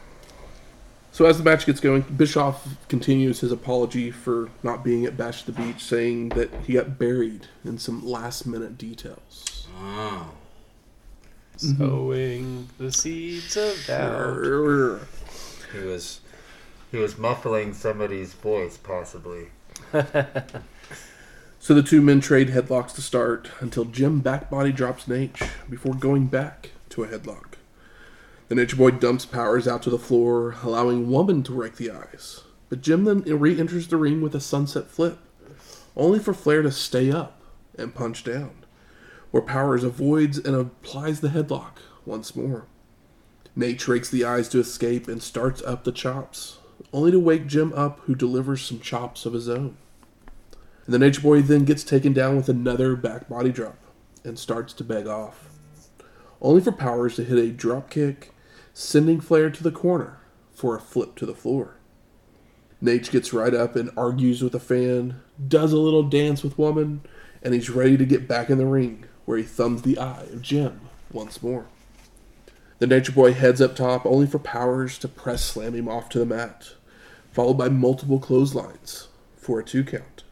So 1.14 1.26
as 1.26 1.38
the 1.38 1.44
match 1.44 1.68
gets 1.68 1.80
going, 1.80 2.02
Bischoff 2.02 2.68
continues 2.90 3.42
his 3.42 3.52
apology 3.52 4.10
for 4.10 4.50
not 4.64 4.84
being 4.84 5.06
at 5.06 5.16
Bash 5.16 5.44
the 5.44 5.52
Beach, 5.52 5.82
saying 5.82 6.30
that 6.30 6.52
he 6.66 6.74
got 6.74 6.98
buried 6.98 7.48
in 7.64 7.78
some 7.78 8.04
last 8.04 8.48
minute 8.48 8.80
details. 8.80 9.68
Oh. 9.80 10.32
Sowing 11.56 12.68
the 12.80 12.92
seeds 12.92 13.56
of 13.56 13.86
doubt. 13.86 15.02
He 15.72 15.80
was. 15.86 16.20
He 16.92 16.98
was 16.98 17.18
muffling 17.18 17.74
somebody's 17.74 18.34
voice, 18.34 18.78
possibly. 18.78 19.50
So 21.60 21.74
the 21.74 21.82
two 21.82 22.02
men 22.02 22.20
trade 22.20 22.50
headlocks 22.50 22.94
to 22.96 23.02
start 23.02 23.50
until 23.62 23.86
Jim 23.86 24.22
backbody 24.22 24.76
drops 24.76 25.08
Nate 25.08 25.38
before 25.70 25.94
going 25.94 26.28
back 26.28 26.72
to 26.90 27.06
a 27.06 27.08
headlock. 27.08 27.53
The 28.54 28.60
Nature 28.60 28.76
Boy 28.76 28.92
dumps 28.92 29.26
Powers 29.26 29.68
out 29.68 29.82
to 29.82 29.90
the 29.90 29.98
floor, 29.98 30.54
allowing 30.62 31.10
Woman 31.10 31.42
to 31.42 31.54
rake 31.56 31.78
the 31.78 31.90
eyes. 31.90 32.42
But 32.70 32.82
Jim 32.82 33.04
then 33.06 33.22
re 33.22 33.60
enters 33.60 33.88
the 33.88 33.98
ring 33.98 34.22
with 34.22 34.36
a 34.36 34.40
sunset 34.40 34.92
flip, 34.92 35.18
only 35.98 36.20
for 36.20 36.36
Flair 36.36 36.62
to 36.62 36.72
stay 36.72 37.12
up 37.12 37.42
and 37.80 37.96
punch 37.96 38.24
down, 38.24 38.64
where 39.32 39.42
Powers 39.42 39.84
avoids 39.84 40.38
and 40.38 40.56
applies 40.56 41.22
the 41.22 41.30
headlock 41.30 41.80
once 42.06 42.36
more. 42.36 42.68
Nate 43.56 43.88
rakes 43.88 44.12
the 44.12 44.24
eyes 44.24 44.48
to 44.50 44.60
escape 44.60 45.08
and 45.08 45.24
starts 45.24 45.64
up 45.64 45.84
the 45.84 45.92
chops, 45.92 46.60
only 46.94 47.10
to 47.10 47.20
wake 47.20 47.48
Jim 47.48 47.74
up, 47.74 48.02
who 48.02 48.14
delivers 48.14 48.62
some 48.62 48.80
chops 48.80 49.26
of 49.26 49.34
his 49.34 49.50
own. 49.50 49.78
And 50.86 50.94
the 50.94 51.00
Nature 51.00 51.22
Boy 51.22 51.42
then 51.42 51.66
gets 51.66 51.84
taken 51.84 52.14
down 52.14 52.36
with 52.36 52.50
another 52.50 52.96
back 52.96 53.28
body 53.28 53.52
drop 53.52 53.80
and 54.24 54.38
starts 54.38 54.74
to 54.74 54.84
beg 54.84 55.08
off. 55.08 55.50
Only 56.40 56.62
for 56.62 56.72
Powers 56.72 57.16
to 57.16 57.24
hit 57.24 57.40
a 57.40 57.50
drop 57.50 57.90
kick, 57.90 58.30
sending 58.74 59.22
Flair 59.22 59.52
to 59.52 59.64
the 59.64 59.72
corner 59.72 60.20
for 60.52 60.76
a 60.76 60.82
flip 60.82 61.16
to 61.16 61.26
the 61.26 61.36
floor. 61.36 61.76
Nate 62.82 63.10
gets 63.12 63.32
right 63.32 63.54
up 63.54 63.76
and 63.76 63.92
argues 63.96 64.42
with 64.42 64.54
a 64.56 64.60
fan, 64.60 65.22
does 65.48 65.72
a 65.72 65.78
little 65.78 66.04
dance 66.04 66.44
with 66.44 66.58
Woman, 66.58 67.02
and 67.42 67.54
he's 67.54 67.70
ready 67.70 67.98
to 67.98 68.06
get 68.06 68.28
back 68.28 68.50
in 68.50 68.58
the 68.58 68.66
ring, 68.66 69.06
where 69.26 69.38
he 69.38 69.44
thumbs 69.44 69.84
the 69.84 69.98
eye 69.98 70.24
of 70.34 70.42
Jim 70.42 70.82
once 71.12 71.42
more. 71.42 71.68
The 72.80 72.88
Nature 72.88 73.14
Boy 73.14 73.34
heads 73.34 73.62
up 73.62 73.76
top, 73.76 74.06
only 74.06 74.28
for 74.28 74.40
Powers 74.40 74.98
to 75.00 75.08
press 75.08 75.46
slam 75.46 75.74
him 75.74 75.88
off 75.88 76.10
to 76.10 76.20
the 76.20 76.26
mat, 76.26 76.74
followed 77.32 77.54
by 77.54 77.70
multiple 77.70 78.20
clotheslines 78.20 79.08
for 79.38 79.60
a 79.60 79.64
two 79.64 79.84
count. 79.84 80.24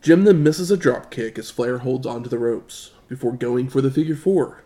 Jim 0.00 0.24
then 0.24 0.42
misses 0.42 0.70
a 0.70 0.76
drop 0.76 1.10
kick 1.10 1.38
as 1.38 1.50
Flair 1.50 1.78
holds 1.78 2.06
onto 2.06 2.30
the 2.30 2.38
ropes 2.38 2.92
before 3.08 3.32
going 3.32 3.68
for 3.68 3.80
the 3.80 3.90
figure 3.90 4.16
four, 4.16 4.64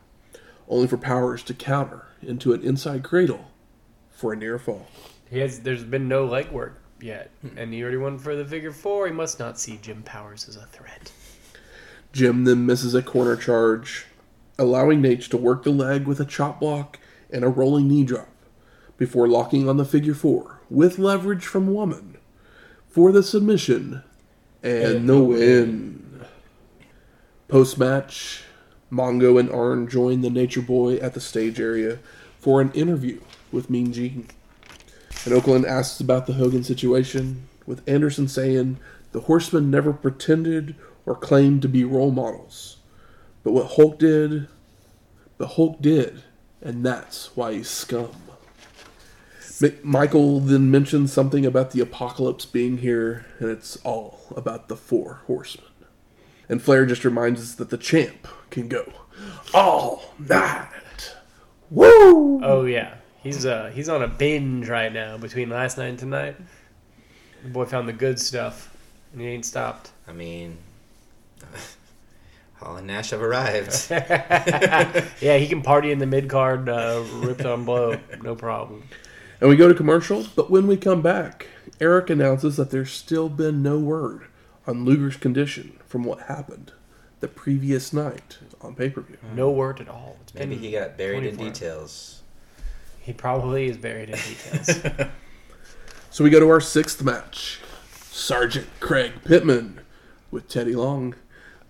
only 0.68 0.86
for 0.86 0.96
Powers 0.96 1.42
to 1.42 1.54
counter 1.54 2.05
into 2.26 2.52
an 2.52 2.62
inside 2.62 3.02
cradle 3.02 3.50
for 4.10 4.32
a 4.32 4.36
near 4.36 4.58
fall. 4.58 4.86
He 5.30 5.38
has. 5.38 5.60
There's 5.60 5.84
been 5.84 6.08
no 6.08 6.26
legwork 6.26 6.74
yet, 7.00 7.30
hmm. 7.40 7.56
and 7.58 7.72
he 7.72 7.82
already 7.82 7.96
went 7.98 8.20
for 8.20 8.36
the 8.36 8.44
figure 8.44 8.72
four. 8.72 9.06
He 9.06 9.12
must 9.12 9.38
not 9.38 9.58
see 9.58 9.78
Jim 9.82 10.02
Powers 10.02 10.48
as 10.48 10.56
a 10.56 10.66
threat. 10.66 11.12
Jim 12.12 12.44
then 12.44 12.64
misses 12.64 12.94
a 12.94 13.02
corner 13.02 13.36
charge, 13.36 14.06
allowing 14.58 15.02
Nate 15.02 15.22
to 15.22 15.36
work 15.36 15.64
the 15.64 15.70
leg 15.70 16.06
with 16.06 16.20
a 16.20 16.24
chop 16.24 16.60
block 16.60 16.98
and 17.30 17.44
a 17.44 17.48
rolling 17.48 17.88
knee 17.88 18.04
drop 18.04 18.28
before 18.96 19.28
locking 19.28 19.68
on 19.68 19.76
the 19.76 19.84
figure 19.84 20.14
four 20.14 20.60
with 20.70 20.98
leverage 20.98 21.44
from 21.44 21.72
Woman 21.72 22.16
for 22.88 23.12
the 23.12 23.22
submission 23.22 24.02
and 24.62 25.08
the 25.08 25.18
win. 25.22 26.24
Post 27.48 27.78
match, 27.78 28.42
Mongo 28.90 29.38
and 29.38 29.50
Arn 29.50 29.88
join 29.88 30.22
the 30.22 30.30
Nature 30.30 30.62
Boy 30.62 30.96
at 30.96 31.14
the 31.14 31.20
stage 31.20 31.60
area 31.60 31.98
for 32.38 32.60
an 32.60 32.72
interview 32.72 33.20
with 33.50 33.70
Mean 33.70 33.92
Gene. 33.92 34.28
And 35.24 35.34
Okerlund 35.34 35.66
asks 35.66 36.00
about 36.00 36.26
the 36.26 36.34
Hogan 36.34 36.62
situation, 36.62 37.48
with 37.66 37.86
Anderson 37.88 38.28
saying 38.28 38.78
the 39.12 39.22
Horsemen 39.22 39.70
never 39.70 39.92
pretended 39.92 40.76
or 41.04 41.16
claimed 41.16 41.62
to 41.62 41.68
be 41.68 41.84
role 41.84 42.12
models. 42.12 42.76
But 43.42 43.52
what 43.52 43.72
Hulk 43.72 43.98
did, 43.98 44.48
but 45.38 45.48
Hulk 45.48 45.80
did, 45.80 46.22
and 46.62 46.84
that's 46.84 47.36
why 47.36 47.54
he's 47.54 47.68
scum. 47.68 48.10
Mi- 49.60 49.78
Michael 49.82 50.40
then 50.40 50.70
mentions 50.70 51.12
something 51.12 51.46
about 51.46 51.70
the 51.70 51.80
apocalypse 51.80 52.44
being 52.44 52.78
here, 52.78 53.26
and 53.38 53.50
it's 53.50 53.76
all 53.84 54.20
about 54.36 54.68
the 54.68 54.76
four 54.76 55.22
horsemen. 55.26 55.66
And 56.48 56.62
Flair 56.62 56.86
just 56.86 57.04
reminds 57.04 57.40
us 57.40 57.54
that 57.54 57.70
the 57.70 57.78
champ 57.78 58.28
can 58.50 58.68
go 58.68 58.92
all 59.52 60.14
night. 60.18 61.14
Woo! 61.70 62.40
Oh 62.44 62.64
yeah, 62.64 62.94
he's 63.22 63.44
uh 63.44 63.70
he's 63.74 63.88
on 63.88 64.02
a 64.02 64.08
binge 64.08 64.68
right 64.68 64.92
now 64.92 65.16
between 65.18 65.50
last 65.50 65.78
night 65.78 65.88
and 65.88 65.98
tonight. 65.98 66.36
The 67.42 67.48
boy 67.48 67.64
found 67.64 67.88
the 67.88 67.92
good 67.92 68.20
stuff, 68.20 68.74
and 69.12 69.20
he 69.20 69.28
ain't 69.28 69.44
stopped. 69.44 69.90
I 70.06 70.12
mean, 70.12 70.58
Hall 72.54 72.76
and 72.76 72.86
Nash 72.86 73.10
have 73.10 73.22
arrived. 73.22 73.86
yeah, 73.90 75.38
he 75.38 75.48
can 75.48 75.62
party 75.62 75.90
in 75.90 75.98
the 75.98 76.06
mid 76.06 76.28
card, 76.28 76.68
uh, 76.68 77.02
ripped 77.14 77.44
on 77.44 77.64
blow, 77.64 77.98
no 78.22 78.36
problem. 78.36 78.84
And 79.40 79.50
we 79.50 79.56
go 79.56 79.68
to 79.68 79.74
commercial, 79.74 80.26
but 80.34 80.50
when 80.50 80.66
we 80.66 80.76
come 80.76 81.02
back, 81.02 81.48
Eric 81.80 82.08
announces 82.08 82.56
that 82.56 82.70
there's 82.70 82.90
still 82.90 83.28
been 83.28 83.62
no 83.62 83.78
word 83.78 84.28
on 84.66 84.84
Luger's 84.84 85.16
condition 85.16 85.78
from 85.86 86.04
what 86.04 86.22
happened 86.22 86.72
the 87.20 87.28
previous 87.28 87.92
night 87.92 88.38
on 88.60 88.74
pay 88.74 88.90
per 88.90 89.00
view. 89.00 89.16
No 89.34 89.52
mm. 89.52 89.56
word 89.56 89.80
at 89.80 89.88
all. 89.88 90.16
It's 90.22 90.34
Maybe 90.34 90.54
been 90.54 90.64
he 90.64 90.72
got 90.72 90.96
buried 90.96 91.24
in 91.24 91.36
24. 91.36 91.46
details. 91.46 92.22
He 93.00 93.12
probably 93.12 93.66
is 93.66 93.76
buried 93.76 94.10
in 94.10 94.18
details. 94.18 95.06
So 96.16 96.24
we 96.24 96.30
go 96.30 96.40
to 96.40 96.48
our 96.48 96.62
sixth 96.62 97.02
match 97.02 97.60
Sergeant 98.10 98.68
Craig 98.80 99.12
Pittman 99.22 99.80
with 100.30 100.48
Teddy 100.48 100.74
Long 100.74 101.14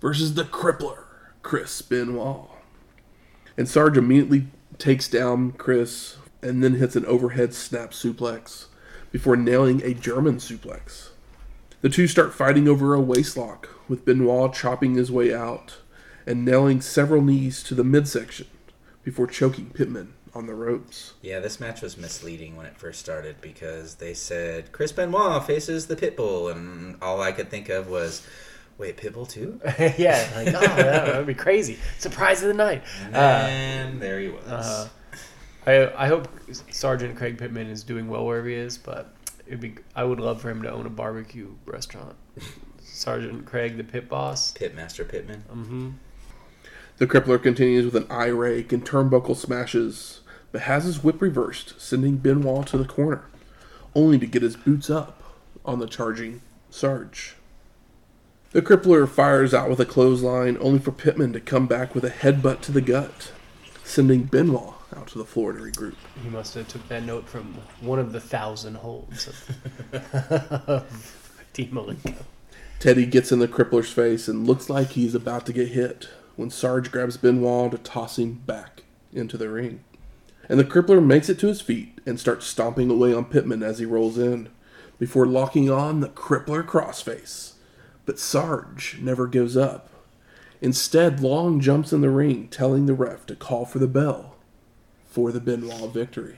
versus 0.00 0.34
the 0.34 0.44
crippler, 0.44 1.02
Chris 1.42 1.82
Benoit. 1.82 2.48
And 3.56 3.68
Sarge 3.68 3.96
immediately 3.96 4.46
takes 4.78 5.08
down 5.08 5.50
Chris 5.50 6.18
and 6.42 6.62
then 6.62 6.74
hits 6.74 6.94
an 6.94 7.04
overhead 7.06 7.54
snap 7.54 7.90
suplex 7.90 8.66
before 9.10 9.36
nailing 9.36 9.82
a 9.82 9.94
German 9.94 10.36
suplex. 10.36 11.08
The 11.82 11.88
two 11.88 12.06
start 12.08 12.34
fighting 12.34 12.68
over 12.68 12.94
a 12.94 12.98
waistlock, 13.00 13.66
with 13.88 14.04
Benoit 14.04 14.52
chopping 14.54 14.94
his 14.94 15.10
way 15.12 15.32
out 15.32 15.76
and 16.26 16.44
nailing 16.44 16.80
several 16.80 17.22
knees 17.22 17.62
to 17.64 17.74
the 17.74 17.84
midsection 17.84 18.46
before 19.04 19.26
choking 19.28 19.66
Pittman 19.70 20.14
on 20.34 20.46
the 20.46 20.54
ropes. 20.54 21.14
Yeah, 21.22 21.38
this 21.38 21.60
match 21.60 21.82
was 21.82 21.96
misleading 21.96 22.56
when 22.56 22.66
it 22.66 22.76
first 22.76 22.98
started 23.00 23.40
because 23.40 23.94
they 23.96 24.12
said 24.14 24.72
Chris 24.72 24.90
Benoit 24.92 25.44
faces 25.46 25.86
the 25.86 25.94
Pitbull, 25.96 26.50
and 26.50 26.96
all 27.00 27.20
I 27.22 27.30
could 27.32 27.48
think 27.48 27.68
of 27.68 27.88
was, 27.88 28.26
wait, 28.78 28.96
Pitbull 28.96 29.28
too? 29.28 29.60
yeah, 29.96 30.28
like 30.34 30.48
oh, 30.48 30.52
that, 30.60 31.06
that 31.06 31.16
would 31.18 31.26
be 31.26 31.34
crazy. 31.34 31.78
Surprise 31.98 32.42
of 32.42 32.48
the 32.48 32.54
night. 32.54 32.82
Uh, 33.12 33.46
And 33.48 34.00
there 34.02 34.18
he 34.20 34.28
was. 34.28 34.46
uh, 34.48 34.88
I 35.66 36.04
I 36.04 36.08
hope 36.08 36.28
Sergeant 36.72 37.16
Craig 37.16 37.38
Pittman 37.38 37.68
is 37.68 37.82
doing 37.84 38.08
well 38.08 38.26
wherever 38.26 38.48
he 38.48 38.54
is, 38.54 38.76
but 38.78 39.14
it'd 39.46 39.60
be 39.60 39.74
I 39.94 40.04
would 40.04 40.20
love 40.20 40.40
for 40.40 40.50
him 40.50 40.62
to 40.62 40.70
own 40.70 40.86
a 40.86 40.90
barbecue 40.90 41.54
restaurant. 41.64 42.16
Sergeant 42.82 43.46
Craig, 43.46 43.76
the 43.76 43.84
pit 43.84 44.08
boss. 44.08 44.52
Pitmaster 44.52 45.08
Pitman. 45.08 45.44
Mm-hmm. 45.50 45.90
The 46.98 47.06
crippler 47.06 47.42
continues 47.42 47.84
with 47.84 47.96
an 47.96 48.10
eye 48.10 48.26
rake 48.26 48.72
and 48.72 48.84
turnbuckle 48.84 49.36
smashes, 49.36 50.20
but 50.50 50.62
has 50.62 50.84
his 50.84 51.04
whip 51.04 51.20
reversed, 51.20 51.74
sending 51.78 52.16
Benoit 52.16 52.66
to 52.68 52.78
the 52.78 52.86
corner, 52.86 53.24
only 53.94 54.18
to 54.18 54.26
get 54.26 54.40
his 54.40 54.56
boots 54.56 54.88
up 54.88 55.22
on 55.64 55.78
the 55.78 55.86
charging 55.86 56.40
Sarge. 56.70 57.34
The 58.52 58.62
crippler 58.62 59.06
fires 59.06 59.52
out 59.52 59.68
with 59.68 59.80
a 59.80 59.84
clothesline, 59.84 60.56
only 60.58 60.78
for 60.78 60.92
Pittman 60.92 61.34
to 61.34 61.40
come 61.40 61.66
back 61.66 61.94
with 61.94 62.04
a 62.04 62.10
headbutt 62.10 62.62
to 62.62 62.72
the 62.72 62.80
gut, 62.80 63.32
sending 63.84 64.22
Benoit 64.22 64.75
out 64.94 65.08
to 65.08 65.18
the 65.18 65.24
floor 65.24 65.52
to 65.52 65.58
regroup. 65.58 65.94
He 66.22 66.28
must 66.28 66.54
have 66.54 66.68
took 66.68 66.86
that 66.88 67.04
note 67.04 67.28
from 67.28 67.54
one 67.80 67.98
of 67.98 68.12
the 68.12 68.20
thousand 68.20 68.76
holds 68.76 69.26
of, 69.26 69.34
Dean 71.52 71.70
Malenko. 71.70 72.14
Teddy 72.78 73.06
gets 73.06 73.32
in 73.32 73.38
the 73.38 73.48
crippler's 73.48 73.90
face 73.90 74.28
and 74.28 74.46
looks 74.46 74.68
like 74.68 74.90
he's 74.90 75.14
about 75.14 75.46
to 75.46 75.52
get 75.52 75.68
hit 75.68 76.08
when 76.36 76.50
Sarge 76.50 76.92
grabs 76.92 77.16
Benoit 77.16 77.72
to 77.72 77.78
toss 77.78 78.18
him 78.18 78.34
back 78.46 78.82
into 79.12 79.38
the 79.38 79.48
ring. 79.48 79.82
And 80.48 80.60
the 80.60 80.64
crippler 80.64 81.04
makes 81.04 81.28
it 81.28 81.38
to 81.40 81.48
his 81.48 81.60
feet 81.60 81.98
and 82.04 82.20
starts 82.20 82.46
stomping 82.46 82.90
away 82.90 83.12
on 83.12 83.24
Pittman 83.24 83.62
as 83.62 83.78
he 83.78 83.86
rolls 83.86 84.18
in, 84.18 84.50
before 84.98 85.26
locking 85.26 85.70
on 85.70 86.00
the 86.00 86.08
crippler 86.08 86.64
crossface. 86.64 87.54
But 88.04 88.18
Sarge 88.18 88.98
never 89.00 89.26
gives 89.26 89.56
up. 89.56 89.90
Instead, 90.60 91.20
Long 91.20 91.60
jumps 91.60 91.92
in 91.92 92.00
the 92.02 92.10
ring, 92.10 92.48
telling 92.48 92.86
the 92.86 92.94
ref 92.94 93.26
to 93.26 93.34
call 93.34 93.64
for 93.64 93.78
the 93.78 93.88
bell 93.88 94.35
for 95.16 95.32
the 95.32 95.40
Benoit 95.40 95.90
victory. 95.94 96.36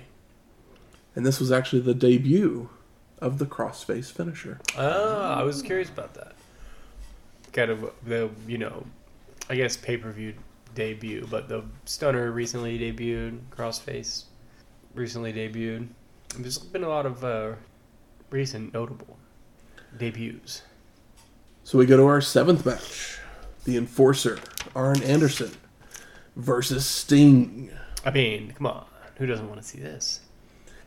And 1.16 1.26
this 1.26 1.40
was 1.40 1.50
actually 1.50 1.80
the 1.80 1.94
debut 1.94 2.70
of 3.20 3.38
the 3.38 3.44
crossface 3.44 4.08
finisher. 4.08 4.60
Ah, 4.76 5.40
I 5.40 5.42
was 5.42 5.62
curious 5.62 5.88
about 5.88 6.14
that. 6.14 6.36
Kind 7.52 7.72
of 7.72 7.90
the 8.06 8.30
you 8.46 8.56
know, 8.56 8.86
I 9.50 9.56
guess 9.56 9.76
pay 9.76 9.96
per 9.96 10.12
view 10.12 10.32
debut, 10.76 11.26
but 11.28 11.48
the 11.48 11.64
Stunner 11.86 12.30
recently 12.30 12.78
debuted, 12.78 13.40
Crossface 13.50 14.26
recently 14.94 15.32
debuted. 15.32 15.88
There's 16.38 16.58
been 16.58 16.84
a 16.84 16.88
lot 16.88 17.04
of 17.04 17.24
uh, 17.24 17.54
recent 18.30 18.72
notable 18.72 19.16
debuts. 19.96 20.62
So 21.64 21.78
we 21.78 21.86
go 21.86 21.96
to 21.96 22.06
our 22.06 22.20
seventh 22.20 22.64
match. 22.64 23.18
The 23.64 23.76
Enforcer, 23.76 24.38
Arn 24.76 25.02
Anderson, 25.02 25.50
versus 26.36 26.86
Sting. 26.86 27.72
I 28.09 28.11
mean, 28.11 28.54
come 28.56 28.66
on, 28.66 28.86
who 29.16 29.26
doesn't 29.26 29.50
want 29.50 29.61
to 29.61 29.68
see 29.68 29.80
this? 29.80 30.20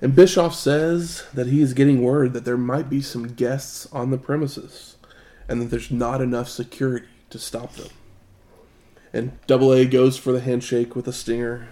And 0.01 0.15
Bischoff 0.15 0.55
says 0.55 1.23
that 1.35 1.45
he 1.45 1.61
is 1.61 1.75
getting 1.75 2.01
word 2.01 2.33
that 2.33 2.45
there 2.45 2.57
might 2.57 2.89
be 2.89 2.99
some 2.99 3.35
guests 3.35 3.87
on 3.93 4.09
the 4.09 4.17
premises 4.17 4.97
and 5.47 5.61
that 5.61 5.65
there's 5.65 5.91
not 5.91 6.19
enough 6.19 6.49
security 6.49 7.05
to 7.29 7.37
stop 7.37 7.73
them. 7.73 7.91
And 9.13 9.37
Double 9.45 9.71
A 9.71 9.85
goes 9.85 10.17
for 10.17 10.31
the 10.31 10.39
handshake 10.39 10.95
with 10.95 11.07
a 11.07 11.13
stinger, 11.13 11.67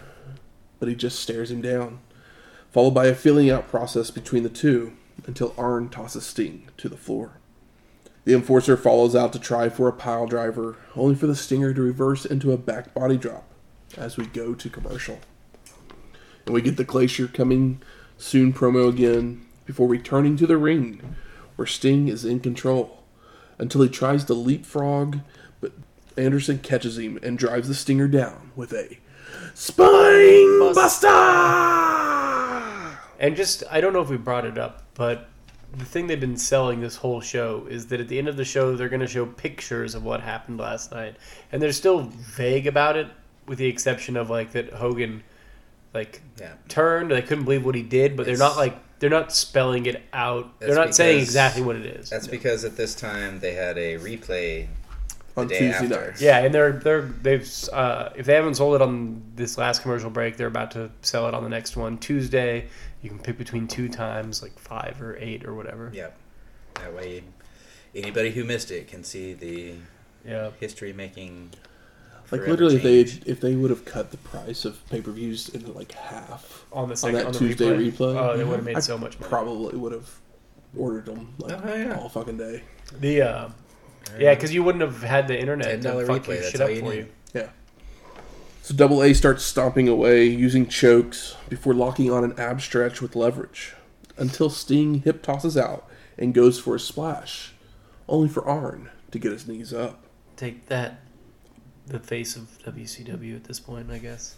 but 0.80 0.88
he 0.88 0.94
just 0.94 1.20
stares 1.20 1.50
him 1.50 1.64
down, 1.64 1.98
followed 2.70 2.92
by 2.92 3.08
a 3.08 3.16
feeling 3.16 3.50
out 3.50 3.68
process 3.68 4.12
between 4.12 4.44
the 4.44 4.50
two 4.50 4.94
until 5.26 5.56
Arn 5.58 5.90
tosses 5.90 6.28
Sting 6.28 6.70
to 6.78 6.88
the 6.90 6.96
floor. 6.96 7.40
The 8.24 8.36
enforcer 8.36 8.78
follows 8.78 9.16
out 9.16 9.34
to 9.34 9.40
try 9.40 9.70
for 9.70 9.88
a 9.88 9.94
pile 9.94 10.28
driver, 10.28 10.78
only 10.96 11.16
for 11.16 11.26
the 11.26 11.36
stinger 11.36 11.74
to 11.74 11.82
reverse 11.82 12.24
into 12.24 12.52
a 12.52 12.58
back 12.58 12.94
body 12.94 13.18
drop 13.18 13.46
as 13.98 14.16
we 14.16 14.28
go 14.28 14.54
to 14.54 14.70
commercial. 14.70 15.18
And 16.50 16.56
we 16.56 16.64
get 16.64 16.78
the 16.78 16.84
Glacier 16.84 17.28
coming 17.28 17.80
soon 18.18 18.54
promo 18.54 18.90
again 18.90 19.46
before 19.66 19.88
returning 19.88 20.36
to 20.38 20.48
the 20.48 20.58
ring 20.58 21.16
where 21.56 21.68
Sting 21.68 22.08
is 22.08 22.26
in 22.26 22.40
control 22.40 23.04
until 23.60 23.84
he 23.84 23.88
tries 23.88 24.24
to 24.24 24.34
leapfrog, 24.34 25.20
but 25.62 25.74
Anderson 26.18 26.58
catches 26.58 26.98
him 26.98 27.20
and 27.22 27.38
drives 27.38 27.68
the 27.68 27.76
Stinger 27.76 28.08
down 28.08 28.50
with 28.56 28.74
a 28.74 28.98
Spine 29.54 30.74
Buster! 30.74 31.08
And 33.20 33.36
just, 33.36 33.64
I 33.70 33.80
don't 33.80 33.94
know 33.94 34.02
if 34.02 34.10
we 34.10 34.18
brought 34.18 34.46
it 34.46 34.58
up, 34.58 34.86
but 34.96 35.30
the 35.78 35.86
thing 35.86 36.08
they've 36.08 36.20
been 36.20 36.36
selling 36.36 36.82
this 36.82 36.96
whole 36.96 37.22
show 37.22 37.68
is 37.70 37.86
that 37.90 38.00
at 38.00 38.08
the 38.08 38.18
end 38.18 38.28
of 38.28 38.38
the 38.38 38.44
show, 38.44 38.76
they're 38.76 38.90
going 38.90 39.02
to 39.02 39.08
show 39.08 39.28
pictures 39.28 39.94
of 39.94 40.04
what 40.04 40.22
happened 40.22 40.58
last 40.58 40.92
night. 40.92 41.16
And 41.52 41.62
they're 41.62 41.72
still 41.74 42.00
vague 42.00 42.66
about 42.66 42.98
it, 42.98 43.06
with 43.46 43.60
the 43.60 43.68
exception 43.68 44.18
of, 44.18 44.32
like, 44.32 44.54
that 44.54 44.74
Hogan, 44.74 45.22
like, 45.94 46.22
Yeah. 46.40 46.54
turned. 46.68 47.12
They 47.12 47.22
couldn't 47.22 47.44
believe 47.46 47.66
what 47.66 47.76
he 47.76 47.84
did, 47.84 48.16
but 48.18 48.26
they're 48.26 48.38
not, 48.38 48.58
like, 48.58 48.78
they're 49.00 49.10
not 49.10 49.32
spelling 49.34 49.86
it 49.86 50.02
out. 50.14 50.60
They're 50.60 50.70
That's 50.70 50.78
not 50.88 50.96
saying 50.96 51.20
exactly 51.20 51.62
what 51.62 51.76
it 51.76 51.86
is. 51.86 52.10
That's 52.10 52.28
because 52.28 52.66
at 52.66 52.76
this 52.76 52.94
time 52.96 53.40
they 53.40 53.54
had 53.54 53.78
a 53.78 53.98
replay 53.98 54.68
On 55.38 55.48
day 55.48 55.60
Tuesday 55.60 55.86
after. 55.96 56.08
nights. 56.08 56.22
Yeah, 56.22 56.40
and 56.40 56.54
they're 56.54 56.74
they're 56.74 57.02
they've 57.04 57.50
uh, 57.72 58.10
if 58.18 58.26
they 58.26 58.34
haven't 58.36 58.56
sold 58.56 58.76
it 58.76 58.82
on 58.82 59.22
this 59.36 59.58
last 59.58 59.84
commercial 59.84 60.10
break, 60.10 60.36
they're 60.36 60.48
about 60.48 60.72
to 60.72 60.92
sell 61.02 61.28
it 61.30 61.34
on 61.34 61.44
the 61.44 61.50
next 61.50 61.78
one 61.78 61.98
Tuesday. 61.98 62.66
You 63.02 63.10
can 63.10 63.20
pick 63.20 63.38
between 63.38 63.68
two 63.70 63.88
times, 63.88 64.42
like 64.42 64.60
five 64.60 65.02
or 65.02 65.16
eight 65.18 65.46
or 65.46 65.54
whatever. 65.56 65.92
Yep. 65.94 66.18
That 66.76 66.94
way, 66.94 67.24
anybody 67.96 68.32
who 68.32 68.44
missed 68.44 68.70
it 68.70 68.90
can 68.90 69.06
see 69.06 69.34
the 69.34 69.76
Yeah, 70.28 70.50
history 70.60 70.92
making. 70.92 71.52
Like 72.32 72.42
forever 72.42 72.52
literally, 72.52 72.76
if 72.76 72.84
they 72.84 73.32
if 73.32 73.42
they 73.42 73.56
would 73.56 73.70
have 73.72 73.86
cut 73.86 74.12
the 74.12 74.18
price 74.18 74.64
of 74.66 74.88
pay 74.90 75.02
per 75.02 75.12
views 75.12 75.50
into 75.50 75.72
like 75.72 75.92
half, 75.94 76.66
on 76.72 76.90
the 76.90 77.02
on 77.06 77.14
that 77.14 77.26
on 77.28 77.32
the 77.34 77.40
Tuesday 77.40 77.66
replay. 77.66 77.92
replay, 77.92 78.16
Oh, 78.34 78.38
they 78.38 78.44
would 78.44 78.58
have 78.58 78.66
made 78.66 78.76
I 78.78 78.80
so 78.82 78.98
much 78.98 79.20
money. 79.20 79.30
probably 79.30 79.78
would 79.78 79.92
have 79.94 80.10
ordered 80.78 81.06
them 81.08 81.34
like 81.40 81.54
Oh, 81.66 81.74
yeah. 81.76 81.98
all 82.00 82.10
fucking 82.10 82.38
day. 82.38 82.64
The 83.00 83.22
uh, 83.24 83.50
yeah, 84.20 84.34
because 84.36 84.54
you 84.54 84.64
wouldn't 84.64 84.82
have 84.84 85.02
had 85.04 85.28
the 85.28 85.40
internet 85.40 85.82
to 85.82 85.90
$10 85.90 86.08
fuck 86.08 86.24
replay, 86.24 86.36
your 86.42 86.44
shit 86.44 86.62
up 86.62 86.70
you 86.70 86.80
for 86.82 86.86
need. 86.90 86.96
you. 86.98 87.08
Yeah. 87.34 87.50
So 88.62 88.76
Double 88.76 89.02
A 89.04 89.14
starts 89.14 89.44
stomping 89.44 89.88
away 89.88 90.26
using 90.26 90.68
chokes 90.68 91.36
before 91.50 91.74
locking 91.74 92.12
on 92.12 92.24
an 92.24 92.40
ab 92.40 92.62
stretch 92.62 93.02
with 93.02 93.16
leverage 93.16 93.74
until 94.18 94.50
Sting 94.50 95.02
hip 95.02 95.24
tosses 95.24 95.58
out 95.58 95.88
and 96.18 96.34
goes 96.34 96.60
for 96.60 96.76
a 96.76 96.80
splash, 96.80 97.54
only 98.08 98.30
for 98.30 98.46
Arn 98.48 98.90
to 99.12 99.18
get 99.20 99.32
his 99.32 99.48
knees 99.48 99.74
up. 99.74 100.04
Take 100.36 100.68
that, 100.68 101.00
the 101.90 102.00
face 102.00 102.36
of 102.36 102.58
WCW 102.64 103.36
at 103.36 103.44
this 103.46 103.60
point, 103.60 103.92
I 103.92 103.98
guess. 103.98 104.36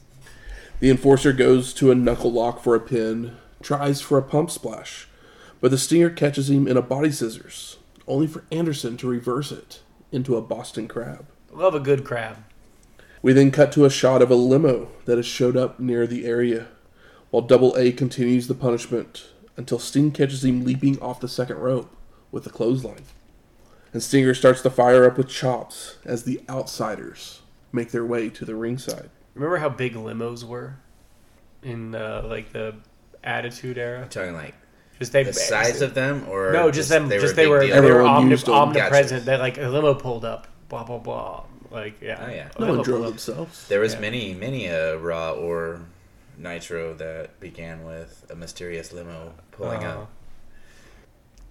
The 0.80 0.89
enforcer 0.89 1.32
goes 1.32 1.74
to 1.76 1.91
a 1.91 1.95
knuckle 1.95 2.32
lock 2.32 2.64
for 2.64 2.76
a 2.76 2.80
pin, 2.80 3.38
tries 3.62 4.02
for 4.02 4.18
a 4.18 4.24
pump 4.24 4.49
splash, 4.49 5.08
but 5.60 5.70
the 5.70 5.78
Stinger 5.78 6.10
catches 6.10 6.49
him 6.49 6.68
in 6.68 6.76
a 6.76 6.82
body 6.82 7.12
scissors, 7.12 7.78
only 8.08 8.26
for 8.26 8.45
Anderson 8.52 8.97
to 8.97 9.08
reverse 9.08 9.52
it 9.52 9.82
into 10.12 10.36
a 10.36 10.41
Boston 10.41 10.88
Crab. 10.88 11.28
Love 11.52 11.76
a 11.76 11.80
good 11.80 12.04
crab. 12.04 12.38
We 13.22 13.34
then 13.34 13.52
cut 13.52 13.72
to 13.74 13.86
a 13.86 13.91
shot 13.91 14.24
of 14.24 14.32
a 14.32 14.36
limo 14.36 14.89
that 15.06 15.18
has 15.18 15.28
showed 15.28 15.56
up 15.56 15.80
near 15.80 16.08
the 16.08 16.26
area, 16.26 16.68
while 17.30 17.43
Double 17.43 17.76
A 17.78 17.91
continues 17.91 18.47
the 18.47 18.56
punishment 18.56 19.28
until 19.56 19.78
Sting 19.78 20.12
catches 20.12 20.43
him 20.43 20.64
leaping 20.64 20.99
off 20.99 21.20
the 21.20 21.28
second 21.28 21.58
rope 21.58 21.95
with 22.32 22.47
a 22.47 22.49
clothesline. 22.49 23.04
And 23.93 24.02
Stinger 24.02 24.34
starts 24.34 24.62
to 24.62 24.72
fire 24.72 25.06
up 25.06 25.18
with 25.18 25.30
chops 25.30 25.97
as 26.06 26.24
the 26.24 26.41
outsiders 26.49 27.41
make 27.72 27.91
their 27.91 28.05
way 28.05 28.30
to 28.30 28.45
the 28.45 28.55
ringside. 28.55 29.09
Remember 29.34 29.57
how 29.57 29.69
big 29.69 29.93
limos 29.93 30.43
were 30.43 30.76
in 31.63 31.95
uh, 31.95 32.24
like 32.26 32.51
the 32.51 32.76
Attitude 33.24 33.78
Era? 33.78 34.01
I'm 34.03 34.09
talking 34.09 34.34
like 34.34 34.55
Just 34.99 35.11
they 35.13 35.24
the 35.24 35.34
size 35.34 35.82
of 35.82 35.93
them, 35.93 36.26
or 36.30 36.51
No, 36.51 36.69
just 36.72 36.89
them. 36.89 37.07
They 37.09 37.19
just 37.19 37.34
a 37.34 37.36
they 37.36 37.47
were 37.47 37.59
they 37.61 37.69
were 37.80 38.01
Everyone 38.01 38.05
omni- 38.07 38.43
omnipresent. 38.47 39.26
Gotcha. 39.26 39.26
They 39.26 39.38
like 39.38 39.57
a 39.57 39.69
limo 39.69 39.93
pulled 39.93 40.26
up. 40.26 40.47
Blah 40.69 40.84
blah 40.84 40.97
blah. 40.97 41.43
Like 41.69 42.01
yeah. 42.01 42.26
Oh, 42.28 42.30
yeah. 42.30 42.49
A 42.55 42.61
No 42.61 42.74
one 42.76 42.84
drove 42.84 43.05
themselves. 43.05 43.67
There 43.69 43.80
was 43.80 43.93
Yeah. 43.93 43.99
many, 44.01 44.34
many 44.34 44.65
a 44.67 44.97
Raw 44.97 45.32
or 45.34 45.82
Nitro 46.38 46.93
that 46.95 47.39
began 47.39 47.86
with 47.86 48.26
a 48.30 48.36
mysterious 48.36 48.91
limo 48.91 49.34
pulling 49.51 49.84
Uh, 49.86 49.89
up. 50.01 50.09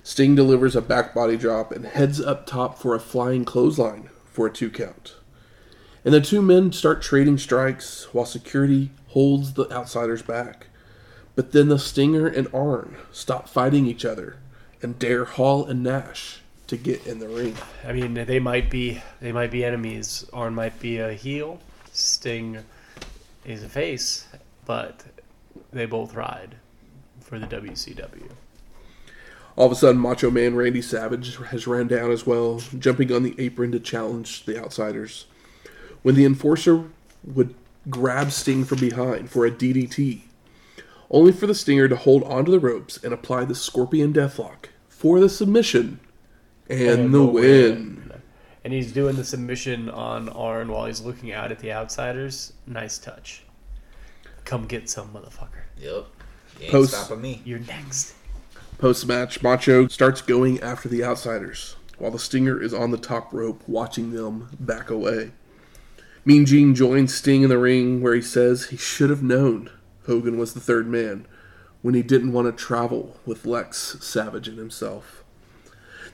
Sting 0.03 0.35
delivers 0.35 0.75
a 0.77 0.81
back 0.83 1.15
body 1.15 1.37
drop 1.37 1.73
and 1.73 1.85
heads 1.87 2.21
up 2.21 2.47
top 2.47 2.79
for 2.79 2.95
a 2.95 3.01
flying 3.01 3.45
clothesline 3.45 4.09
for 4.25 4.47
a 4.47 4.51
two 4.53 4.71
count. 4.71 5.15
And 6.05 6.15
the 6.15 6.21
two 6.21 6.41
men 6.41 6.73
start 6.73 7.03
trading 7.03 7.39
strikes 7.39 8.09
while 8.13 8.25
security 8.25 8.91
holds 9.09 9.53
the 9.53 9.71
outsiders 9.71 10.23
back. 10.23 10.69
But 11.35 11.53
then 11.53 11.69
the 11.69 11.79
Stinger 11.79 12.27
and 12.27 12.49
Arn 12.55 12.97
stop 13.13 13.49
fighting 13.49 13.87
each 13.87 14.05
other 14.05 14.39
and 14.83 14.99
dare 14.99 15.25
Hall 15.25 15.65
and 15.65 15.83
Nash 15.83 16.41
to 16.67 16.77
get 16.77 17.07
in 17.07 17.19
the 17.19 17.29
ring. 17.29 17.57
I 17.85 17.93
mean, 17.93 18.15
they 18.15 18.39
might 18.39 18.71
be 18.71 19.03
they 19.21 19.33
might 19.33 19.51
be 19.51 19.65
enemies. 19.65 20.27
Arn 20.33 20.55
might 20.55 20.79
be 20.81 20.99
a 20.99 21.13
heel. 21.13 21.61
Sting 21.93 22.59
is 23.45 23.63
a 23.63 23.69
face, 23.69 24.27
but 24.65 25.05
they 25.73 25.87
both 25.87 26.15
ride 26.15 26.57
for 27.21 27.39
the 27.39 27.47
WCW. 27.47 28.31
All 29.57 29.67
of 29.67 29.73
a 29.73 29.75
sudden, 29.75 30.01
Macho 30.01 30.31
Man 30.31 30.55
Randy 30.55 30.81
Savage 30.81 31.37
has 31.37 31.67
ran 31.67 31.89
down 31.89 32.11
as 32.11 32.27
well, 32.27 32.61
jumping 32.79 33.13
on 33.13 33.25
the 33.25 33.35
apron 33.39 33.73
to 33.73 33.81
challenge 33.81 34.45
the 34.45 34.59
outsiders. 34.59 35.27
When 36.03 36.15
the 36.15 36.25
enforcer 36.25 36.85
would 37.25 37.55
grab 37.89 38.33
Sting 38.33 38.65
from 38.65 38.79
behind 38.79 39.31
for 39.31 39.45
a 39.47 39.51
DDT, 39.51 40.23
only 41.11 41.33
for 41.33 41.47
the 41.47 41.55
Stinger 41.55 41.89
to 41.89 41.97
hold 41.97 42.23
onto 42.25 42.51
the 42.51 42.61
ropes 42.61 43.03
and 43.03 43.13
apply 43.13 43.45
the 43.45 43.55
Scorpion 43.55 44.13
Deathlock 44.13 44.67
for 44.89 45.21
the 45.21 45.29
submission 45.29 46.01
and, 46.69 47.13
the 47.13 47.25
win. 47.25 48.13
And 48.65 48.73
he's 48.73 48.93
doing 48.93 49.17
the 49.17 49.25
submission 49.25 49.89
on 49.91 50.29
Arn 50.29 50.69
while 50.69 50.87
he's 50.87 51.01
looking 51.01 51.33
out 51.33 51.51
at 51.51 51.59
the 51.59 51.73
outsiders. 51.73 52.53
Nice 52.67 52.99
touch. 52.99 53.43
Come 54.45 54.67
get 54.67 54.89
some, 54.89 55.09
motherfucker. 55.13 55.65
Yep. 55.79 56.07
You 56.59 56.63
ain't 56.63 56.71
Post- 56.71 56.93
stopping 56.93 57.23
me. 57.23 57.43
You're 57.45 57.61
next. 57.61 58.15
Post 58.79 59.07
match, 59.07 59.43
Macho 59.43 59.89
starts 59.89 60.23
going 60.23 60.61
after 60.61 60.89
the 60.89 61.05
outsiders, 61.05 61.77
while 61.99 62.11
the 62.11 62.19
Stinger 62.19 62.63
is 62.63 62.73
on 62.73 62.91
the 62.91 62.97
top 62.99 63.33
rope 63.33 63.63
watching 63.67 64.13
them 64.13 64.49
back 64.59 64.89
away. 64.91 65.33
Mean 66.25 66.45
Gene 66.45 66.75
joins 66.75 67.15
Sting 67.15 67.43
in 67.43 67.49
the 67.49 67.57
ring 67.57 68.03
where 68.03 68.15
he 68.15 68.21
says 68.21 68.67
he 68.67 68.77
should 68.77 69.09
have 69.09 69.23
known 69.23 69.71
Hogan 70.05 70.37
was 70.39 70.53
the 70.53 70.61
third 70.61 70.87
man 70.87 71.27
when 71.81 71.95
he 71.95 72.03
didn't 72.03 72.33
want 72.33 72.47
to 72.47 72.65
travel 72.65 73.19
with 73.25 73.47
Lex 73.47 73.97
Savage 74.01 74.47
and 74.47 74.59
himself. 74.59 75.25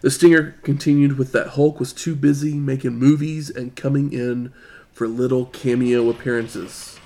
The 0.02 0.10
Stinger 0.10 0.58
continued 0.62 1.18
with 1.18 1.32
that 1.32 1.48
Hulk 1.48 1.80
was 1.80 1.92
too 1.92 2.14
busy 2.14 2.54
making 2.54 2.98
movies 2.98 3.50
and 3.50 3.74
coming 3.74 4.12
in 4.12 4.52
for 4.92 5.08
little 5.08 5.46
cameo 5.46 6.08
appearances. 6.08 7.00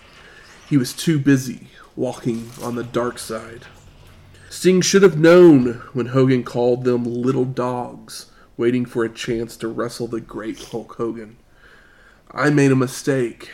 He 0.68 0.76
was 0.76 0.92
too 0.92 1.18
busy 1.18 1.68
walking 1.96 2.50
on 2.62 2.74
the 2.74 2.84
dark 2.84 3.18
side. 3.18 3.62
Sting 4.50 4.82
should 4.82 5.02
have 5.02 5.18
known 5.18 5.80
when 5.94 6.06
Hogan 6.06 6.44
called 6.44 6.84
them 6.84 7.04
little 7.04 7.46
dogs 7.46 8.30
waiting 8.58 8.84
for 8.84 9.04
a 9.04 9.08
chance 9.08 9.56
to 9.56 9.68
wrestle 9.68 10.06
the 10.06 10.20
great 10.20 10.62
Hulk 10.64 10.96
Hogan. 10.96 11.36
I 12.32 12.50
made 12.50 12.70
a 12.70 12.76
mistake, 12.76 13.50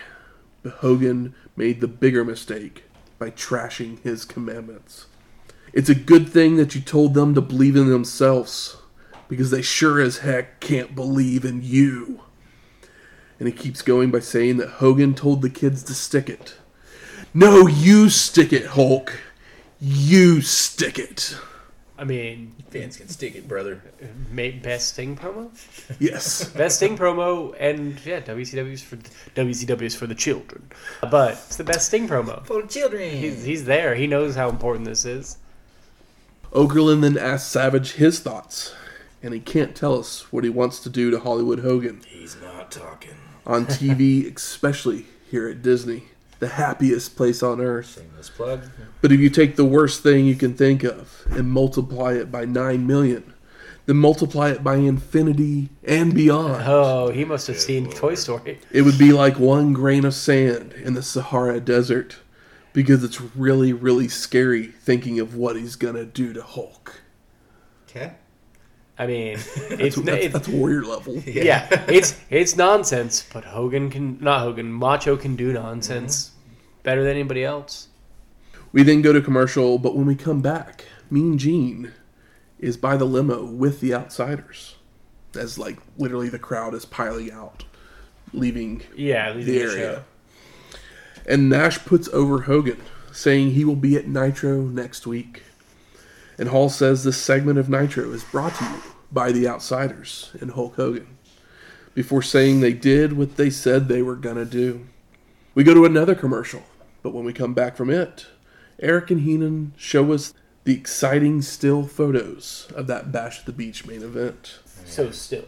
but 0.62 0.74
Hogan 0.74 1.34
made 1.56 1.80
the 1.80 1.88
bigger 1.88 2.24
mistake 2.24 2.84
by 3.18 3.30
trashing 3.30 4.02
his 4.02 4.24
commandments. 4.24 5.06
It's 5.72 5.88
a 5.88 5.94
good 5.94 6.28
thing 6.28 6.56
that 6.56 6.74
you 6.74 6.80
told 6.80 7.14
them 7.14 7.34
to 7.34 7.40
believe 7.40 7.76
in 7.76 7.88
themselves, 7.88 8.76
because 9.28 9.50
they 9.50 9.62
sure 9.62 10.00
as 10.00 10.18
heck 10.18 10.60
can't 10.60 10.94
believe 10.94 11.44
in 11.44 11.62
you. 11.62 12.20
And 13.38 13.48
he 13.48 13.52
keeps 13.52 13.82
going 13.82 14.10
by 14.10 14.20
saying 14.20 14.58
that 14.58 14.68
Hogan 14.68 15.14
told 15.14 15.42
the 15.42 15.50
kids 15.50 15.82
to 15.84 15.94
stick 15.94 16.28
it. 16.28 16.56
No, 17.32 17.66
you 17.66 18.08
stick 18.08 18.52
it, 18.52 18.66
Hulk. 18.66 19.20
You 19.80 20.40
stick 20.40 20.98
it. 20.98 21.36
I 21.98 22.04
mean, 22.04 22.52
Fans 22.70 22.96
can 22.98 23.08
stick 23.08 23.36
it, 23.36 23.48
brother. 23.48 23.82
best 24.62 24.90
Sting 24.90 25.16
promo. 25.16 25.50
Yes. 25.98 26.44
Best 26.56 26.76
Sting 26.76 26.96
promo, 26.96 27.54
and 27.58 27.98
yeah, 28.04 28.20
WCW's 28.20 28.82
for 28.82 28.96
WCW's 29.34 29.94
for 29.94 30.06
the 30.06 30.14
children. 30.14 30.68
But 31.00 31.32
it's 31.32 31.56
the 31.56 31.64
best 31.64 31.86
Sting 31.86 32.06
promo. 32.06 32.44
For 32.44 32.62
the 32.62 32.68
children. 32.68 33.10
He's, 33.10 33.44
he's 33.44 33.64
there. 33.64 33.94
He 33.94 34.06
knows 34.06 34.34
how 34.34 34.50
important 34.50 34.84
this 34.84 35.04
is. 35.06 35.38
Okerlund 36.52 37.00
then 37.00 37.18
asks 37.18 37.50
Savage 37.50 37.92
his 37.92 38.20
thoughts, 38.20 38.74
and 39.22 39.32
he 39.32 39.40
can't 39.40 39.74
tell 39.74 39.98
us 39.98 40.30
what 40.32 40.44
he 40.44 40.50
wants 40.50 40.80
to 40.80 40.90
do 40.90 41.10
to 41.10 41.20
Hollywood 41.20 41.60
Hogan. 41.60 42.02
He's 42.06 42.36
not 42.40 42.70
talking. 42.70 43.14
On 43.46 43.66
TV, 43.66 44.32
especially 44.36 45.06
here 45.30 45.48
at 45.48 45.62
Disney, 45.62 46.04
the 46.38 46.48
happiest 46.48 47.16
place 47.16 47.42
on 47.42 47.60
earth. 47.60 47.94
Shameless 47.94 48.30
plug. 48.30 48.62
But 49.00 49.12
if 49.12 49.20
you 49.20 49.30
take 49.30 49.56
the 49.56 49.64
worst 49.64 50.02
thing 50.02 50.26
you 50.26 50.34
can 50.34 50.54
think 50.54 50.84
of 50.84 51.24
and 51.30 51.50
multiply 51.50 52.12
it 52.14 52.30
by 52.30 52.44
9 52.44 52.86
million, 52.86 53.32
then 53.86 53.96
multiply 53.96 54.50
it 54.50 54.64
by 54.64 54.76
infinity 54.76 55.68
and 55.84 56.12
beyond, 56.14 56.64
Oh, 56.66 57.10
he 57.10 57.24
must 57.24 57.46
have 57.46 57.58
seen 57.58 57.90
Toy 57.90 58.14
Story. 58.14 58.58
it 58.70 58.82
would 58.82 58.98
be 58.98 59.12
like 59.12 59.38
one 59.38 59.72
grain 59.72 60.04
of 60.04 60.14
sand 60.14 60.72
in 60.72 60.94
the 60.94 61.02
Sahara 61.02 61.60
Desert 61.60 62.16
because 62.72 63.02
it's 63.04 63.20
really, 63.20 63.72
really 63.72 64.08
scary 64.08 64.66
thinking 64.66 65.18
of 65.20 65.34
what 65.36 65.56
he's 65.56 65.76
going 65.76 65.94
to 65.94 66.04
do 66.04 66.32
to 66.32 66.42
Hulk. 66.42 67.00
Okay. 67.88 68.12
I 68.98 69.06
mean, 69.06 69.34
it's, 69.56 69.96
that's, 69.96 70.24
it's 70.24 70.32
that's 70.32 70.48
warrior 70.48 70.82
level. 70.82 71.16
yeah, 71.18 71.66
it's 71.88 72.18
it's 72.30 72.56
nonsense. 72.56 73.26
But 73.32 73.44
Hogan 73.44 73.90
can 73.90 74.18
not 74.20 74.40
Hogan. 74.40 74.72
Macho 74.72 75.16
can 75.16 75.36
do 75.36 75.52
nonsense 75.52 76.30
mm-hmm. 76.30 76.82
better 76.82 77.02
than 77.02 77.12
anybody 77.12 77.44
else. 77.44 77.88
We 78.72 78.82
then 78.82 79.02
go 79.02 79.12
to 79.12 79.20
commercial, 79.20 79.78
but 79.78 79.96
when 79.96 80.06
we 80.06 80.14
come 80.14 80.42
back, 80.42 80.84
Mean 81.10 81.38
Gene 81.38 81.92
is 82.58 82.76
by 82.76 82.96
the 82.96 83.04
limo 83.04 83.44
with 83.44 83.80
the 83.80 83.94
outsiders. 83.94 84.76
As 85.34 85.58
like 85.58 85.78
literally 85.98 86.28
the 86.28 86.38
crowd 86.38 86.74
is 86.74 86.84
piling 86.84 87.30
out, 87.30 87.64
leaving 88.32 88.82
Yeah, 88.96 89.32
leaving 89.32 89.46
the 89.46 89.58
the 89.58 89.64
area. 89.64 89.94
show. 89.94 90.78
And 91.28 91.50
Nash 91.50 91.84
puts 91.84 92.08
over 92.08 92.42
Hogan, 92.42 92.80
saying 93.12 93.50
he 93.50 93.64
will 93.64 93.76
be 93.76 93.96
at 93.96 94.06
Nitro 94.06 94.62
next 94.62 95.06
week. 95.06 95.42
And 96.38 96.48
Hall 96.50 96.68
says 96.68 97.02
this 97.04 97.16
segment 97.20 97.58
of 97.58 97.68
Nitro 97.68 98.10
is 98.12 98.24
brought 98.24 98.54
to 98.56 98.64
you 98.64 98.82
by 99.10 99.32
the 99.32 99.48
Outsiders 99.48 100.32
and 100.40 100.50
Hulk 100.50 100.76
Hogan, 100.76 101.16
before 101.94 102.22
saying 102.22 102.60
they 102.60 102.72
did 102.72 103.14
what 103.14 103.36
they 103.36 103.48
said 103.50 103.88
they 103.88 104.02
were 104.02 104.16
going 104.16 104.36
to 104.36 104.44
do. 104.44 104.86
We 105.54 105.64
go 105.64 105.72
to 105.72 105.84
another 105.86 106.14
commercial, 106.14 106.64
but 107.02 107.14
when 107.14 107.24
we 107.24 107.32
come 107.32 107.54
back 107.54 107.76
from 107.76 107.88
it, 107.88 108.26
Eric 108.78 109.10
and 109.10 109.22
Heenan 109.22 109.72
show 109.76 110.12
us 110.12 110.34
the 110.64 110.74
exciting 110.74 111.40
still 111.40 111.86
photos 111.86 112.68
of 112.74 112.86
that 112.88 113.12
Bash 113.12 113.40
at 113.40 113.46
the 113.46 113.52
Beach 113.52 113.86
main 113.86 114.02
event. 114.02 114.58
So 114.84 115.10
still, 115.10 115.46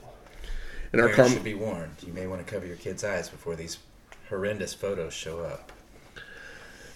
And 0.93 1.03
our 1.03 1.11
com- 1.11 1.31
should 1.31 1.45
be 1.45 1.55
warned. 1.55 1.97
You 2.07 2.13
may 2.13 2.27
want 2.27 2.45
to 2.47 2.51
cover 2.51 2.67
your 2.67 2.77
kids' 2.77 3.05
eyes 3.05 3.29
before 3.29 3.55
these 3.57 3.79
horrendous 4.31 4.73
photos 4.73 5.13
show 5.13 5.41
up. 5.41 5.73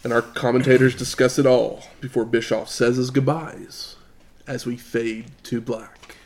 And 0.04 0.12
our 0.12 0.22
commentators 0.22 0.96
discuss 0.96 1.38
it 1.38 1.46
all 1.46 1.84
before 2.00 2.24
Bischoff 2.24 2.68
says 2.68 2.96
his 2.96 3.10
goodbyes 3.10 3.96
as 4.46 4.66
we 4.66 4.76
fade 4.76 5.26
to 5.44 5.60
black. 5.60 6.16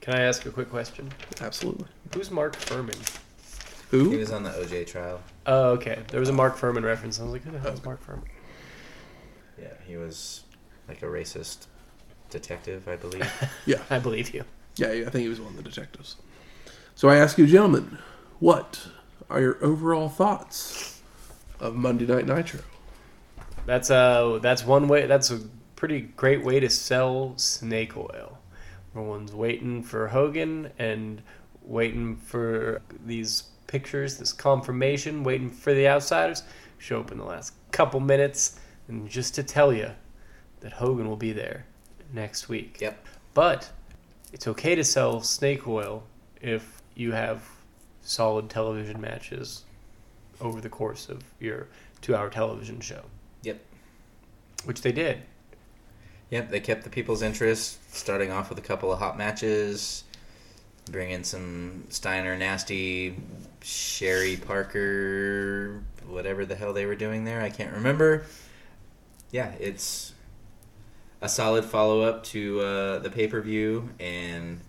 can 0.00 0.14
I 0.14 0.20
ask 0.20 0.46
a 0.46 0.50
quick 0.50 0.70
question? 0.70 1.10
Absolutely. 1.40 1.86
Who's 2.14 2.30
Mark 2.30 2.56
Fuhrman? 2.56 2.96
Who? 3.90 4.10
He 4.10 4.16
was 4.16 4.32
on 4.32 4.42
the 4.42 4.50
OJ 4.50 4.86
trial. 4.86 5.20
Oh, 5.46 5.70
okay. 5.72 6.00
There 6.08 6.20
was 6.20 6.30
a 6.30 6.32
Mark 6.32 6.56
Fuhrman 6.56 6.82
reference. 6.82 7.20
I 7.20 7.24
was 7.24 7.32
like, 7.32 7.42
who 7.42 7.50
the 7.50 7.58
hell 7.58 7.72
is 7.72 7.80
oh. 7.80 7.84
Mark 7.84 8.04
Fuhrman? 8.06 8.24
Yeah, 9.60 9.74
he 9.86 9.96
was 9.96 10.42
like 10.88 11.02
a 11.02 11.06
racist 11.06 11.66
detective, 12.30 12.88
I 12.88 12.96
believe. 12.96 13.30
Yeah, 13.66 13.82
I 13.90 13.98
believe 13.98 14.32
you. 14.34 14.44
yeah, 14.76 14.92
yeah, 14.92 15.06
I 15.06 15.10
think 15.10 15.22
he 15.22 15.28
was 15.28 15.40
one 15.40 15.50
of 15.50 15.56
the 15.56 15.62
detectives. 15.62 16.16
So 16.94 17.08
I 17.08 17.16
ask 17.16 17.36
you, 17.38 17.46
gentlemen, 17.46 17.98
what 18.40 18.88
are 19.28 19.40
your 19.40 19.62
overall 19.62 20.08
thoughts 20.08 21.00
of 21.60 21.74
Monday 21.74 22.06
Night 22.06 22.26
Nitro? 22.26 22.60
That's 23.66 23.90
uh 23.90 24.38
that's 24.42 24.64
one 24.64 24.88
way. 24.88 25.06
That's 25.06 25.30
a 25.30 25.40
pretty 25.76 26.02
great 26.02 26.44
way 26.44 26.60
to 26.60 26.68
sell 26.68 27.34
snake 27.36 27.96
oil. 27.96 28.38
Everyone's 28.92 29.32
waiting 29.32 29.82
for 29.82 30.08
Hogan 30.08 30.70
and 30.78 31.22
waiting 31.62 32.16
for 32.16 32.82
these 33.04 33.44
pictures, 33.66 34.18
this 34.18 34.32
confirmation, 34.32 35.24
waiting 35.24 35.50
for 35.50 35.74
the 35.74 35.88
outsiders. 35.88 36.42
Show 36.78 37.00
up 37.00 37.10
in 37.10 37.18
the 37.18 37.24
last 37.24 37.54
couple 37.72 38.00
minutes, 38.00 38.60
and 38.88 39.08
just 39.08 39.34
to 39.36 39.42
tell 39.42 39.72
you 39.72 39.90
that 40.60 40.72
Hogan 40.72 41.08
will 41.08 41.16
be 41.16 41.32
there 41.32 41.64
next 42.12 42.48
week. 42.48 42.80
Yep. 42.80 43.06
But 43.32 43.70
it's 44.32 44.46
okay 44.46 44.74
to 44.74 44.84
sell 44.84 45.20
snake 45.22 45.66
oil 45.66 46.04
if 46.42 46.82
you 46.94 47.12
have 47.12 47.42
solid 48.02 48.50
television 48.50 49.00
matches 49.00 49.64
over 50.40 50.60
the 50.60 50.68
course 50.68 51.08
of 51.08 51.22
your 51.40 51.66
two-hour 52.02 52.28
television 52.28 52.80
show 52.80 53.02
yep. 53.44 53.60
which 54.64 54.82
they 54.82 54.92
did. 54.92 55.22
Yep, 56.30 56.50
they 56.50 56.60
kept 56.60 56.84
the 56.84 56.90
people's 56.90 57.22
interest, 57.22 57.78
starting 57.94 58.32
off 58.32 58.48
with 58.48 58.58
a 58.58 58.62
couple 58.62 58.92
of 58.92 58.98
hot 58.98 59.16
matches, 59.16 60.04
bring 60.90 61.10
in 61.10 61.22
some 61.22 61.84
Steiner 61.90 62.36
nasty, 62.36 63.16
Sherry 63.62 64.36
Parker, 64.36 65.82
whatever 66.06 66.44
the 66.44 66.54
hell 66.54 66.72
they 66.72 66.86
were 66.86 66.96
doing 66.96 67.24
there. 67.24 67.40
I 67.40 67.50
can't 67.50 67.72
remember. 67.72 68.24
Yeah, 69.30 69.52
it's 69.60 70.12
a 71.20 71.28
solid 71.28 71.64
follow 71.64 72.02
up 72.02 72.24
to 72.24 72.60
uh, 72.60 72.98
the 72.98 73.10
pay 73.10 73.26
per 73.26 73.40
view, 73.40 73.90
and 73.98 74.60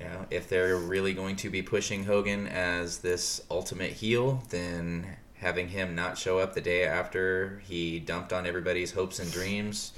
you 0.00 0.06
know, 0.06 0.26
if 0.30 0.48
they're 0.48 0.76
really 0.76 1.14
going 1.14 1.36
to 1.36 1.50
be 1.50 1.62
pushing 1.62 2.04
Hogan 2.04 2.46
as 2.46 2.98
this 2.98 3.40
ultimate 3.50 3.92
heel, 3.92 4.42
then 4.50 5.16
having 5.46 5.68
him 5.68 5.94
not 5.94 6.18
show 6.18 6.40
up 6.40 6.54
the 6.54 6.60
day 6.60 6.84
after 6.84 7.62
he 7.68 8.00
dumped 8.00 8.32
on 8.32 8.48
everybody's 8.48 8.90
hopes 8.90 9.20
and 9.20 9.30
dreams 9.30 9.92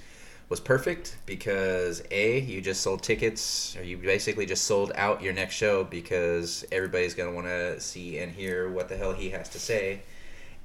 was 0.50 0.60
perfect 0.60 1.16
because 1.24 2.02
a 2.10 2.40
you 2.40 2.60
just 2.60 2.82
sold 2.82 3.02
tickets 3.02 3.74
or 3.78 3.82
you 3.82 3.96
basically 3.96 4.44
just 4.44 4.64
sold 4.64 4.92
out 4.94 5.22
your 5.22 5.32
next 5.32 5.54
show 5.54 5.84
because 5.84 6.66
everybody's 6.70 7.14
going 7.14 7.30
to 7.30 7.34
want 7.34 7.46
to 7.46 7.80
see 7.80 8.18
and 8.18 8.30
hear 8.30 8.68
what 8.68 8.90
the 8.90 8.96
hell 8.98 9.14
he 9.14 9.30
has 9.30 9.48
to 9.48 9.58
say 9.58 10.02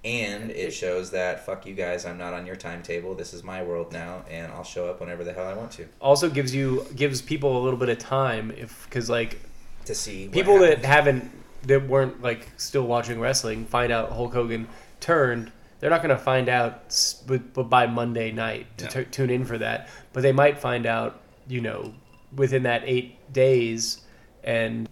And 0.03 0.51
it 0.51 0.73
shows 0.73 1.11
that 1.11 1.45
fuck 1.45 1.65
you 1.65 1.73
guys, 1.73 2.05
I'm 2.05 2.17
not 2.17 2.34
on 2.34 2.45
your 2.45 2.57
timetable. 2.57 3.15
This 3.15 3.34
is 3.34 3.41
my 3.41 3.63
world 3.63 3.93
now, 3.93 4.25
and 4.29 4.51
I'll 4.51 4.65
show 4.65 4.89
up 4.89 4.99
whenever 4.99 5.23
the 5.23 5.31
hell 5.31 5.47
I 5.47 5.53
want 5.53 5.71
to 5.73 5.88
Also 6.01 6.29
gives 6.29 6.53
you 6.53 6.86
gives 6.93 7.21
people 7.21 7.57
a 7.57 7.61
little 7.63 7.79
bit 7.79 7.88
of 7.88 7.99
time 7.99 8.51
if 8.51 8.84
because 8.84 9.09
like 9.09 9.39
to 9.86 9.95
see 9.95 10.27
people 10.27 10.59
that 10.59 10.84
haven't 10.84 11.31
that 11.64 11.88
weren't 11.88 12.22
like 12.22 12.49
still 12.57 12.84
watching 12.84 13.20
wrestling 13.20 13.66
find 13.66 13.91
out 13.91 14.11
Hulk 14.11 14.34
Hogan 14.34 14.68
turned. 14.99 15.51
They're 15.80 15.89
not 15.89 16.01
going 16.01 16.16
to 16.16 16.22
find 16.24 16.47
out 16.47 16.95
but, 17.28 17.70
by 17.70 17.88
Monday 17.88 18.32
night 18.32 18.78
to 18.78 18.86
No. 18.86 18.91
t- 18.91 19.05
tune 19.05 19.30
in 19.30 19.43
for 19.45 19.57
that. 19.57 19.89
But 20.14 20.24
they 20.24 20.32
might 20.32 20.57
find 20.57 20.86
out, 20.86 21.22
you 21.47 21.59
know, 21.61 21.93
within 22.36 22.64
that 22.64 22.84
eight 22.86 23.34
days 23.34 24.01
and 24.43 24.88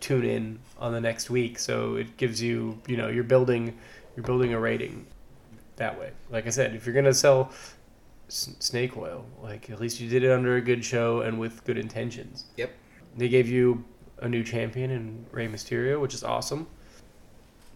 tune 0.00 0.24
in 0.24 0.58
on 0.78 0.92
the 0.92 1.00
next 1.00 1.30
week. 1.30 1.58
So 1.58 1.96
it 1.96 2.16
gives 2.16 2.42
you, 2.42 2.80
you 2.88 2.96
know, 2.96 3.08
you're 3.08 3.22
building, 3.24 3.76
you're 4.16 4.24
building 4.24 4.52
a 4.54 4.58
rating 4.58 5.06
that 5.76 5.98
way. 5.98 6.10
Like 6.30 6.46
I 6.46 6.50
said, 6.50 6.74
if 6.74 6.84
you're 6.84 6.92
going 6.94 7.04
to 7.04 7.14
sell 7.14 7.52
s- 8.28 8.54
snake 8.58 8.96
oil, 8.96 9.24
like 9.42 9.70
at 9.70 9.80
least 9.80 10.00
you 10.00 10.08
did 10.08 10.24
it 10.24 10.30
under 10.32 10.56
a 10.56 10.60
good 10.60 10.84
show 10.84 11.20
and 11.20 11.38
with 11.38 11.64
good 11.64 11.78
intentions. 11.78 12.44
Yep. 12.56 12.72
They 13.16 13.28
gave 13.28 13.48
you 13.48 13.84
a 14.18 14.28
new 14.28 14.42
champion 14.42 14.90
in 14.90 15.26
Rey 15.30 15.48
Mysterio, 15.48 16.00
which 16.00 16.14
is 16.14 16.24
awesome. 16.24 16.66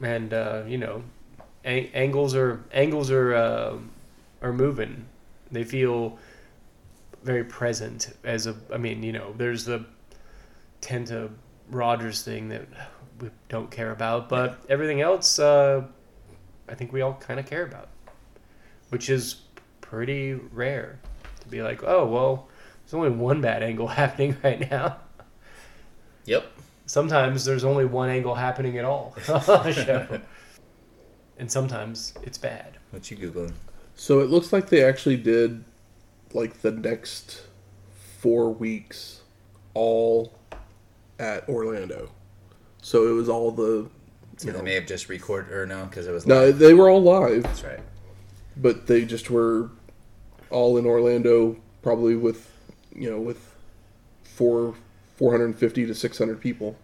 And 0.00 0.32
uh, 0.32 0.62
you 0.66 0.78
know, 0.78 1.02
ang- 1.64 1.90
angles 1.92 2.34
are 2.34 2.64
angles 2.72 3.10
are 3.10 3.34
uh, 3.34 3.78
are 4.42 4.52
moving. 4.52 5.06
They 5.50 5.64
feel 5.64 6.18
very 7.22 7.44
present. 7.44 8.14
As 8.22 8.46
a, 8.46 8.54
I 8.72 8.76
mean, 8.76 9.02
you 9.02 9.12
know, 9.12 9.34
there's 9.36 9.64
the 9.64 9.84
Tenta 10.80 11.30
Rogers 11.70 12.22
thing 12.22 12.48
that 12.50 12.66
we 13.20 13.30
don't 13.48 13.70
care 13.70 13.90
about, 13.90 14.28
but 14.28 14.60
everything 14.68 15.00
else, 15.00 15.38
uh, 15.38 15.84
I 16.68 16.74
think 16.74 16.92
we 16.92 17.00
all 17.00 17.14
kind 17.14 17.40
of 17.40 17.46
care 17.46 17.64
about, 17.64 17.88
which 18.90 19.10
is 19.10 19.42
pretty 19.80 20.34
rare 20.34 21.00
to 21.40 21.48
be 21.48 21.62
like, 21.62 21.82
oh 21.82 22.06
well, 22.06 22.48
there's 22.84 22.94
only 22.94 23.10
one 23.10 23.40
bad 23.40 23.62
angle 23.62 23.88
happening 23.88 24.36
right 24.44 24.70
now 24.70 24.98
Yep. 26.28 26.46
sometimes 26.86 27.44
there's 27.44 27.64
only 27.64 27.84
one 27.84 28.08
angle 28.08 28.34
happening 28.34 28.76
at 28.78 28.84
all 28.84 29.14
on 29.28 29.64
the 29.64 29.72
show. 29.72 30.20
And 31.38 31.50
sometimes 31.50 32.14
it's 32.22 32.38
bad. 32.38 32.76
What 32.90 33.10
you 33.10 33.16
googling? 33.16 33.52
So 33.94 34.20
it 34.20 34.28
looks 34.30 34.52
like 34.52 34.68
they 34.68 34.82
actually 34.84 35.16
did 35.16 35.64
like 36.34 36.60
the 36.62 36.70
next 36.72 37.42
four 38.18 38.52
weeks 38.52 39.20
all 39.74 40.32
at 41.18 41.48
Orlando. 41.48 42.10
So 42.82 43.06
it 43.08 43.12
was 43.12 43.28
all 43.28 43.50
the 43.52 43.88
So 44.36 44.46
you 44.48 44.52
they 44.52 44.58
know, 44.58 44.64
may 44.64 44.74
have 44.74 44.86
just 44.86 45.08
recorded 45.08 45.52
or 45.52 45.66
no, 45.66 45.84
because 45.84 46.06
it 46.06 46.12
was 46.12 46.26
no, 46.26 46.46
live. 46.46 46.58
they 46.58 46.74
were 46.74 46.88
all 46.90 47.02
live, 47.02 47.42
That's 47.44 47.62
right. 47.64 47.80
but 48.56 48.86
they 48.86 49.04
just 49.04 49.30
were 49.30 49.70
all 50.50 50.76
in 50.78 50.86
Orlando, 50.86 51.56
probably 51.82 52.16
with 52.16 52.50
you 52.94 53.10
know 53.10 53.20
with 53.20 53.54
four 54.24 54.74
four 55.18 55.32
hundred 55.32 55.46
and 55.46 55.58
fifty 55.58 55.84
to 55.84 55.94
six 55.94 56.16
hundred 56.16 56.40
people, 56.40 56.76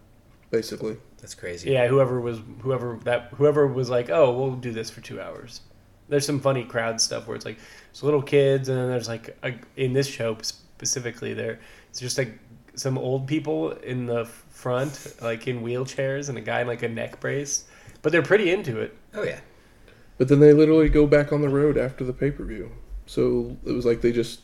basically. 0.51 0.99
That's 1.19 1.35
crazy. 1.35 1.71
Yeah, 1.71 1.89
whoever 1.89 2.21
was 2.21 2.41
whoever 2.61 2.99
that 3.05 3.31
whoever 3.35 3.67
was 3.67 3.89
like, 3.89 4.11
"Oh, 4.11 4.31
we'll 4.37 4.57
do 4.57 4.73
this 4.73 4.91
for 4.91 5.01
2 5.01 5.21
hours." 5.21 5.63
There's 6.11 6.27
some 6.27 6.39
funny 6.39 6.65
crowd 6.65 7.01
stuff 7.01 7.27
where 7.27 7.35
it's 7.35 7.47
like 7.47 7.57
there's 7.87 8.03
little 8.03 8.21
kids 8.21 8.69
and 8.69 8.77
then 8.77 8.91
there's 8.91 9.09
like 9.09 9.35
a, 9.43 9.55
in 9.77 9.95
this 9.95 10.07
show 10.07 10.37
specifically 10.43 11.33
there 11.33 11.61
it's 11.89 11.99
just 11.99 12.19
like 12.19 12.39
some 12.75 12.99
old 12.99 13.27
people 13.27 13.71
in 13.71 14.05
the 14.05 14.27
front 14.51 15.15
like 15.23 15.47
in 15.47 15.63
wheelchairs 15.63 16.29
and 16.29 16.37
a 16.37 16.41
guy 16.41 16.61
in 16.61 16.67
like 16.67 16.83
a 16.83 16.89
neck 16.89 17.21
brace, 17.21 17.65
but 18.03 18.13
they're 18.13 18.23
pretty 18.23 18.51
into 18.51 18.81
it. 18.81 18.97
Oh 19.15 19.23
yeah. 19.23 19.41
But 20.19 20.29
then 20.29 20.41
they 20.41 20.53
literally 20.53 20.89
go 20.89 21.07
back 21.07 21.33
on 21.33 21.41
the 21.41 21.49
road 21.49 21.79
after 21.79 22.05
the 22.05 22.13
pay 22.13 22.31
per 22.31 22.45
view. 22.45 22.71
So 23.07 23.57
it 23.65 23.73
was 23.73 23.87
like 23.87 24.01
they 24.01 24.13
just. 24.13 24.41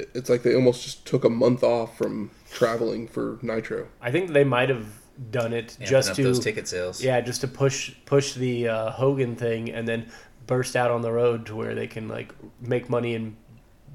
It- 0.00 0.10
It's 0.14 0.30
like 0.30 0.42
they 0.42 0.54
almost 0.54 0.82
just 0.84 1.06
took 1.06 1.24
a 1.24 1.30
month 1.30 1.62
off 1.62 1.96
from 1.98 2.30
traveling 2.52 3.06
for 3.08 3.38
Nitro. 3.42 3.88
I 4.00 4.10
think 4.10 4.32
they 4.32 4.44
might 4.44 4.68
have 4.68 4.86
done 5.30 5.52
it 5.52 5.76
Amping 5.80 5.86
just 5.86 6.14
to 6.14 6.22
those 6.22 6.40
ticket 6.40 6.68
sales. 6.68 7.02
Yeah, 7.02 7.20
just 7.20 7.40
to 7.40 7.48
push 7.48 7.92
push 8.04 8.34
the 8.34 8.68
uh, 8.68 8.90
Hogan 8.90 9.34
thing 9.36 9.70
and 9.70 9.86
then 9.88 10.06
burst 10.46 10.76
out 10.76 10.90
on 10.90 11.02
the 11.02 11.10
road 11.10 11.46
to 11.46 11.56
where 11.56 11.74
they 11.74 11.86
can 11.86 12.06
like 12.08 12.32
make 12.60 12.88
money 12.90 13.14
in 13.14 13.36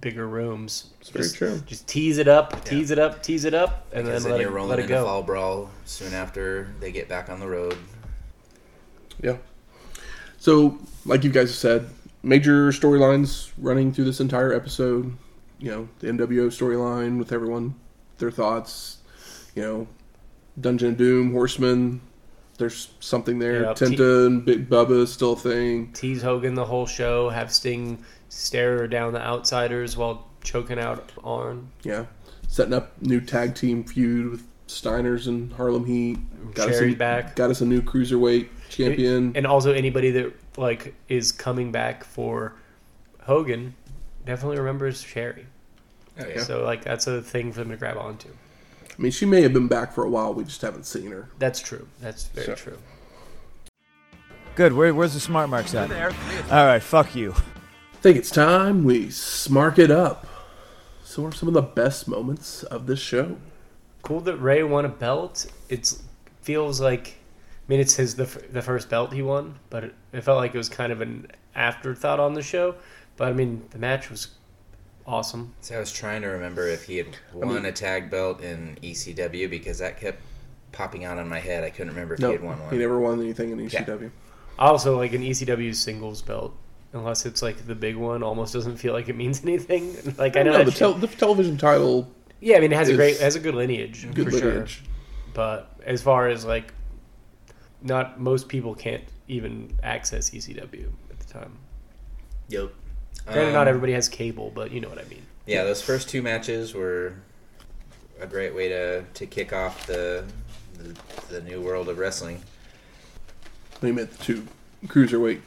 bigger 0.02 0.28
rooms. 0.28 0.90
It's 1.00 1.10
very 1.10 1.24
just, 1.26 1.36
true. 1.36 1.62
Just 1.68 1.88
tease 1.88 2.18
it 2.18 2.28
up, 2.28 2.66
tease 2.66 2.90
it 2.90 2.98
up, 3.00 3.22
tease 3.22 3.46
it 3.46 3.54
up, 3.54 3.86
and 3.94 4.06
Because 4.06 4.24
then 4.24 4.32
then 4.32 4.40
let 4.40 4.42
you're 4.42 4.50
it, 4.50 4.56
rolling 4.56 4.70
let 4.72 4.80
it 4.80 4.84
into 4.84 4.94
go. 4.96 5.06
fall 5.06 5.22
brawl 5.24 5.70
soon 5.86 6.14
after 6.14 6.74
they 6.80 6.92
get 6.92 7.08
back 7.08 7.30
on 7.30 7.40
the 7.40 7.48
road. 7.48 7.78
Yeah. 9.22 9.38
So, 10.40 10.80
like 11.06 11.24
you 11.24 11.30
guys 11.32 11.50
have 11.50 11.56
said, 11.56 11.90
major 12.24 12.70
storylines 12.72 13.52
running 13.60 13.94
through 13.94 14.06
this 14.06 14.20
entire 14.20 14.52
episode. 14.54 15.16
You 15.62 15.70
know, 15.72 15.90
the 16.00 16.08
NWO 16.08 16.48
storyline 16.48 17.20
with 17.20 17.32
everyone, 17.32 17.76
their 18.18 18.32
thoughts. 18.32 18.98
You 19.54 19.62
know, 19.62 19.88
Dungeon 20.60 20.90
of 20.90 20.98
Doom, 20.98 21.32
Horseman. 21.32 22.02
There's 22.58 22.92
something 23.00 23.40
there. 23.40 23.64
Yeah, 23.64 23.74
Tenta 23.74 24.28
and 24.28 24.44
Big 24.44 24.70
Bubba 24.70 25.04
is 25.04 25.14
still 25.14 25.34
a 25.34 25.38
thing. 25.38 25.92
Tease 25.94 26.22
Hogan 26.22 26.56
the 26.56 26.66
whole 26.66 26.86
show, 26.86 27.30
have 27.30 27.52
Sting 27.52 28.04
stare 28.30 28.88
down 28.88 29.14
the 29.14 29.22
outsiders 29.22 29.98
while 29.98 30.28
choking 30.44 30.80
out 30.80 31.12
Arn. 31.24 31.70
Yeah. 31.84 32.06
Setting 32.48 32.74
up 32.74 33.00
new 33.02 33.22
tag 33.22 33.56
team 33.56 33.84
feud 33.84 34.32
with 34.32 34.48
Steiners 34.68 35.28
and 35.28 35.54
Harlem 35.54 35.86
Heat. 35.86 36.18
Got 36.54 36.70
us, 36.70 36.82
a, 36.82 36.94
back. 36.96 37.36
got 37.36 37.52
us 37.52 37.62
a 37.62 37.66
new 37.66 37.82
cruiserweight 37.82 38.48
champion. 38.70 39.34
And 39.36 39.46
also 39.46 39.74
anybody 39.74 40.12
that 40.12 40.34
like 40.58 40.96
is 41.08 41.32
coming 41.32 41.72
back 41.72 42.04
for 42.04 42.56
Hogan 43.22 43.76
definitely 44.26 44.58
remembers 44.58 45.02
Sherry. 45.02 45.46
Oh 46.20 46.28
yeah. 46.28 46.44
So 46.44 46.64
like 46.64 46.84
that's 46.84 47.08
a 47.08 47.22
thing 47.22 47.52
for 47.52 47.60
them 47.60 47.70
to 47.72 47.78
grab 47.78 47.98
onto. 47.98 48.30
I 48.30 49.02
mean, 49.02 49.12
she 49.12 49.26
may 49.26 49.42
have 49.42 49.54
been 49.54 49.68
back 49.68 49.94
for 49.94 50.04
a 50.04 50.10
while. 50.10 50.34
We 50.34 50.44
just 50.44 50.62
haven't 50.62 50.86
seen 50.86 51.12
her. 51.12 51.30
That's 51.40 51.60
true. 51.62 51.88
That's 52.02 52.26
very 52.28 52.48
So- 52.48 52.56
true. 52.56 52.78
Good. 54.56 54.74
Where, 54.74 54.94
where's 54.94 55.14
the 55.14 55.20
smart 55.20 55.50
marks 55.50 55.74
at? 55.74 55.92
All 56.52 56.66
right. 56.66 56.84
Fuck 56.84 57.16
you. 57.16 57.32
I 57.34 57.98
think 58.02 58.18
it's 58.18 58.30
time 58.32 58.84
we 58.84 59.08
smark 59.08 59.80
it 59.80 59.92
up. 59.92 60.28
So, 61.04 61.22
what 61.22 61.34
are 61.34 61.38
some 61.38 61.48
of 61.48 61.54
the 61.54 61.62
best 61.62 62.08
moments 62.08 62.64
of 62.64 62.86
this 62.88 63.00
show? 63.00 63.38
Cool 64.02 64.20
that 64.22 64.38
Rey 64.38 64.64
won 64.64 64.86
a 64.86 64.90
belt. 64.90 65.46
It 65.70 65.94
feels 66.42 66.82
like, 66.82 67.18
I 67.18 67.64
mean, 67.68 67.80
it's 67.80 67.96
his 67.96 68.16
the 68.16 68.26
the 68.52 68.62
first 68.62 68.90
belt 68.90 69.14
he 69.14 69.22
won, 69.22 69.56
but 69.70 69.84
it, 69.86 69.96
it 70.12 70.22
felt 70.22 70.38
like 70.38 70.54
it 70.54 70.58
was 70.58 70.70
kind 70.70 70.92
of 70.92 71.02
an 71.02 71.28
afterthought 71.56 72.20
on 72.20 72.34
the 72.34 72.42
show. 72.42 72.76
But 73.22 73.28
I 73.30 73.34
mean, 73.34 73.62
the 73.70 73.78
match 73.78 74.10
was 74.10 74.30
awesome. 75.06 75.54
So 75.62 75.76
I 75.76 75.80
was 75.80 75.92
trying 75.92 76.24
to 76.24 76.30
remember 76.30 76.66
if 76.66 76.86
he 76.86 76.98
had 76.98 77.16
won 77.36 77.68
a 77.68 77.72
tag 77.72 78.10
belt 78.10 78.42
in 78.42 78.80
ECW 78.82 79.48
because 79.48 79.78
that 79.78 80.00
kept 80.00 80.24
popping 80.72 81.06
out 81.06 81.20
on 81.20 81.30
my 81.30 81.38
head. 81.38 81.64
I 81.64 81.70
couldn't 81.70 81.90
remember 81.90 82.16
if 82.16 82.20
No, 82.20 82.30
he 82.30 82.34
had 82.38 82.42
won 82.44 82.60
one. 82.60 82.72
he 82.74 82.80
never 82.80 83.00
won 83.00 83.22
anything 83.22 83.52
in 83.52 83.60
ECW. 83.60 84.10
I 84.58 84.66
also 84.66 84.98
like 84.98 85.14
an 85.14 85.22
ECW 85.22 85.76
singles 85.76 86.24
belt. 86.24 86.58
Unless 86.94 87.28
it's 87.28 87.44
like 87.44 87.68
the 87.68 87.76
big 87.76 87.96
one, 87.96 88.24
almost 88.24 88.54
doesn't 88.54 88.78
feel 88.78 88.94
like 88.94 89.08
it 89.08 89.16
means 89.16 89.44
anything. 89.46 89.96
Like 90.18 90.36
I 90.36 90.42
know, 90.42 90.54
No, 90.54 90.64
the, 90.64 90.72
tel- 90.72 90.96
the 90.96 91.06
television 91.06 91.58
title, 91.58 92.12
yeah, 92.40 92.58
I 92.58 92.60
mean, 92.62 92.72
it 92.72 92.76
has 92.76 92.90
a 92.90 92.96
great, 92.96 93.20
has 93.20 93.36
a 93.36 93.40
good 93.40 93.54
lineage 93.54 94.08
good 94.16 94.32
for 94.32 94.40
sure. 94.40 94.50
lineage. 94.54 94.82
But 95.36 95.80
as 95.86 96.02
far 96.02 96.28
as 96.28 96.44
like, 96.44 96.74
not 97.84 98.20
most 98.20 98.50
people 98.50 98.74
can't 98.74 99.04
even 99.28 99.78
access 99.84 100.32
ECW 100.32 100.90
at 101.12 101.20
the 101.20 101.32
time. 101.32 101.56
Yep. 102.50 102.74
Granted, 103.26 103.48
Um, 103.48 103.54
not 103.54 103.68
everybody 103.68 103.94
has 103.94 104.10
cable, 104.10 104.52
but 104.54 104.72
you 104.72 104.80
know 104.82 104.90
what 104.90 105.00
I 105.00 105.04
mean. 105.06 105.22
Yeah, 105.46 105.64
those 105.64 105.82
first 105.82 106.10
two 106.10 106.22
matches 106.22 106.74
were 106.74 107.14
a 108.20 108.28
great 108.28 108.54
way 108.56 108.70
to, 108.70 109.04
to 109.04 109.26
kick 109.26 109.54
off 109.54 109.86
the, 109.88 110.24
the 110.78 110.96
the 111.30 111.42
new 111.42 111.62
world 111.62 111.90
of 111.90 111.98
wrestling. 111.98 112.42
They 113.82 113.92
meant 113.92 114.12
the 114.12 114.24
two 114.24 114.48
cruiserweight 114.86 115.42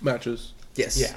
matches 0.00 0.52
Yes. 0.74 0.98
Yeah, 1.00 1.16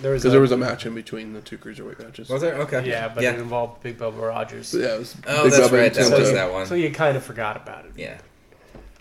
there 0.00 0.12
was 0.12 0.22
because 0.22 0.32
there 0.32 0.40
was 0.40 0.52
a 0.52 0.56
match 0.56 0.86
in 0.86 0.94
between 0.94 1.32
the 1.32 1.40
two 1.40 1.58
cruiserweight 1.58 1.98
matches. 2.02 2.28
Was 2.28 2.42
there? 2.42 2.54
Okay. 2.56 2.88
yeah, 2.88 3.08
but 3.08 3.22
yeah. 3.22 3.32
it 3.32 3.38
involved 3.40 3.82
Big 3.82 3.98
Bubba 3.98 4.28
Rogers, 4.28 4.72
But 4.72 4.80
yeah, 4.80 4.94
it 4.94 4.98
was 4.98 5.16
Oh, 5.26 5.42
Big 5.44 5.52
that's 5.52 5.68
Bubba 5.68 5.72
right. 5.72 5.96
and 5.96 6.12
That 6.12 6.18
was 6.18 6.32
that 6.32 6.52
one. 6.52 6.66
so 6.66 6.74
you 6.74 6.90
kind 6.90 7.16
of 7.16 7.24
forgot 7.24 7.56
about 7.56 7.84
it. 7.86 7.92
Yeah. 7.96 8.18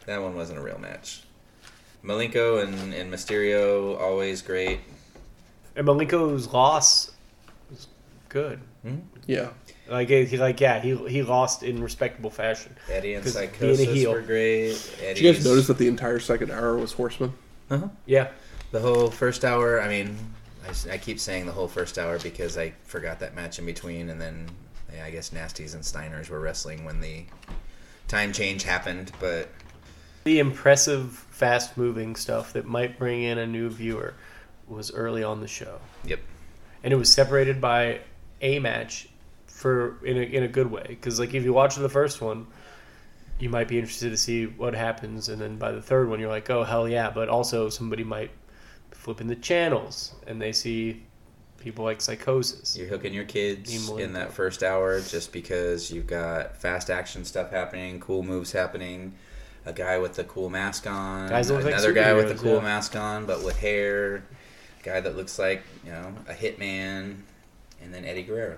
That 0.05 0.21
one 0.21 0.35
wasn't 0.35 0.59
a 0.59 0.61
real 0.61 0.77
match. 0.79 1.23
Malenko 2.03 2.63
and, 2.63 2.93
and 2.93 3.11
Mysterio 3.11 3.99
always 3.99 4.41
great. 4.41 4.79
And 5.75 5.87
Malenko's 5.87 6.51
loss 6.53 7.11
was 7.69 7.87
good. 8.29 8.59
Yeah, 9.27 9.49
Like 9.89 10.09
he, 10.09 10.37
like 10.37 10.59
yeah, 10.61 10.79
he 10.79 10.95
he 11.07 11.23
lost 11.23 11.63
in 11.63 11.81
respectable 11.81 12.29
fashion. 12.29 12.75
Eddie 12.89 13.15
and 13.15 13.23
'Cause 13.23 13.33
being 13.35 13.49
a 13.49 13.75
Psychosis 13.77 14.05
were 14.07 14.21
great. 14.21 14.95
did 14.99 15.19
you 15.19 15.33
guys 15.33 15.43
notice 15.43 15.65
that 15.67 15.79
the 15.79 15.87
entire 15.87 16.19
second 16.19 16.51
hour 16.51 16.77
was 16.77 16.91
Horseman? 16.91 17.33
Uh-huh. 17.71 17.87
Yeah, 18.05 18.27
The 18.71 18.79
whole 18.79 19.09
first 19.09 19.43
hour, 19.43 19.81
I 19.81 19.87
mean, 19.89 20.17
I 20.91 20.97
keep 20.99 21.19
saying 21.19 21.47
the 21.47 21.51
whole 21.51 21.67
first 21.67 21.97
hour 21.97 22.19
because 22.19 22.57
I 22.57 22.73
forgot 22.83 23.19
that 23.21 23.35
match 23.35 23.57
in 23.57 23.65
between, 23.65 24.09
and 24.11 24.21
then 24.21 24.47
yeah, 24.93 25.03
I 25.05 25.09
guess 25.09 25.31
Nasties 25.31 25.73
and 25.73 25.83
Steiners 25.83 26.29
were 26.29 26.39
wrestling 26.39 26.85
when 26.85 27.01
the 27.01 27.23
time 28.07 28.31
change 28.33 28.61
happened. 28.63 29.11
But 29.19 29.49
The 30.25 30.37
impressive, 30.37 31.11
fast 31.31 31.75
moving 31.77 32.15
stuff 32.15 32.53
that 32.53 32.65
might 32.65 32.99
bring 32.99 33.23
in 33.23 33.39
a 33.39 33.47
new 33.47 33.69
viewer 33.69 34.13
was 34.67 34.91
early 34.93 35.23
on 35.23 35.41
the 35.41 35.47
show. 35.47 35.79
Yep. 36.05 36.19
And 36.83 36.93
it 36.93 36.97
was 36.97 37.11
separated 37.11 37.59
by 37.59 38.01
a 38.41 38.59
match 38.59 39.09
for 39.47 40.03
in 40.05 40.17
a, 40.17 40.21
in 40.21 40.43
a 40.43 40.47
good 40.47 40.69
way. 40.69 40.85
Because, 40.87 41.19
like, 41.19 41.33
if 41.33 41.43
you 41.43 41.53
watch 41.53 41.75
the 41.75 41.89
first 41.89 42.21
one, 42.21 42.47
you 43.39 43.49
might 43.49 43.67
be 43.67 43.77
interested 43.77 44.09
to 44.09 44.17
see 44.17 44.45
what 44.45 44.73
happens. 44.75 45.29
And 45.29 45.41
then 45.41 45.57
by 45.57 45.71
the 45.71 45.81
third 45.81 46.09
one, 46.09 46.19
you're 46.19 46.29
like, 46.29 46.49
oh, 46.49 46.63
hell 46.63 46.87
yeah. 46.87 47.09
But 47.09 47.29
also, 47.29 47.69
somebody 47.69 48.03
might 48.03 48.31
flip 48.91 49.21
in 49.21 49.27
the 49.27 49.35
channels 49.35 50.13
and 50.25 50.41
they 50.41 50.51
see 50.51 51.03
people 51.59 51.85
like 51.85 52.01
Psychosis. 52.01 52.77
You're 52.77 52.87
hooking 52.87 53.13
your 53.13 53.25
kids 53.25 53.89
in 53.89 54.13
that 54.13 54.31
first 54.31 54.63
hour 54.63 54.99
just 55.01 55.31
because 55.31 55.91
you've 55.91 56.07
got 56.07 56.57
fast 56.57 56.89
action 56.89 57.25
stuff 57.25 57.51
happening, 57.51 57.99
cool 57.99 58.23
moves 58.23 58.51
happening, 58.51 59.13
a 59.65 59.73
guy 59.73 59.97
with 59.97 60.17
a 60.19 60.23
cool 60.23 60.49
mask 60.49 60.87
on, 60.87 61.29
Guys 61.29 61.47
that 61.47 61.55
like 61.55 61.65
another 61.65 61.93
guy 61.93 62.13
with 62.13 62.31
a 62.31 62.35
cool 62.35 62.55
yeah. 62.55 62.61
mask 62.61 62.95
on 62.95 63.25
but 63.25 63.43
with 63.43 63.57
hair, 63.57 64.23
guy 64.85 65.01
that 65.01 65.17
looks 65.17 65.37
like 65.37 65.63
you 65.83 65.91
know 65.91 66.13
a 66.29 66.33
hitman, 66.33 67.15
and 67.81 67.93
then 67.93 68.05
Eddie 68.05 68.23
Guerrero. 68.23 68.57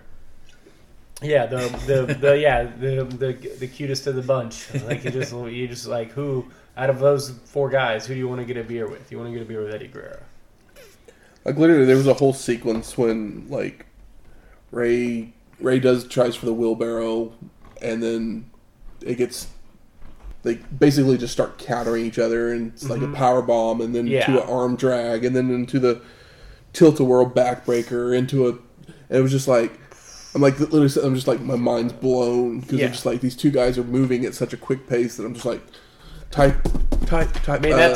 Yeah, 1.24 1.48
the 1.48 1.58
the, 1.88 2.14
the 2.14 2.38
yeah 2.40 2.64
the, 2.64 3.06
the 3.06 3.56
the 3.60 3.68
cutest 3.68 4.06
of 4.06 4.16
the 4.16 4.22
bunch. 4.22 4.72
Like 4.84 5.04
you 5.04 5.10
just 5.10 5.34
you 5.34 5.68
just 5.68 5.88
like 5.88 6.12
who 6.12 6.46
out 6.76 6.92
of 6.92 7.00
those 7.00 7.32
four 7.46 7.70
guys, 7.70 8.06
who 8.06 8.14
do 8.14 8.20
you 8.20 8.28
want 8.28 8.40
to 8.42 8.46
get 8.46 8.58
a 8.58 8.64
beer 8.64 8.88
with? 8.88 9.12
You 9.12 9.18
want 9.18 9.30
to 9.32 9.34
get 9.34 9.42
a 9.42 9.46
beer 9.46 9.64
with 9.64 9.74
Eddie 9.74 9.88
Guerrero? 9.88 10.20
Like 11.46 11.58
literally, 11.58 11.86
there 11.86 11.96
was 11.96 12.08
a 12.08 12.14
whole 12.14 12.34
sequence 12.34 12.98
when 12.98 13.48
like 13.50 13.86
Rey 14.72 15.34
Rey 15.60 15.80
does 15.80 16.08
tries 16.08 16.36
for 16.36 16.46
the 16.46 16.54
wheelbarrow, 16.54 17.34
and 17.82 18.04
then 18.04 18.52
it 19.02 19.16
gets 19.16 19.48
they 20.44 20.56
basically 20.56 21.18
just 21.18 21.34
start 21.34 21.58
countering 21.58 22.06
each 22.06 22.20
other, 22.20 22.52
and 22.52 22.72
it's 22.74 22.90
like 22.90 23.02
a 23.02 23.08
power 23.08 23.42
bomb, 23.42 23.82
and 23.82 23.96
then 23.96 24.06
Mm-hmm. 24.06 24.14
Yeah. 24.14 24.26
to 24.28 24.44
an 24.44 24.50
arm 24.50 24.76
drag, 24.76 25.26
and 25.26 25.36
then 25.36 25.50
into 25.50 25.80
the 25.80 26.02
tilt 26.78 27.00
a 27.00 27.04
whirl 27.04 27.30
backbreaker, 27.30 28.16
into 28.16 28.48
a. 28.48 28.52
And 29.10 29.20
it 29.20 29.22
was 29.22 29.32
just 29.32 29.48
like. 29.48 29.80
I'm 30.36 30.42
like 30.42 30.60
literally, 30.60 30.90
I'm 31.04 31.16
just 31.16 31.28
like 31.28 31.40
my 31.40 31.56
mind's 31.56 31.94
blown 31.94 32.60
because 32.60 32.78
Yeah. 32.78 32.86
I'm 32.88 32.92
just 32.92 33.06
like 33.08 33.22
these 33.22 33.36
two 33.36 33.50
guys 33.50 33.78
are 33.80 33.84
moving 33.84 34.24
at 34.24 34.36
such 34.36 34.54
a 34.54 34.58
quick 34.58 34.88
pace 34.88 35.18
that 35.18 35.26
I'm 35.26 35.34
just 35.34 35.46
like, 35.48 35.62
type, 36.30 36.56
type, 37.08 37.32
type. 37.42 37.60
I 37.62 37.64
mean, 37.64 37.74
uh, 37.74 37.96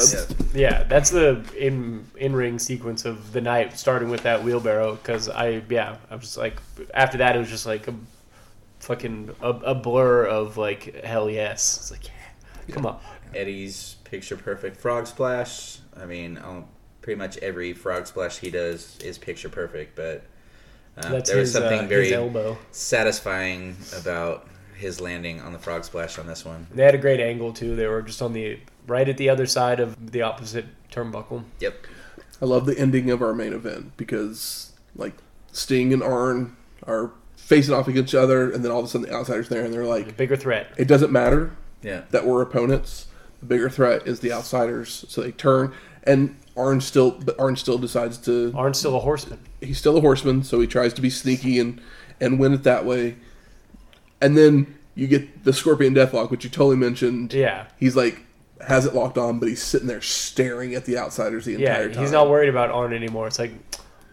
yeah, 0.55 0.83
that's 0.83 1.11
the 1.11 1.43
in 1.55 2.03
in 2.15 2.35
ring 2.35 2.57
sequence 2.57 3.05
of 3.05 3.31
the 3.31 3.41
night, 3.41 3.77
starting 3.77 4.09
with 4.09 4.23
that 4.23 4.43
wheelbarrow. 4.43 4.95
Because 4.95 5.29
I 5.29 5.61
yeah, 5.69 5.97
I 6.09 6.15
was 6.15 6.23
just 6.23 6.37
like 6.37 6.59
after 6.95 7.19
that, 7.19 7.35
it 7.35 7.39
was 7.39 7.49
just 7.49 7.67
like 7.67 7.87
a 7.87 7.93
fucking 8.79 9.35
a, 9.41 9.49
a 9.49 9.75
blur 9.75 10.25
of 10.25 10.57
like 10.57 11.03
hell 11.03 11.29
yes. 11.29 11.77
It's 11.77 11.91
like 11.91 12.05
yeah, 12.05 12.73
come 12.73 12.87
on. 12.87 12.99
Eddie's 13.35 13.97
picture 14.03 14.37
perfect 14.37 14.77
frog 14.77 15.05
splash. 15.05 15.77
I 15.95 16.05
mean, 16.05 16.37
um, 16.37 16.65
pretty 17.01 17.17
much 17.17 17.37
every 17.39 17.73
frog 17.73 18.07
splash 18.07 18.37
he 18.39 18.49
does 18.51 18.97
is 19.03 19.17
picture 19.17 19.49
perfect, 19.49 19.95
but 19.95 20.23
uh, 20.97 21.09
That's 21.09 21.29
there 21.29 21.39
was 21.39 21.49
his, 21.49 21.53
something 21.53 21.79
uh, 21.81 21.87
very 21.87 22.13
elbow. 22.13 22.57
satisfying 22.71 23.75
about 23.97 24.47
his 24.75 24.99
landing 24.99 25.39
on 25.41 25.53
the 25.53 25.59
frog 25.59 25.83
splash 25.85 26.17
on 26.19 26.27
this 26.27 26.43
one. 26.45 26.67
They 26.73 26.83
had 26.83 26.95
a 26.95 26.99
great 26.99 27.19
angle 27.19 27.53
too. 27.53 27.75
They 27.75 27.87
were 27.87 28.01
just 28.01 28.21
on 28.21 28.33
the 28.33 28.59
right 28.87 29.07
at 29.07 29.17
the 29.17 29.29
other 29.29 29.45
side 29.45 29.79
of 29.79 30.11
the 30.11 30.21
opposite 30.21 30.65
turnbuckle. 30.91 31.43
Yep. 31.59 31.75
I 32.41 32.45
love 32.45 32.65
the 32.65 32.77
ending 32.77 33.09
of 33.11 33.21
our 33.21 33.33
main 33.33 33.53
event 33.53 33.95
because 33.97 34.73
like 34.95 35.13
Sting 35.51 35.93
and 35.93 36.01
Arn 36.03 36.55
are 36.87 37.11
facing 37.35 37.73
off 37.73 37.87
against 37.87 38.13
each 38.13 38.17
other, 38.17 38.51
and 38.51 38.63
then 38.63 38.71
all 38.71 38.79
of 38.79 38.85
a 38.85 38.87
sudden 38.87 39.07
the 39.07 39.13
outsiders 39.15 39.49
there, 39.49 39.63
and 39.63 39.73
they're 39.73 39.85
like, 39.85 40.15
Bigger 40.17 40.35
threat. 40.35 40.71
it 40.77 40.87
doesn't 40.87 41.11
matter 41.11 41.51
Yeah. 41.83 42.03
that 42.11 42.25
we're 42.25 42.41
opponents. 42.41 43.07
The 43.39 43.45
bigger 43.45 43.69
threat 43.69 44.07
is 44.07 44.19
the 44.21 44.31
outsiders, 44.31 45.05
so 45.09 45.21
they 45.21 45.31
turn, 45.31 45.73
and 46.03 46.37
Arn 46.57 46.81
still, 46.81 47.11
but 47.11 47.39
Arn 47.39 47.55
still 47.55 47.77
decides 47.77 48.17
to. 48.19 48.51
Arn's 48.55 48.77
still 48.79 48.95
a 48.95 48.99
horseman. 48.99 49.39
He's 49.61 49.77
still 49.77 49.97
a 49.97 50.01
horseman, 50.01 50.43
so 50.43 50.59
he 50.59 50.67
tries 50.67 50.93
to 50.93 51.01
be 51.01 51.09
sneaky 51.09 51.59
and 51.59 51.81
and 52.19 52.39
win 52.39 52.53
it 52.53 52.63
that 52.63 52.85
way. 52.85 53.15
And 54.21 54.37
then 54.37 54.77
you 54.95 55.07
get 55.07 55.43
the 55.43 55.53
Scorpion 55.53 55.95
Deathlock, 55.95 56.29
which 56.29 56.43
you 56.43 56.49
totally 56.49 56.75
mentioned. 56.75 57.33
Yeah. 57.33 57.67
He's 57.79 57.95
like 57.95 58.21
has 58.67 58.85
it 58.85 58.93
locked 58.93 59.17
on, 59.17 59.39
but 59.39 59.49
he's 59.49 59.63
sitting 59.63 59.87
there 59.87 60.01
staring 60.01 60.75
at 60.75 60.85
the 60.85 60.95
outsiders 60.97 61.45
the 61.45 61.53
Yeah, 61.53 61.57
entire 61.71 61.89
time. 61.93 62.03
he's 62.03 62.11
not 62.11 62.29
worried 62.29 62.49
about 62.49 62.69
Arn 62.69 62.93
anymore. 62.93 63.25
It's 63.25 63.39
like 63.39 63.53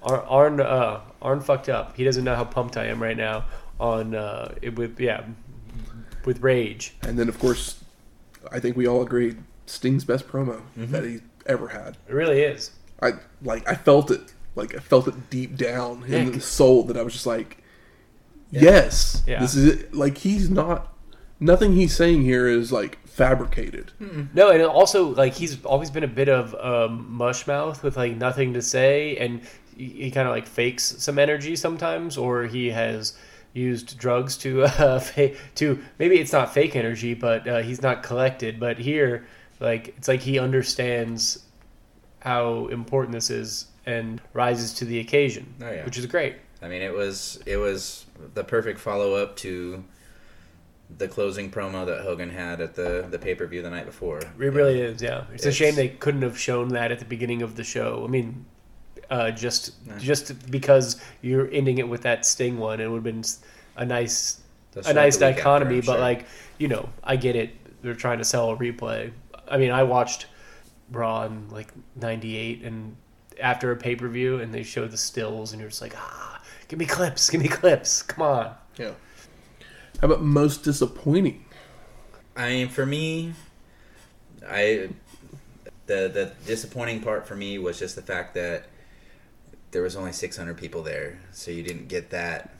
Arn, 0.03 0.20
Arn, 0.26 0.61
uh, 0.62 1.01
Arn 1.20 1.41
fucked 1.41 1.68
up. 1.68 1.97
He 1.97 2.05
doesn't 2.05 2.24
know 2.24 2.34
how 2.34 2.45
pumped 2.45 2.78
I 2.78 2.86
am 2.86 3.03
right 3.03 3.16
now 3.16 3.45
on 3.78 4.14
uh, 4.14 4.55
it 4.62 4.74
with 4.76 4.99
yeah, 5.01 5.24
with 6.24 6.41
rage. 6.41 6.95
And 7.03 7.18
then, 7.18 7.28
of 7.28 7.39
course, 7.39 7.82
I 8.51 8.59
think 8.61 8.74
we 8.76 8.86
all 8.86 9.03
agree 9.03 9.36
Sting's 9.66 10.05
best 10.05 10.26
promo 10.26 10.62
Mm-hmm. 10.78 10.93
that 10.93 11.05
he 11.05 11.20
ever 11.49 11.68
had. 11.68 11.96
It 12.09 12.12
really 12.14 12.42
is. 12.42 12.70
I 13.03 13.12
like 13.42 13.68
I 13.68 13.74
felt 13.74 14.11
it, 14.11 14.32
like 14.55 14.74
I 14.74 14.78
felt 14.78 15.09
it 15.09 15.30
deep 15.30 15.57
down 15.57 16.05
in 16.05 16.32
the 16.32 16.40
soul 16.40 16.82
that 16.84 16.96
I 16.96 17.03
was 17.03 17.12
just 17.12 17.26
like, 17.26 17.59
yes, 18.51 19.22
Yeah. 19.26 19.40
this 19.40 19.55
is 19.55 19.64
it. 19.80 19.94
Like 19.94 20.18
he's 20.18 20.51
not. 20.51 20.94
Nothing 21.40 21.74
he's 21.74 21.94
saying 21.94 22.22
here 22.22 22.49
is 22.49 22.72
like 22.72 22.99
fabricated. 23.07 23.92
No, 24.34 24.51
and 24.51 24.61
also 24.62 25.14
like 25.14 25.34
he's 25.34 25.64
always 25.64 25.88
been 25.90 26.03
a 26.03 26.09
bit 26.09 26.28
of 26.28 26.53
um, 26.57 27.07
mush 27.09 27.46
mouth 27.46 27.82
with 27.84 27.96
like 27.96 28.16
nothing 28.16 28.55
to 28.55 28.62
say, 28.62 29.16
and 29.18 29.40
he, 29.76 29.84
he 29.88 30.11
kind 30.11 30.26
of 30.26 30.34
like 30.34 30.46
fakes 30.49 30.96
some 30.99 31.16
energy 31.18 31.55
sometimes, 31.55 32.16
or 32.16 32.44
he 32.44 32.70
has 32.70 33.16
used 33.53 33.96
drugs 33.99 34.36
to 34.38 34.64
uh, 34.64 34.99
fa- 34.99 35.32
to 35.55 35.80
maybe 36.01 36.18
it's 36.18 36.32
not 36.32 36.53
fake 36.53 36.74
energy, 36.74 37.14
but 37.14 37.46
uh, 37.46 37.59
he's 37.62 37.82
not 37.82 38.03
collected. 38.03 38.59
But 38.59 38.76
here, 38.78 39.24
like 39.61 39.89
it's 39.97 40.09
like 40.09 40.21
he 40.21 40.39
understands 40.39 41.45
how 42.21 42.67
important 42.69 43.13
this 43.13 43.31
is 43.31 43.67
and 43.87 44.21
rises 44.33 44.75
to 44.75 44.85
the 44.85 44.99
occasion, 45.01 45.55
Oh, 45.63 45.71
yeah. 45.71 45.85
which 45.85 45.97
is 45.99 46.07
great. 46.07 46.37
I 46.61 46.69
mean, 46.69 46.83
it 46.83 46.93
was 46.93 47.41
it 47.47 47.57
was 47.57 48.05
the 48.35 48.45
perfect 48.45 48.79
follow 48.79 49.15
up 49.15 49.37
to 49.37 49.85
the 50.97 51.07
closing 51.07 51.51
promo 51.51 51.85
that 51.87 52.01
Hogan 52.03 52.31
had 52.31 52.61
at 52.61 52.75
the 52.75 53.07
the 53.11 53.19
pay 53.19 53.35
per 53.35 53.47
view 53.47 53.63
the 53.63 53.71
night 53.71 53.87
before. 53.87 54.19
It 54.19 54.29
really 54.39 54.81
is, 54.81 55.01
yeah. 55.03 55.25
It's, 55.33 55.47
a 55.47 55.53
shame 55.53 55.75
they 55.75 55.89
couldn't 55.89 56.23
have 56.23 56.39
shown 56.39 56.69
that 56.71 56.91
at 56.91 56.99
the 56.99 57.05
beginning 57.05 57.43
of 57.43 57.57
the 57.57 57.65
show. 57.65 58.05
I 58.05 58.11
mean, 58.11 58.47
uh, 59.11 59.31
just 59.31 59.75
Nah. 59.87 59.99
just 59.99 60.51
because 60.51 61.01
you're 61.23 61.49
ending 61.53 61.79
it 61.79 61.89
with 61.89 62.03
that 62.03 62.27
Sting 62.27 62.59
one, 62.59 62.81
it 62.81 62.89
would 62.91 62.97
have 62.97 63.05
been 63.05 63.25
a 63.77 63.85
nice 63.85 64.41
a 64.85 64.93
nice 64.93 65.17
week 65.17 65.23
after, 65.23 65.41
dichotomy. 65.41 65.81
But 65.81 65.93
sure. 65.95 65.99
like, 66.01 66.27
you 66.59 66.69
know, 66.69 66.89
I 67.05 67.17
get 67.17 67.37
it. 67.37 67.51
They're 67.83 67.95
trying 67.95 68.19
to 68.19 68.25
sell 68.25 68.51
a 68.51 68.57
replay. 68.57 69.13
I 69.51 69.57
mean, 69.59 69.70
I 69.70 69.82
watched 69.82 70.26
Raw 70.90 71.24
in 71.24 71.49
like 71.51 71.68
'98, 71.96 72.62
and 72.62 72.96
after 73.40 73.72
a 73.72 73.76
pay 73.76 73.96
per 73.96 74.09
view, 74.09 74.40
and 74.40 74.53
they 74.53 74.62
showed 74.62 74.90
the 74.90 74.96
stills, 74.96 75.53
and 75.53 75.61
you're 75.61 75.70
just 75.70 75.82
like, 75.82 75.94
ah, 75.96 76.40
give 76.68 76.78
me 76.78 76.86
clips, 76.86 77.30
give 77.30 77.40
me 77.40 77.49
clips, 77.49 78.03
come 78.03 78.22
on. 78.22 78.55
Yeah. 78.76 78.92
How 80.01 80.07
about 80.07 80.22
most 80.22 80.62
disappointing? 80.62 81.44
I 82.36 82.49
mean, 82.51 82.68
for 82.68 82.86
me, 82.86 83.32
I 84.49 84.90
the 85.86 86.09
the 86.09 86.32
disappointing 86.46 87.01
part 87.01 87.26
for 87.26 87.34
me 87.34 87.59
was 87.59 87.78
just 87.78 87.96
the 87.96 88.03
fact 88.03 88.34
that 88.34 88.66
there 89.70 89.82
was 89.82 89.96
only 89.96 90.12
600 90.12 90.57
people 90.57 90.82
there, 90.82 91.18
so 91.32 91.51
you 91.51 91.62
didn't 91.62 91.88
get 91.88 92.11
that 92.11 92.55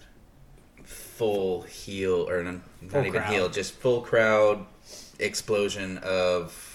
full 0.85 1.63
heel 1.63 2.29
or 2.29 2.43
not, 2.43 2.57
not 2.83 3.07
even 3.07 3.21
crowd. 3.21 3.33
heel, 3.33 3.49
just 3.49 3.75
full 3.75 4.01
crowd 4.01 4.67
explosion 5.19 5.99
of 5.99 6.68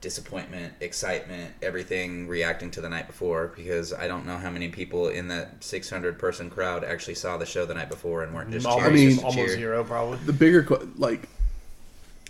disappointment, 0.00 0.74
excitement, 0.80 1.52
everything 1.62 2.28
reacting 2.28 2.70
to 2.72 2.80
the 2.80 2.88
night 2.88 3.06
before 3.06 3.52
because 3.56 3.92
I 3.92 4.06
don't 4.06 4.26
know 4.26 4.36
how 4.36 4.50
many 4.50 4.68
people 4.68 5.08
in 5.08 5.28
that 5.28 5.64
600 5.64 6.18
person 6.18 6.50
crowd 6.50 6.84
actually 6.84 7.14
saw 7.14 7.36
the 7.36 7.46
show 7.46 7.66
the 7.66 7.74
night 7.74 7.88
before 7.88 8.22
and 8.22 8.34
weren't 8.34 8.50
just 8.50 8.66
almost, 8.66 8.84
cheering 8.84 8.94
mean- 8.94 9.10
just 9.10 9.24
almost 9.24 9.48
cheer. 9.48 9.56
zero, 9.56 9.84
probably. 9.84 10.18
The 10.18 10.32
bigger 10.32 10.66
like 10.96 11.28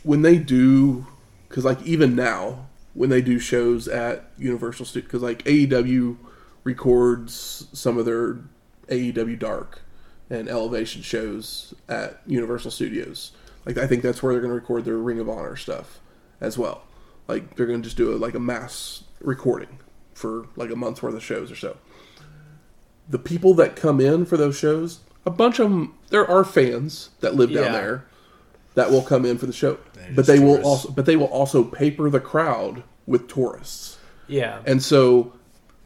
when 0.02 0.22
they 0.22 0.38
do 0.38 1.06
because 1.48 1.64
like 1.64 1.82
even 1.82 2.14
now 2.14 2.66
when 2.94 3.10
they 3.10 3.20
do 3.20 3.38
shows 3.38 3.88
at 3.88 4.24
Universal 4.38 4.86
Studios 4.86 5.06
because 5.08 5.22
like 5.22 5.42
AEW 5.44 6.16
records 6.64 7.66
some 7.72 7.98
of 7.98 8.06
their 8.06 8.38
AEW 8.88 9.38
Dark 9.38 9.80
and 10.30 10.48
Elevation 10.48 11.02
shows 11.02 11.74
at 11.88 12.20
Universal 12.26 12.70
Studios. 12.70 13.32
Like 13.64 13.76
I 13.76 13.86
think 13.86 14.02
that's 14.02 14.22
where 14.22 14.32
they're 14.32 14.40
going 14.40 14.50
to 14.52 14.54
record 14.60 14.84
their 14.84 14.96
Ring 14.96 15.18
of 15.20 15.28
Honor 15.28 15.56
stuff 15.56 15.98
as 16.40 16.56
well. 16.56 16.82
Like 17.28 17.56
they're 17.56 17.66
going 17.66 17.80
to 17.82 17.84
just 17.84 17.96
do 17.96 18.14
a, 18.14 18.16
like 18.16 18.34
a 18.34 18.40
mass 18.40 19.04
recording 19.20 19.78
for 20.14 20.46
like 20.56 20.70
a 20.70 20.76
month's 20.76 21.02
worth 21.02 21.14
of 21.14 21.22
shows 21.24 21.50
or 21.50 21.56
so. 21.56 21.76
The 23.08 23.18
people 23.18 23.54
that 23.54 23.76
come 23.76 24.00
in 24.00 24.24
for 24.26 24.36
those 24.36 24.56
shows, 24.58 25.00
a 25.24 25.30
bunch 25.30 25.58
of 25.58 25.70
them, 25.70 25.94
there 26.10 26.28
are 26.28 26.44
fans 26.44 27.10
that 27.20 27.34
live 27.34 27.50
down 27.52 27.64
Yeah. 27.64 27.72
there 27.72 28.04
that 28.74 28.90
will 28.90 29.02
come 29.02 29.24
in 29.24 29.38
for 29.38 29.46
the 29.46 29.52
show, 29.52 29.78
They're 29.94 30.06
but 30.08 30.16
just 30.16 30.26
they 30.28 30.38
will 30.38 30.62
also, 30.62 30.90
but 30.90 31.06
they 31.06 31.16
will 31.16 31.26
also 31.26 31.64
paper 31.64 32.10
the 32.10 32.20
crowd 32.20 32.82
with 33.06 33.28
tourists. 33.28 33.98
Yeah. 34.28 34.60
And 34.66 34.82
so, 34.82 35.32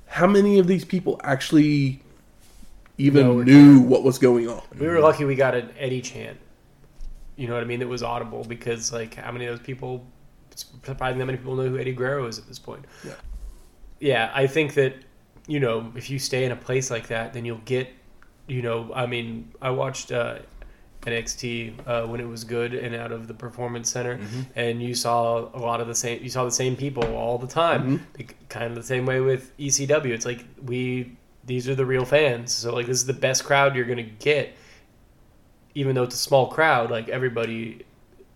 how 0.07 0.27
many 0.27 0.59
of 0.59 0.67
these 0.67 0.85
people 0.85 1.21
actually 1.23 2.03
even 2.99 3.27
No, 3.27 3.35
we're 3.35 3.45
knew 3.45 3.81
what 3.81 4.03
was 4.03 4.19
going 4.19 4.49
on? 4.49 4.63
We 4.79 4.87
were 4.89 5.01
lucky 5.01 5.25
we 5.25 5.35
got 5.37 5.55
an 5.55 5.71
Eddie 5.79 6.03
chant. 6.03 6.39
You 7.37 7.49
know 7.49 7.55
what 7.55 7.63
I 7.63 7.67
mean? 7.67 7.81
That 7.81 7.89
was 7.89 8.03
audible 8.03 8.45
because 8.45 8.93
like 8.93 9.15
how 9.15 9.31
many 9.33 9.47
of 9.47 9.57
those 9.57 9.65
people 9.67 10.05
it's 10.63 10.87
surprising 10.87 11.19
that 11.19 11.27
many 11.27 11.39
people 11.39 11.57
know 11.57 11.69
who 11.69 11.79
Eddie 11.79 11.93
Guerrero 11.93 12.27
is 12.27 12.39
at 12.39 12.47
this 12.49 12.59
point. 12.59 12.85
Yeah. 13.05 13.13
Yeah, 14.01 14.31
I 14.35 14.47
think 14.47 14.75
that 14.75 14.95
you 15.47 15.61
know 15.61 15.93
if 15.97 16.09
you 16.11 16.19
stay 16.19 16.45
in 16.45 16.53
a 16.53 16.57
place 16.57 16.91
like 16.91 17.09
that, 17.09 17.33
then 17.33 17.45
you'll 17.45 17.59
get, 17.65 17.89
you 18.47 18.63
know, 18.63 18.91
I 18.95 19.07
mean, 19.07 19.53
I 19.61 19.71
watched 19.71 20.11
uh, 20.13 20.39
NXT 21.03 21.87
uh, 21.87 22.07
when 22.07 22.21
it 22.21 22.27
was 22.29 22.45
good 22.45 22.75
and 22.75 22.95
out 22.95 23.13
of 23.13 23.27
the 23.29 23.35
performance 23.35 23.91
center, 23.91 24.19
and 24.57 24.83
you 24.83 24.95
saw 24.95 25.49
a 25.55 25.59
lot 25.59 25.81
of 25.81 25.87
the 25.89 25.95
same. 25.95 26.23
You 26.23 26.29
saw 26.31 26.45
the 26.45 26.51
same 26.51 26.77
people 26.77 27.05
all 27.17 27.39
the 27.39 27.47
time. 27.47 28.07
Like, 28.17 28.37
Kind 28.49 28.67
of 28.67 28.75
the 28.75 28.83
same 28.83 29.07
way 29.07 29.21
with 29.21 29.57
ECW. 29.59 30.07
It's 30.11 30.27
like 30.27 30.45
we 30.65 31.17
these 31.45 31.69
are 31.69 31.75
the 31.75 31.87
real 31.87 32.05
fans. 32.05 32.53
So 32.55 32.75
like 32.75 32.87
this 32.87 32.97
is 32.99 33.07
the 33.07 33.13
best 33.13 33.45
crowd 33.45 33.75
you're 33.77 33.85
gonna 33.87 34.03
get, 34.03 34.55
even 35.75 35.95
though 35.95 36.03
it's 36.05 36.15
a 36.15 36.19
small 36.19 36.49
crowd. 36.49 36.91
Like 36.91 37.09
everybody 37.09 37.85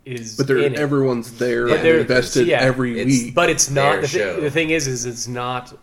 is, 0.05 0.37
But 0.37 0.47
they're, 0.47 0.59
in 0.59 0.75
it. 0.75 0.79
everyone's 0.79 1.39
there 1.39 1.67
But 1.67 1.77
and 1.79 1.85
they're- 1.85 2.01
invested 2.01 2.47
yeah, 2.47 2.61
every 2.61 2.99
it's- 3.01 3.07
week. 3.25 3.35
But 3.35 3.51
it's 3.51 3.71
not 3.71 4.03
the, 4.03 4.09
thi- 4.09 4.19
show. 4.19 4.41
the 4.41 4.51
thing 4.51 4.71
is 4.71 4.87
is 4.87 5.07
it's 5.07 5.27
not 5.29 5.77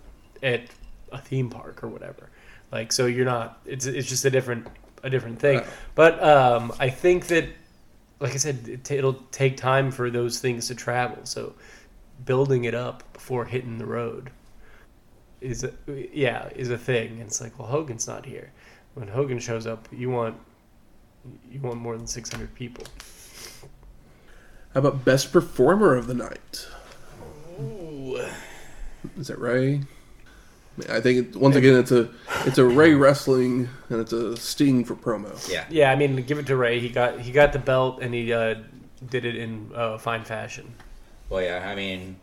at 0.44 0.62
a 1.12 1.18
theme 1.20 1.50
park 1.50 1.84
or 1.84 1.88
whatever. 1.88 2.30
Like 2.72 2.92
so 2.92 3.06
you're 3.06 3.26
not 3.26 3.60
it's 3.66 3.86
it's 3.86 4.08
just 4.08 4.24
a 4.26 4.30
different 4.30 4.68
a 5.04 5.10
different 5.10 5.40
thing. 5.40 5.58
Right. 5.60 5.68
But 5.96 6.24
um, 6.24 6.72
I 6.80 6.90
think 6.90 7.28
that 7.28 7.46
like 8.20 8.34
I 8.34 8.38
said 8.38 8.68
it 8.68 8.84
t- 8.84 8.96
it'll 8.96 9.20
take 9.32 9.58
time 9.58 9.90
for 9.92 10.10
those 10.10 10.40
things 10.40 10.68
to 10.68 10.76
travel. 10.76 11.18
So 11.24 11.54
building 12.26 12.66
it 12.66 12.76
up 12.76 13.04
before 13.14 13.46
hitting 13.46 13.78
the 13.80 13.86
road 13.86 14.30
is 15.42 15.64
a, 15.64 15.72
yeah, 16.14 16.50
is 16.56 16.70
a 16.70 16.78
thing. 16.78 17.14
And 17.14 17.22
it's 17.24 17.42
like, 17.42 17.58
well 17.58 17.68
Hogan's 17.68 18.08
not 18.08 18.26
here. 18.26 18.52
When 18.94 19.08
Hogan 19.08 19.40
shows 19.40 19.66
up, 19.66 19.88
you 19.92 20.10
want 20.12 20.38
you 21.52 21.60
want 21.62 21.78
more 21.80 21.98
than 21.98 22.08
600 22.08 22.54
people. 22.56 22.84
How 24.74 24.80
about 24.80 25.04
best 25.04 25.32
performer 25.34 25.96
of 25.96 26.08
the 26.08 26.14
night? 26.14 26.68
Is 29.18 29.28
that 29.28 29.40
Rey? 29.40 29.82
I 30.90 31.02
think 31.02 31.36
once 31.36 31.56
again 31.58 31.76
it's 31.76 31.92
a 31.92 32.10
it's 32.46 32.58
a 32.58 32.66
Rey 32.66 32.94
wrestling 32.94 33.68
and 33.90 34.00
it's 34.00 34.14
a 34.14 34.38
Sting 34.38 34.86
for 34.86 34.96
promo. 34.96 35.50
Yeah. 35.52 35.66
Yeah, 35.70 35.92
I 35.92 35.96
mean, 35.96 36.16
give 36.24 36.40
it 36.40 36.48
to 36.48 36.56
Rey. 36.56 36.80
He 36.80 36.90
got 36.90 37.20
he 37.20 37.32
got 37.32 37.52
the 37.52 37.60
belt 37.60 38.00
and 38.02 38.14
he 38.14 38.32
uh, 38.32 38.56
did 39.08 39.26
it 39.26 39.36
in 39.36 39.72
uh, 39.76 39.98
fine 39.98 40.24
fashion. 40.24 40.74
Well, 41.30 41.42
yeah. 41.42 41.70
I 41.70 41.76
mean, 41.76 42.18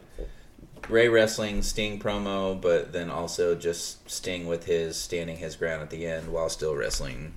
Rey 0.89 1.09
wrestling 1.09 1.61
Sting 1.61 2.01
promo, 2.01 2.59
but 2.59 2.93
then 2.93 3.11
also 3.11 3.55
just 3.55 4.09
Sting 4.11 4.47
with 4.47 4.65
his 4.65 4.97
standing 4.97 5.37
his 5.37 5.55
ground 5.55 5.83
at 5.83 5.91
the 5.91 6.07
end 6.07 6.33
while 6.33 6.49
still 6.49 6.75
wrestling. 6.75 7.35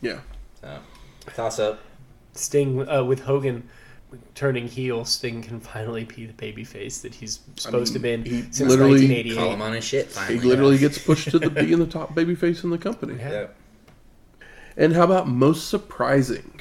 Yeah. 0.00 0.20
So, 0.62 0.78
toss 1.34 1.58
up. 1.58 1.80
Sting 2.32 2.88
uh, 2.88 3.04
with 3.04 3.20
Hogan 3.20 3.68
turning 4.34 4.68
heel. 4.68 5.04
Sting 5.04 5.42
can 5.42 5.60
finally 5.60 6.04
be 6.04 6.26
the 6.26 6.32
babyface 6.32 7.02
that 7.02 7.14
he's 7.14 7.40
supposed 7.56 7.94
mean, 8.00 8.24
to 8.24 8.30
be 8.30 8.36
he 8.36 8.42
since 8.52 8.60
literally- 8.70 9.00
1988. 9.08 9.36
Call 9.36 9.52
him 9.52 9.62
on 9.62 9.72
his 9.72 9.84
shit. 9.84 10.06
He 10.06 10.12
Finally. 10.12 10.38
literally 10.40 10.78
gets 10.78 10.98
pushed 10.98 11.30
to 11.30 11.38
the 11.38 11.50
being 11.50 11.78
the 11.78 11.86
top 11.86 12.14
babyface 12.14 12.64
in 12.64 12.70
the 12.70 12.78
company. 12.78 13.18
Yeah. 13.18 13.30
Yeah. 13.30 13.46
And 14.76 14.94
how 14.94 15.04
about 15.04 15.28
most 15.28 15.68
surprising? 15.68 16.60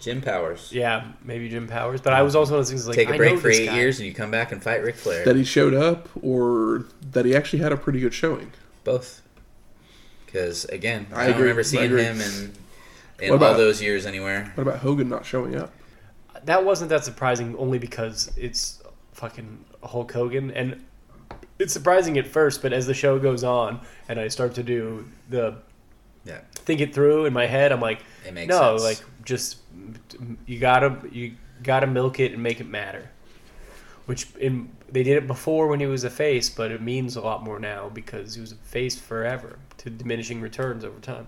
Jim 0.00 0.20
Powers. 0.20 0.70
Yeah, 0.72 1.08
maybe 1.24 1.48
Jim 1.48 1.66
Powers, 1.66 2.00
but 2.00 2.12
I 2.12 2.22
was 2.22 2.36
also 2.36 2.52
one 2.52 2.60
of 2.60 2.66
those 2.66 2.70
things 2.70 2.86
like 2.86 2.94
Take 2.96 3.10
a 3.10 3.16
break 3.16 3.34
know 3.34 3.40
for 3.40 3.50
eight 3.50 3.66
guy. 3.66 3.76
years 3.76 3.98
and 3.98 4.06
you 4.06 4.14
come 4.14 4.30
back 4.30 4.52
and 4.52 4.62
fight 4.62 4.82
Ric 4.82 4.94
Flair. 4.94 5.24
That 5.24 5.34
he 5.34 5.42
showed 5.42 5.74
up 5.74 6.08
or 6.22 6.84
that 7.10 7.24
he 7.24 7.34
actually 7.34 7.60
had 7.60 7.72
a 7.72 7.76
pretty 7.76 7.98
good 8.00 8.14
showing? 8.14 8.52
Both. 8.84 9.22
Because 10.24 10.66
again, 10.66 11.06
I 11.12 11.22
I, 11.22 11.24
don't 11.24 11.30
agree. 11.32 11.42
remember 11.44 11.62
seeing 11.64 11.84
agree. 11.84 12.02
him 12.04 12.20
in 12.20 12.52
in 13.20 13.32
What 13.32 13.42
all 13.42 13.54
those 13.56 13.82
years 13.82 14.06
anywhere. 14.06 14.52
What 14.54 14.62
about 14.62 14.78
Hogan 14.80 15.08
not 15.08 15.26
showing 15.26 15.56
up? 15.56 15.72
That 16.44 16.64
wasn't 16.64 16.90
that 16.90 17.04
surprising, 17.04 17.56
only 17.56 17.78
because 17.78 18.30
it's 18.36 18.82
fucking 19.12 19.64
Hulk 19.82 20.12
Hogan, 20.12 20.50
and 20.52 20.84
it's 21.58 21.72
surprising 21.72 22.18
at 22.18 22.26
first, 22.26 22.62
but 22.62 22.72
as 22.72 22.86
the 22.86 22.94
show 22.94 23.18
goes 23.18 23.42
on 23.42 23.80
and 24.08 24.20
I 24.20 24.28
start 24.28 24.54
to 24.54 24.62
do 24.62 25.06
the 25.28 25.56
Yeah, 26.24 26.40
think 26.52 26.80
it 26.80 26.94
through 26.94 27.26
in 27.26 27.32
my 27.32 27.46
head, 27.46 27.72
I'm 27.72 27.80
like, 27.80 28.00
it 28.26 28.32
makes 28.32 28.48
no, 28.48 28.76
sense. 28.76 29.00
like 29.00 29.24
just 29.24 29.58
you 30.46 30.58
gotta 30.58 30.98
you 31.10 31.34
gotta 31.62 31.86
milk 31.86 32.20
it 32.20 32.32
and 32.32 32.42
make 32.42 32.60
it 32.60 32.68
matter. 32.68 33.10
Which 34.06 34.28
in 34.36 34.70
they 34.90 35.02
did 35.02 35.16
it 35.16 35.26
before 35.26 35.66
when 35.66 35.80
he 35.80 35.86
was 35.86 36.04
a 36.04 36.10
face, 36.10 36.48
but 36.48 36.70
it 36.70 36.80
means 36.80 37.16
a 37.16 37.20
lot 37.20 37.42
more 37.42 37.58
now 37.58 37.88
because 37.88 38.34
he 38.34 38.40
was 38.40 38.52
a 38.52 38.56
face 38.56 38.96
forever 38.96 39.58
to 39.78 39.90
diminishing 39.90 40.40
returns 40.40 40.84
over 40.84 40.98
time. 41.00 41.26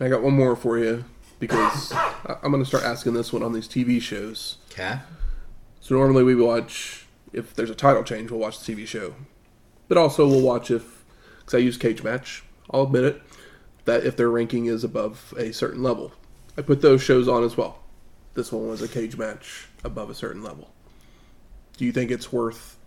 I 0.00 0.08
got 0.08 0.22
one 0.22 0.34
more 0.34 0.56
for 0.56 0.78
you 0.78 1.04
because 1.42 1.90
I- 1.92 2.36
I'm 2.42 2.52
going 2.52 2.62
to 2.62 2.68
start 2.68 2.84
asking 2.84 3.14
this 3.14 3.32
one 3.32 3.42
on 3.42 3.52
these 3.52 3.66
TV 3.66 4.00
shows. 4.00 4.58
okay. 4.70 5.00
So 5.80 5.96
normally 5.96 6.22
we 6.22 6.36
watch 6.36 7.06
if 7.32 7.52
there's 7.54 7.68
a 7.70 7.74
title 7.74 8.04
change, 8.04 8.30
we'll 8.30 8.38
watch 8.38 8.60
the 8.64 8.72
TV 8.74 8.86
show, 8.86 9.14
but 9.88 9.98
also 9.98 10.26
we'll 10.28 10.40
watch 10.42 10.70
if 10.70 11.04
because 11.40 11.54
I 11.54 11.58
use 11.58 11.76
Cage 11.76 12.04
Match. 12.04 12.44
I'll 12.70 12.82
admit 12.84 13.02
it 13.04 13.22
that 13.84 14.04
if 14.06 14.16
their 14.16 14.30
ranking 14.30 14.66
is 14.66 14.84
above 14.84 15.34
a 15.36 15.52
certain 15.52 15.82
level, 15.82 16.12
I 16.56 16.62
put 16.62 16.80
those 16.80 17.02
shows 17.02 17.26
on 17.26 17.42
as 17.42 17.56
well. 17.56 17.80
This 18.34 18.52
one 18.52 18.68
was 18.68 18.80
a 18.80 18.86
cage 18.88 19.16
match 19.18 19.66
above 19.82 20.08
a 20.08 20.14
certain 20.14 20.42
level. 20.44 20.70
Do 21.76 21.84
you 21.84 21.90
think 21.92 22.10
it's 22.12 22.32
worth? 22.32 22.78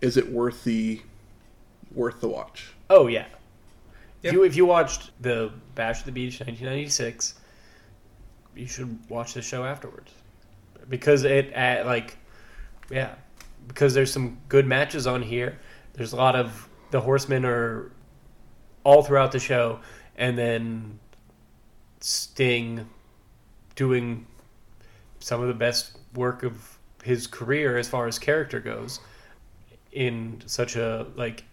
Is 0.00 0.16
it 0.16 0.32
worth 0.32 0.64
the 0.64 1.02
worth 1.94 2.20
the 2.22 2.28
watch? 2.28 2.72
Oh 2.88 3.06
yeah. 3.06 3.26
Yep. 4.22 4.30
If 4.30 4.32
you 4.32 4.42
if 4.44 4.56
you 4.56 4.64
watched 4.64 5.10
the 5.20 5.52
Bash 5.74 6.00
at 6.00 6.06
the 6.06 6.12
Beach 6.12 6.40
1996, 6.40 7.34
you 8.58 8.66
should 8.66 8.98
watch 9.08 9.34
the 9.34 9.42
show 9.42 9.64
afterwards 9.64 10.12
because 10.88 11.24
it 11.24 11.54
like 11.86 12.16
yeah 12.90 13.14
because 13.66 13.94
there's 13.94 14.12
some 14.12 14.38
good 14.48 14.66
matches 14.66 15.06
on 15.06 15.22
here. 15.22 15.58
There's 15.92 16.12
a 16.12 16.16
lot 16.16 16.34
of 16.34 16.68
the 16.90 17.00
Horsemen 17.00 17.44
are 17.44 17.92
all 18.84 19.02
throughout 19.02 19.32
the 19.32 19.38
show, 19.38 19.80
and 20.16 20.38
then 20.38 20.98
Sting 22.00 22.88
doing 23.74 24.26
some 25.20 25.40
of 25.40 25.48
the 25.48 25.54
best 25.54 25.96
work 26.14 26.42
of 26.42 26.78
his 27.04 27.26
career 27.26 27.76
as 27.76 27.88
far 27.88 28.06
as 28.06 28.18
character 28.18 28.60
goes 28.60 29.00
in 29.92 30.42
such 30.46 30.76
a 30.76 31.06
like 31.16 31.44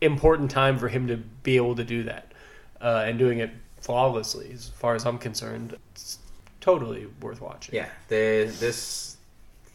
important 0.00 0.50
time 0.50 0.78
for 0.78 0.88
him 0.88 1.06
to 1.06 1.16
be 1.16 1.56
able 1.56 1.74
to 1.76 1.84
do 1.84 2.02
that 2.04 2.32
uh, 2.80 3.04
and 3.06 3.18
doing 3.18 3.38
it 3.38 3.50
flawlessly 3.82 4.50
as 4.52 4.68
far 4.68 4.94
as 4.94 5.04
i'm 5.04 5.18
concerned 5.18 5.76
it's 5.92 6.18
totally 6.62 7.06
worth 7.20 7.42
watching 7.42 7.74
Yeah, 7.74 7.88
this 8.08 9.12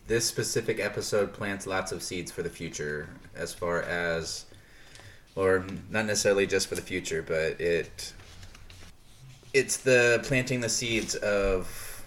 this 0.08 0.26
specific 0.26 0.80
episode 0.80 1.34
plants 1.34 1.68
lots 1.68 1.92
of 1.92 2.02
seeds 2.02 2.32
for 2.32 2.42
the 2.42 2.50
future, 2.50 3.10
as 3.36 3.54
far 3.54 3.84
as, 3.84 4.46
or 5.36 5.66
not 5.90 6.06
necessarily 6.06 6.48
just 6.48 6.68
for 6.68 6.76
the 6.76 6.82
future, 6.82 7.22
but 7.22 7.60
it 7.60 8.14
it's 9.54 9.78
the 9.78 10.22
planting 10.24 10.62
the 10.62 10.70
seeds 10.70 11.16
of 11.16 12.04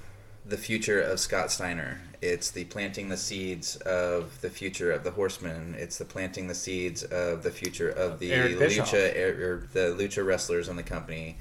the 0.47 0.57
future 0.57 1.01
of 1.01 1.21
Scott 1.21 1.51
Steiner. 1.53 2.01
It's 2.23 2.51
the 2.51 2.65
planting 2.65 3.09
the 3.09 3.17
seeds 3.17 3.77
of 3.77 4.41
the 4.41 4.51
future 4.51 4.93
of 4.93 5.05
the 5.05 5.11
Horsemen. 5.11 5.75
It's 5.79 5.99
the 5.99 6.05
planting 6.05 6.49
the 6.49 6.55
seeds 6.55 7.03
of 7.03 7.43
the 7.43 7.51
future 7.51 7.91
of 7.91 8.19
the 8.19 8.31
lucha 8.31 9.17
er, 9.17 9.53
or 9.53 9.69
the 9.73 9.95
lucha 9.95 10.25
wrestlers 10.25 10.69
in 10.69 10.77
the 10.77 10.83
company. 10.83 11.37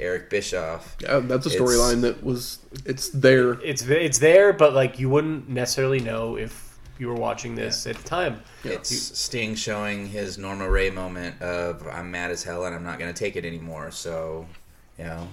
Eric 0.00 0.28
Bischoff. 0.30 0.96
Yeah, 1.00 1.20
that's 1.20 1.46
a 1.46 1.50
storyline 1.50 2.00
that 2.02 2.22
was 2.22 2.58
it's 2.84 3.08
there. 3.10 3.52
it's 3.62 3.82
it's 3.82 4.18
there 4.18 4.52
but 4.52 4.74
like 4.74 4.98
you 4.98 5.08
wouldn't 5.08 5.48
necessarily 5.48 6.00
know 6.00 6.36
if 6.36 6.78
you 6.98 7.08
were 7.08 7.14
watching 7.14 7.54
this 7.54 7.86
at 7.86 7.96
the 7.96 8.02
time 8.04 8.40
It's 8.62 8.90
Sting 9.18 9.54
showing 9.54 10.06
his 10.08 10.38
Norma 10.38 10.68
Rae 10.68 10.90
moment 10.90 11.40
of 11.42 11.86
I'm 11.88 12.10
mad 12.10 12.30
as 12.30 12.42
hell 12.42 12.64
and 12.64 12.74
I'm 12.74 12.84
not 12.84 12.98
going 12.98 13.12
to 13.12 13.18
take 13.18 13.36
it 13.36 13.44
anymore. 13.44 13.90
So, 13.90 14.46
you 14.98 15.04
know, 15.04 15.28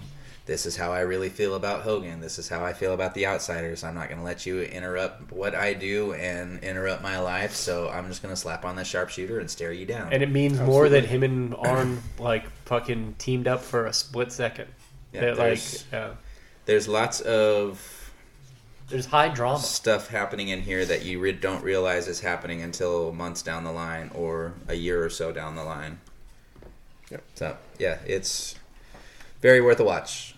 this 0.51 0.65
is 0.65 0.75
how 0.75 0.91
I 0.91 0.99
really 0.99 1.29
feel 1.29 1.55
about 1.55 1.83
Hogan. 1.83 2.19
This 2.19 2.37
is 2.37 2.49
how 2.49 2.65
I 2.65 2.73
feel 2.73 2.93
about 2.93 3.13
the 3.13 3.25
outsiders. 3.25 3.85
I'm 3.85 3.95
not 3.95 4.09
going 4.09 4.17
to 4.17 4.25
let 4.25 4.45
you 4.45 4.63
interrupt 4.63 5.31
what 5.31 5.55
I 5.55 5.73
do 5.73 6.11
and 6.13 6.61
interrupt 6.61 7.01
my 7.01 7.19
life. 7.19 7.53
So 7.55 7.87
I'm 7.89 8.09
just 8.09 8.21
going 8.21 8.33
to 8.35 8.39
slap 8.39 8.65
on 8.65 8.75
the 8.75 8.83
sharpshooter 8.83 9.39
and 9.39 9.49
stare 9.49 9.71
you 9.71 9.85
down. 9.85 10.11
and 10.11 10.21
it 10.21 10.29
means 10.29 10.59
more 10.59 10.89
that 10.89 11.05
him 11.05 11.23
and 11.23 11.55
arn 11.55 12.01
like 12.19 12.49
fucking 12.65 13.15
teamed 13.17 13.47
up 13.47 13.61
for 13.61 13.85
a 13.85 13.93
split 13.93 14.29
second 14.33 14.67
Yeah, 15.13 15.21
That, 15.21 15.29
like 15.37 15.37
there's- 15.37 15.85
uh, 15.93 16.15
There's 16.65 16.87
lots 16.89 17.21
of 17.21 18.11
there's 18.89 19.05
high 19.05 19.29
drama 19.29 19.59
stuff 19.59 20.09
happening 20.09 20.49
in 20.49 20.61
here 20.63 20.83
that 20.83 21.05
you 21.05 21.21
re- 21.21 21.31
don't 21.31 21.63
realize 21.63 22.09
is 22.09 22.19
happening 22.19 22.61
until 22.61 23.13
months 23.13 23.41
down 23.41 23.63
the 23.63 23.71
line 23.71 24.11
or 24.13 24.51
a 24.67 24.73
year 24.73 25.01
or 25.01 25.09
so 25.09 25.31
down 25.31 25.55
the 25.55 25.63
line. 25.63 26.01
Yep. 27.09 27.23
So 27.35 27.55
yeah, 27.79 27.99
it's 28.05 28.55
very 29.39 29.61
worth 29.61 29.79
a 29.79 29.85
watch. 29.85 30.30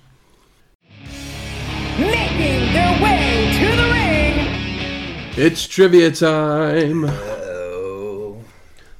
Making 2.00 2.74
their 2.74 3.02
way 3.02 3.52
to 3.60 3.76
the 3.76 3.84
ring. 3.92 5.34
It's 5.36 5.68
trivia 5.68 6.12
time. 6.12 7.06
Oh, 7.06 8.38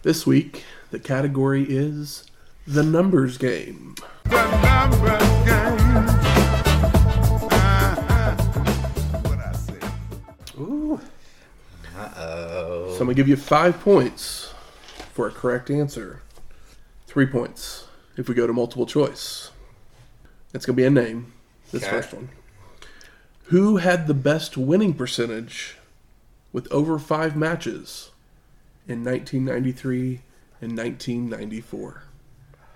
This 0.04 0.26
week, 0.26 0.64
the 0.92 1.00
category 1.00 1.64
is 1.68 2.26
the 2.68 2.84
numbers 2.84 3.38
game. 3.38 3.96
The 4.26 4.62
number 4.62 5.18
game. 5.46 6.08
Uh-huh. 7.52 8.36
What 9.22 9.40
I 9.40 9.54
say. 9.54 9.80
Ooh. 10.60 11.00
I'm 11.96 12.98
gonna 13.08 13.14
give 13.16 13.28
you 13.28 13.36
five 13.36 13.80
points 13.82 14.54
for 15.14 15.28
a 15.28 15.32
correct 15.32 15.70
answer. 15.70 16.22
Three 17.06 17.26
points 17.26 17.86
if 18.16 18.30
we 18.30 18.34
go 18.36 18.48
to 18.48 18.54
multiple 18.54 18.86
choice. 18.86 19.52
It's 20.54 20.66
gonna 20.66 20.78
be 20.78 20.86
a 20.86 20.90
name. 20.90 21.33
This 21.74 21.84
Okay. 21.84 21.92
first 21.92 22.14
one. 22.14 22.30
Who 23.46 23.78
had 23.78 24.06
the 24.08 24.14
best 24.14 24.56
winning 24.58 24.94
percentage 24.94 25.76
with 26.54 26.72
over 26.72 27.00
five 27.00 27.36
matches 27.36 28.12
in 28.88 29.04
1993 29.04 30.22
and 30.62 30.78
1994? 30.78 32.04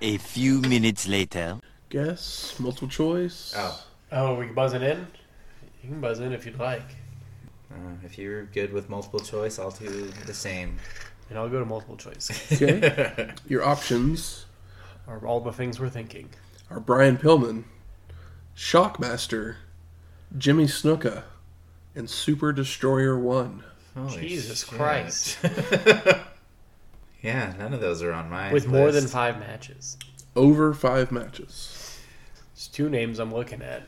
A 0.02 0.18
few 0.18 0.62
minutes 0.62 1.08
later. 1.08 1.60
Guess 1.89 2.56
multiple 2.60 2.88
choice. 2.89 3.54
Oh, 3.56 3.84
Oh, 4.12 4.36
we 4.36 4.45
can 4.48 4.56
buzz 4.56 4.74
it 4.74 4.82
in? 4.82 5.06
You 5.84 5.89
can 5.89 6.02
buzz 6.02 6.20
in 6.20 6.32
if 6.34 6.45
you'd 6.45 6.58
like. 6.60 6.95
uh, 7.72 7.76
if 8.04 8.18
you're 8.18 8.45
good 8.45 8.72
with 8.74 8.89
multiple 8.89 9.20
choice, 9.20 9.60
I'll 9.60 9.72
do 9.72 10.08
the 10.26 10.34
same. 10.34 10.78
And 11.30 11.38
I'll 11.38 11.50
go 11.50 11.60
to 11.60 11.66
multiple 11.66 11.98
choice. 11.98 12.32
Okay. 12.52 13.34
Your 13.48 13.64
options 13.64 14.45
Are 15.08 15.20
all 15.26 15.39
the 15.41 15.52
things 15.52 15.80
we're 15.80 15.89
thinking. 15.89 16.30
are 16.72 16.80
Brian 16.80 17.18
Pillman, 17.18 17.66
Shockmaster, 18.58 19.58
Jimmy 20.36 20.66
Snuka, 20.66 21.24
and 21.93 22.10
Super 22.10 22.51
Destroyer 22.51 23.18
One. 23.18 23.64
Holy 23.95 24.18
Jesus 24.18 24.66
shit. 24.66 24.70
Christ. 24.70 25.38
yeah, 27.22 27.53
none 27.60 27.76
of 27.76 27.82
those 27.82 28.01
are 28.01 28.12
on 28.12 28.32
my 28.32 28.51
With 28.51 28.68
more 28.68 28.91
than 28.91 29.05
five 29.05 29.38
matches. 29.39 29.95
Over 30.36 30.74
five 30.74 31.12
matches. 31.12 31.99
It's 32.53 32.68
two 32.68 32.89
names 32.89 33.20
I'm 33.20 33.32
looking 33.32 33.62
at. 33.62 33.84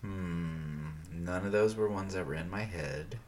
Hmm, 0.00 0.86
none 1.12 1.44
of 1.44 1.52
those 1.52 1.74
were 1.74 1.90
ones 1.90 2.14
that 2.14 2.26
were 2.26 2.34
in 2.34 2.48
my 2.48 2.62
head. 2.62 3.18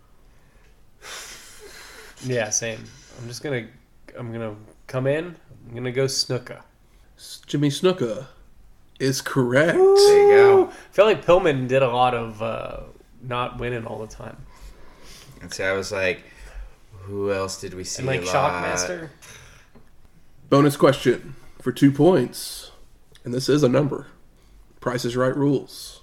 Yeah, 2.24 2.48
same. 2.48 2.82
I'm 3.20 3.28
just 3.28 3.42
gonna 3.42 3.66
I'm 4.18 4.32
gonna 4.32 4.57
come 4.86 5.07
in. 5.07 5.36
I'm 5.68 5.74
gonna 5.74 5.92
go 5.92 6.07
Snuka. 6.07 6.62
S- 7.18 7.42
Jimmy 7.46 7.68
Snuka 7.68 8.28
is 8.99 9.20
correct. 9.20 9.76
There 9.76 10.30
you 10.30 10.36
go. 10.36 10.68
I 10.68 10.72
feel 10.92 11.05
like 11.05 11.24
Pillman 11.24 11.68
did 11.68 11.82
a 11.82 11.88
lot 11.88 12.14
of 12.14 12.42
uh, 12.42 12.80
not 13.22 13.59
winning 13.59 13.86
all 13.86 13.99
the 13.99 14.07
time. 14.07 14.36
And 15.42 15.53
so 15.53 15.64
I 15.64 15.76
was 15.76 15.92
like, 15.92 16.24
who 16.92 17.32
else 17.32 17.61
did 17.61 17.74
we 17.74 17.84
see? 17.84 18.01
And 18.01 18.07
like 18.07 18.22
a 18.22 18.24
lot? 18.24 18.64
Shockmaster. 18.64 19.11
Bonus 20.49 20.76
question 20.76 21.36
for 21.61 21.72
two 21.72 21.92
points. 21.92 22.70
And 23.24 23.34
this 23.34 23.49
is 23.49 23.62
a 23.62 23.68
number. 23.68 24.07
Price 24.80 25.05
is 25.05 25.16
right 25.16 25.36
rules. 25.36 26.01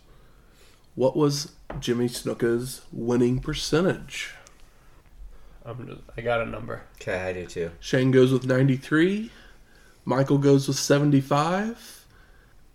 What 0.95 1.15
was 1.15 1.53
Jimmy 1.79 2.07
Snuka's 2.07 2.81
winning 2.91 3.39
percentage? 3.39 4.35
I'm 5.65 5.87
just, 5.87 6.01
I 6.17 6.21
got 6.21 6.41
a 6.41 6.45
number. 6.45 6.83
Okay, 7.01 7.17
I 7.17 7.33
do 7.33 7.45
too. 7.47 7.71
Shane 7.79 8.11
goes 8.11 8.31
with 8.31 8.45
93. 8.45 9.31
Michael 10.05 10.37
goes 10.37 10.67
with 10.67 10.77
75. 10.77 12.02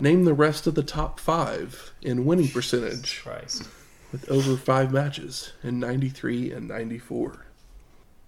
Name 0.00 0.24
the 0.24 0.34
rest 0.34 0.68
of 0.68 0.76
the 0.76 0.84
top 0.84 1.18
five 1.18 1.92
in 2.00 2.24
winning 2.24 2.46
percentage 2.48 3.20
Christ. 3.24 3.64
with 4.12 4.30
over 4.30 4.56
five 4.56 4.92
matches 4.92 5.52
in 5.64 5.80
93 5.80 6.52
and 6.52 6.68
94. 6.68 7.44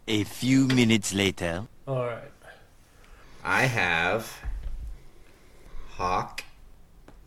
A 0.09 0.25
few 0.25 0.67
minutes 0.67 1.15
later. 1.15 1.69
All 1.87 2.05
right. 2.07 2.33
I 3.45 3.67
have 3.67 4.41
Hawk, 6.01 6.45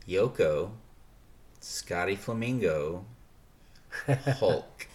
Yoko, 0.10 0.72
Scotty 1.60 2.16
Flamingo, 2.16 3.06
Hulk. 4.40 4.88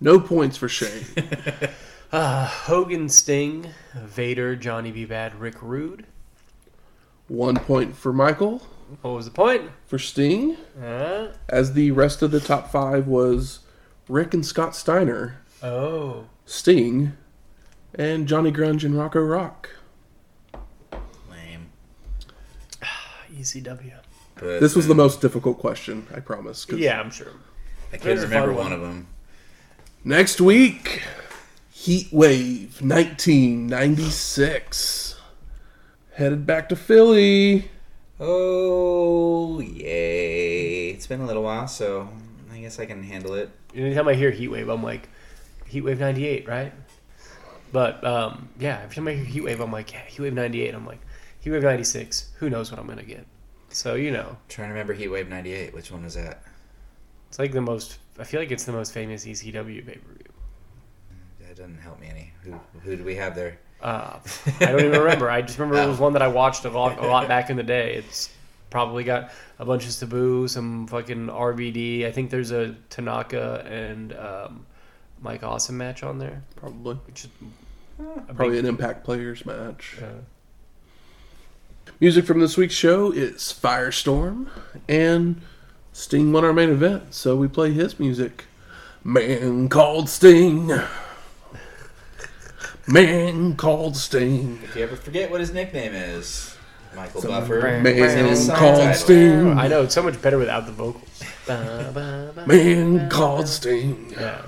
No 0.00 0.18
points 0.18 0.56
for 0.56 0.68
Shane. 0.68 1.04
Uh, 2.10 2.46
Hogan, 2.46 3.10
Sting, 3.10 3.68
Vader, 3.94 4.56
Johnny 4.56 4.90
B. 4.90 5.04
Bad, 5.04 5.38
Rick 5.38 5.56
Rude. 5.60 6.06
One 7.26 7.56
point 7.56 7.94
for 7.94 8.14
Michael. 8.14 8.62
What 9.02 9.10
was 9.10 9.26
the 9.26 9.30
point? 9.30 9.70
For 9.86 9.98
Sting, 9.98 10.56
Uh, 10.82 11.32
as 11.50 11.74
the 11.74 11.90
rest 11.90 12.22
of 12.22 12.30
the 12.30 12.40
top 12.40 12.72
five 12.72 13.06
was 13.06 13.58
Rick 14.08 14.32
and 14.32 14.46
Scott 14.46 14.74
Steiner, 14.74 15.42
oh. 15.62 16.24
Sting, 16.46 17.12
and 17.94 18.26
Johnny 18.26 18.50
Grunge 18.52 18.84
and 18.84 18.96
Rocco 18.96 19.20
Rock. 19.20 19.68
ECW. 23.38 23.92
But 24.36 24.60
This 24.60 24.76
was 24.76 24.86
the 24.86 24.94
most 24.94 25.20
difficult 25.20 25.58
question, 25.58 26.06
I 26.14 26.20
promise. 26.20 26.64
'cause 26.64 26.78
Yeah, 26.78 27.00
I'm 27.00 27.10
sure. 27.10 27.32
I 27.92 27.96
can't 27.96 28.20
remember 28.20 28.52
one 28.52 28.64
one. 28.64 28.72
of 28.72 28.80
them. 28.80 29.06
Next 30.04 30.40
week, 30.40 31.02
Heat 31.70 32.08
Wave 32.12 32.80
1996. 32.82 35.16
Headed 36.14 36.46
back 36.46 36.68
to 36.68 36.76
Philly. 36.76 37.70
Oh 38.20 39.60
yay! 39.60 40.88
It's 40.90 41.06
been 41.06 41.20
a 41.20 41.26
little 41.26 41.44
while, 41.44 41.68
so 41.68 42.08
I 42.52 42.58
guess 42.58 42.78
I 42.80 42.86
can 42.86 43.02
handle 43.04 43.34
it. 43.34 43.50
Anytime 43.74 44.08
I 44.08 44.14
hear 44.14 44.30
Heat 44.32 44.48
Wave, 44.48 44.68
I'm 44.68 44.82
like, 44.82 45.08
Heat 45.66 45.82
Wave 45.82 46.00
98, 46.00 46.48
right? 46.48 46.72
But, 47.70 48.02
um, 48.04 48.48
yeah, 48.58 48.80
every 48.82 48.94
time 48.96 49.06
I 49.08 49.12
hear 49.12 49.24
Heat 49.24 49.42
Wave, 49.44 49.60
I'm 49.60 49.70
like, 49.70 49.92
yeah, 49.92 50.00
Heatwave 50.08 50.32
98. 50.32 50.74
I'm 50.74 50.86
like, 50.86 50.98
Heatwave 51.44 51.62
96. 51.62 52.30
Who 52.38 52.50
knows 52.50 52.70
what 52.70 52.80
I'm 52.80 52.86
going 52.86 52.98
to 52.98 53.04
get? 53.04 53.26
So, 53.70 53.94
you 53.94 54.10
know, 54.10 54.36
trying 54.48 54.68
to 54.68 54.72
remember 54.72 54.92
Heat 54.94 55.08
Wave 55.08 55.28
'98. 55.28 55.74
Which 55.74 55.90
one 55.90 56.04
was 56.04 56.14
that? 56.14 56.42
it's 57.28 57.38
like 57.38 57.52
the 57.52 57.60
most, 57.60 57.98
I 58.18 58.24
feel 58.24 58.40
like 58.40 58.50
it's 58.50 58.64
the 58.64 58.72
most 58.72 58.92
famous 58.92 59.26
ECW 59.26 59.86
pay 59.86 59.94
per 59.96 60.14
view. 60.14 60.32
That 61.40 61.56
doesn't 61.56 61.78
help 61.78 62.00
me 62.00 62.08
any. 62.08 62.32
Who 62.42 62.58
who 62.80 62.96
do 62.96 63.04
we 63.04 63.14
have 63.16 63.34
there? 63.34 63.58
Uh, 63.82 64.18
I 64.60 64.66
don't 64.66 64.80
even 64.80 64.98
remember. 65.02 65.30
I 65.30 65.42
just 65.42 65.58
remember 65.58 65.82
it 65.82 65.86
was 65.86 65.98
one 65.98 66.14
that 66.14 66.22
I 66.22 66.28
watched 66.28 66.64
a 66.64 66.70
lot, 66.70 66.98
a 66.98 67.06
lot 67.06 67.28
back 67.28 67.50
in 67.50 67.56
the 67.56 67.62
day. 67.62 67.94
It's 67.94 68.30
probably 68.70 69.04
got 69.04 69.30
a 69.58 69.64
bunch 69.66 69.84
of 69.84 69.92
Sabu, 69.92 70.48
some 70.48 70.86
fucking 70.86 71.26
RVD. 71.26 72.06
I 72.06 72.10
think 72.12 72.30
there's 72.30 72.50
a 72.50 72.74
Tanaka 72.90 73.64
and 73.70 74.14
um, 74.16 74.66
Mike 75.20 75.42
Awesome 75.42 75.76
match 75.76 76.02
on 76.02 76.18
there, 76.18 76.42
Probably. 76.56 76.94
which 77.06 77.24
is 77.24 77.30
Probably 78.26 78.50
big, 78.56 78.58
an 78.60 78.66
Impact 78.66 79.04
Players 79.04 79.44
match. 79.46 79.96
uh, 80.02 80.06
Music 82.00 82.24
from 82.24 82.40
this 82.40 82.56
week's 82.56 82.74
show 82.74 83.10
is 83.10 83.36
Firestorm, 83.60 84.48
and 84.88 85.40
Sting 85.92 86.32
won 86.32 86.44
our 86.44 86.52
main 86.52 86.70
event, 86.70 87.12
so 87.12 87.36
we 87.36 87.48
play 87.48 87.72
his 87.72 87.98
music. 87.98 88.44
Man 89.02 89.68
called 89.68 90.08
Sting. 90.08 90.70
Man 92.86 93.56
called 93.56 93.96
Sting. 93.96 94.60
If 94.62 94.76
you 94.76 94.82
ever 94.84 94.96
forget 94.96 95.30
what 95.30 95.40
his 95.40 95.52
nickname 95.52 95.94
is, 95.94 96.56
Michael 96.94 97.20
Some 97.20 97.30
Buffer. 97.30 97.60
man 97.60 97.86
It's 97.86 98.14
in 98.14 98.26
his 98.26 98.48
Man 98.48 98.56
called 98.56 98.76
title. 98.78 98.94
Sting. 98.94 99.58
I 99.58 99.68
know 99.68 99.82
it's 99.82 99.94
so 99.94 100.02
much 100.02 100.20
better 100.22 100.38
without 100.38 100.66
the 100.66 100.72
vocals. 100.72 101.22
Ba, 101.46 101.90
ba, 101.92 102.32
ba, 102.34 102.46
Man 102.46 103.10
called 103.10 103.48
Sting. 103.48 104.12
Yeah. 104.12 104.42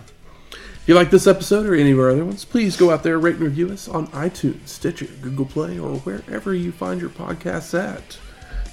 If 0.90 0.94
you 0.94 0.98
like 0.98 1.10
this 1.12 1.28
episode 1.28 1.66
or 1.66 1.76
any 1.76 1.92
of 1.92 2.00
our 2.00 2.10
other 2.10 2.24
ones, 2.24 2.44
please 2.44 2.76
go 2.76 2.90
out 2.90 3.04
there, 3.04 3.16
rate 3.16 3.36
and 3.36 3.44
review 3.44 3.70
us 3.70 3.86
on 3.86 4.08
iTunes, 4.08 4.66
Stitcher, 4.66 5.06
Google 5.22 5.44
Play, 5.46 5.78
or 5.78 5.98
wherever 5.98 6.52
you 6.52 6.72
find 6.72 7.00
your 7.00 7.10
podcasts 7.10 7.78
at. 7.78 8.18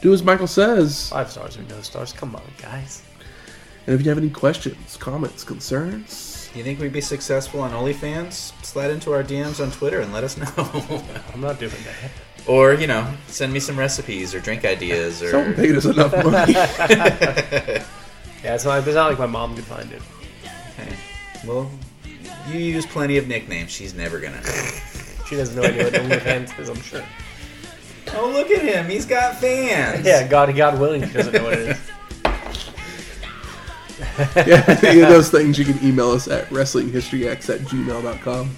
Do 0.02 0.12
as 0.12 0.24
Michael 0.24 0.48
says. 0.48 1.10
Five 1.10 1.30
stars 1.30 1.58
or 1.58 1.62
no 1.70 1.80
stars. 1.82 2.14
Come 2.14 2.36
on, 2.36 2.42
guys. 2.60 3.04
And 3.86 3.94
if 3.94 4.04
you 4.04 4.10
have 4.10 4.18
any 4.18 4.32
questions, 4.32 4.98
comments, 4.98 5.44
concerns, 5.44 6.50
You 6.56 6.64
think 6.64 6.80
we'd 6.80 6.92
be 6.92 7.02
successful 7.02 7.60
on 7.60 7.70
OnlyFans? 7.70 8.52
Slide 8.66 8.90
into 8.90 9.14
our 9.14 9.24
DMs 9.24 9.64
on 9.64 9.70
Twitter 9.70 10.00
and 10.00 10.12
let 10.12 10.24
us 10.24 10.38
know. 10.38 11.04
I'm 11.36 11.42
not 11.42 11.60
doing 11.60 11.72
that. 11.86 12.10
or, 12.48 12.74
you 12.74 12.88
know, 12.88 13.14
send 13.28 13.54
me 13.54 13.60
some 13.60 13.78
recipes 13.78 14.34
or 14.34 14.40
drink 14.40 14.66
ideas 14.66 15.22
or. 15.22 15.30
someone 15.30 15.54
paid 15.54 15.76
us 15.76 15.86
enough 15.86 16.14
money. 16.26 16.54
Yeah, 18.44 18.56
it's 18.56 18.66
not, 18.66 18.80
it's 18.88 18.96
not 18.96 19.10
like 19.10 19.20
my 19.20 19.28
mom 19.28 19.54
could 19.56 19.66
find 19.66 19.92
it. 19.92 20.02
Hey, 20.78 20.96
well, 21.46 21.70
you 22.48 22.60
use 22.60 22.86
plenty 22.86 23.18
of 23.18 23.28
nicknames. 23.28 23.72
She's 23.72 23.94
never 23.94 24.20
gonna. 24.20 24.42
She 25.28 25.36
doesn't 25.36 25.56
know 25.56 25.64
any 25.64 25.84
what 25.84 25.94
OnlyFans 25.94 26.58
is, 26.60 26.70
I'm 26.70 26.82
sure. 26.82 27.04
oh, 28.16 28.30
look 28.30 28.50
at 28.50 28.62
him. 28.62 28.90
He's 28.90 29.06
got 29.06 29.38
fans. 29.38 30.06
Yeah, 30.06 30.28
God, 30.28 30.56
God 30.56 30.80
willing, 30.80 31.06
she 31.06 31.14
doesn't 31.14 31.34
know 31.34 31.44
what 31.44 31.54
it 31.54 31.70
is. 31.70 31.92
yeah, 34.48 34.80
any 34.84 35.02
of 35.02 35.10
those 35.10 35.30
things, 35.30 35.60
you 35.60 35.66
can 35.66 35.84
email 35.86 36.12
us 36.12 36.28
at 36.28 36.48
wrestlinghistoryx 36.50 37.54
at 37.54 37.62
gmail.com 37.62 38.56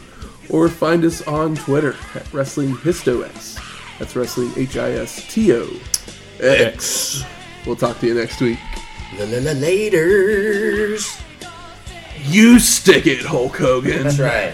or 0.49 0.69
find 0.69 1.03
us 1.05 1.25
on 1.27 1.55
Twitter 1.55 1.93
at 2.15 2.25
wrestlinghistox. 2.25 3.59
That's 3.97 4.15
wrestling 4.15 4.51
H 4.55 4.77
I 4.77 4.91
S 4.91 5.31
T 5.33 5.53
O 5.53 5.67
X. 6.39 7.23
We'll 7.65 7.75
talk 7.75 7.99
to 7.99 8.07
you 8.07 8.13
next 8.13 8.39
week. 8.41 8.59
La-la-la-laters. 9.17 11.23
You 12.23 12.59
stick 12.59 13.07
it, 13.07 13.25
Hulk 13.25 13.57
Hogan. 13.57 14.03
That's 14.03 14.19
right. 14.19 14.53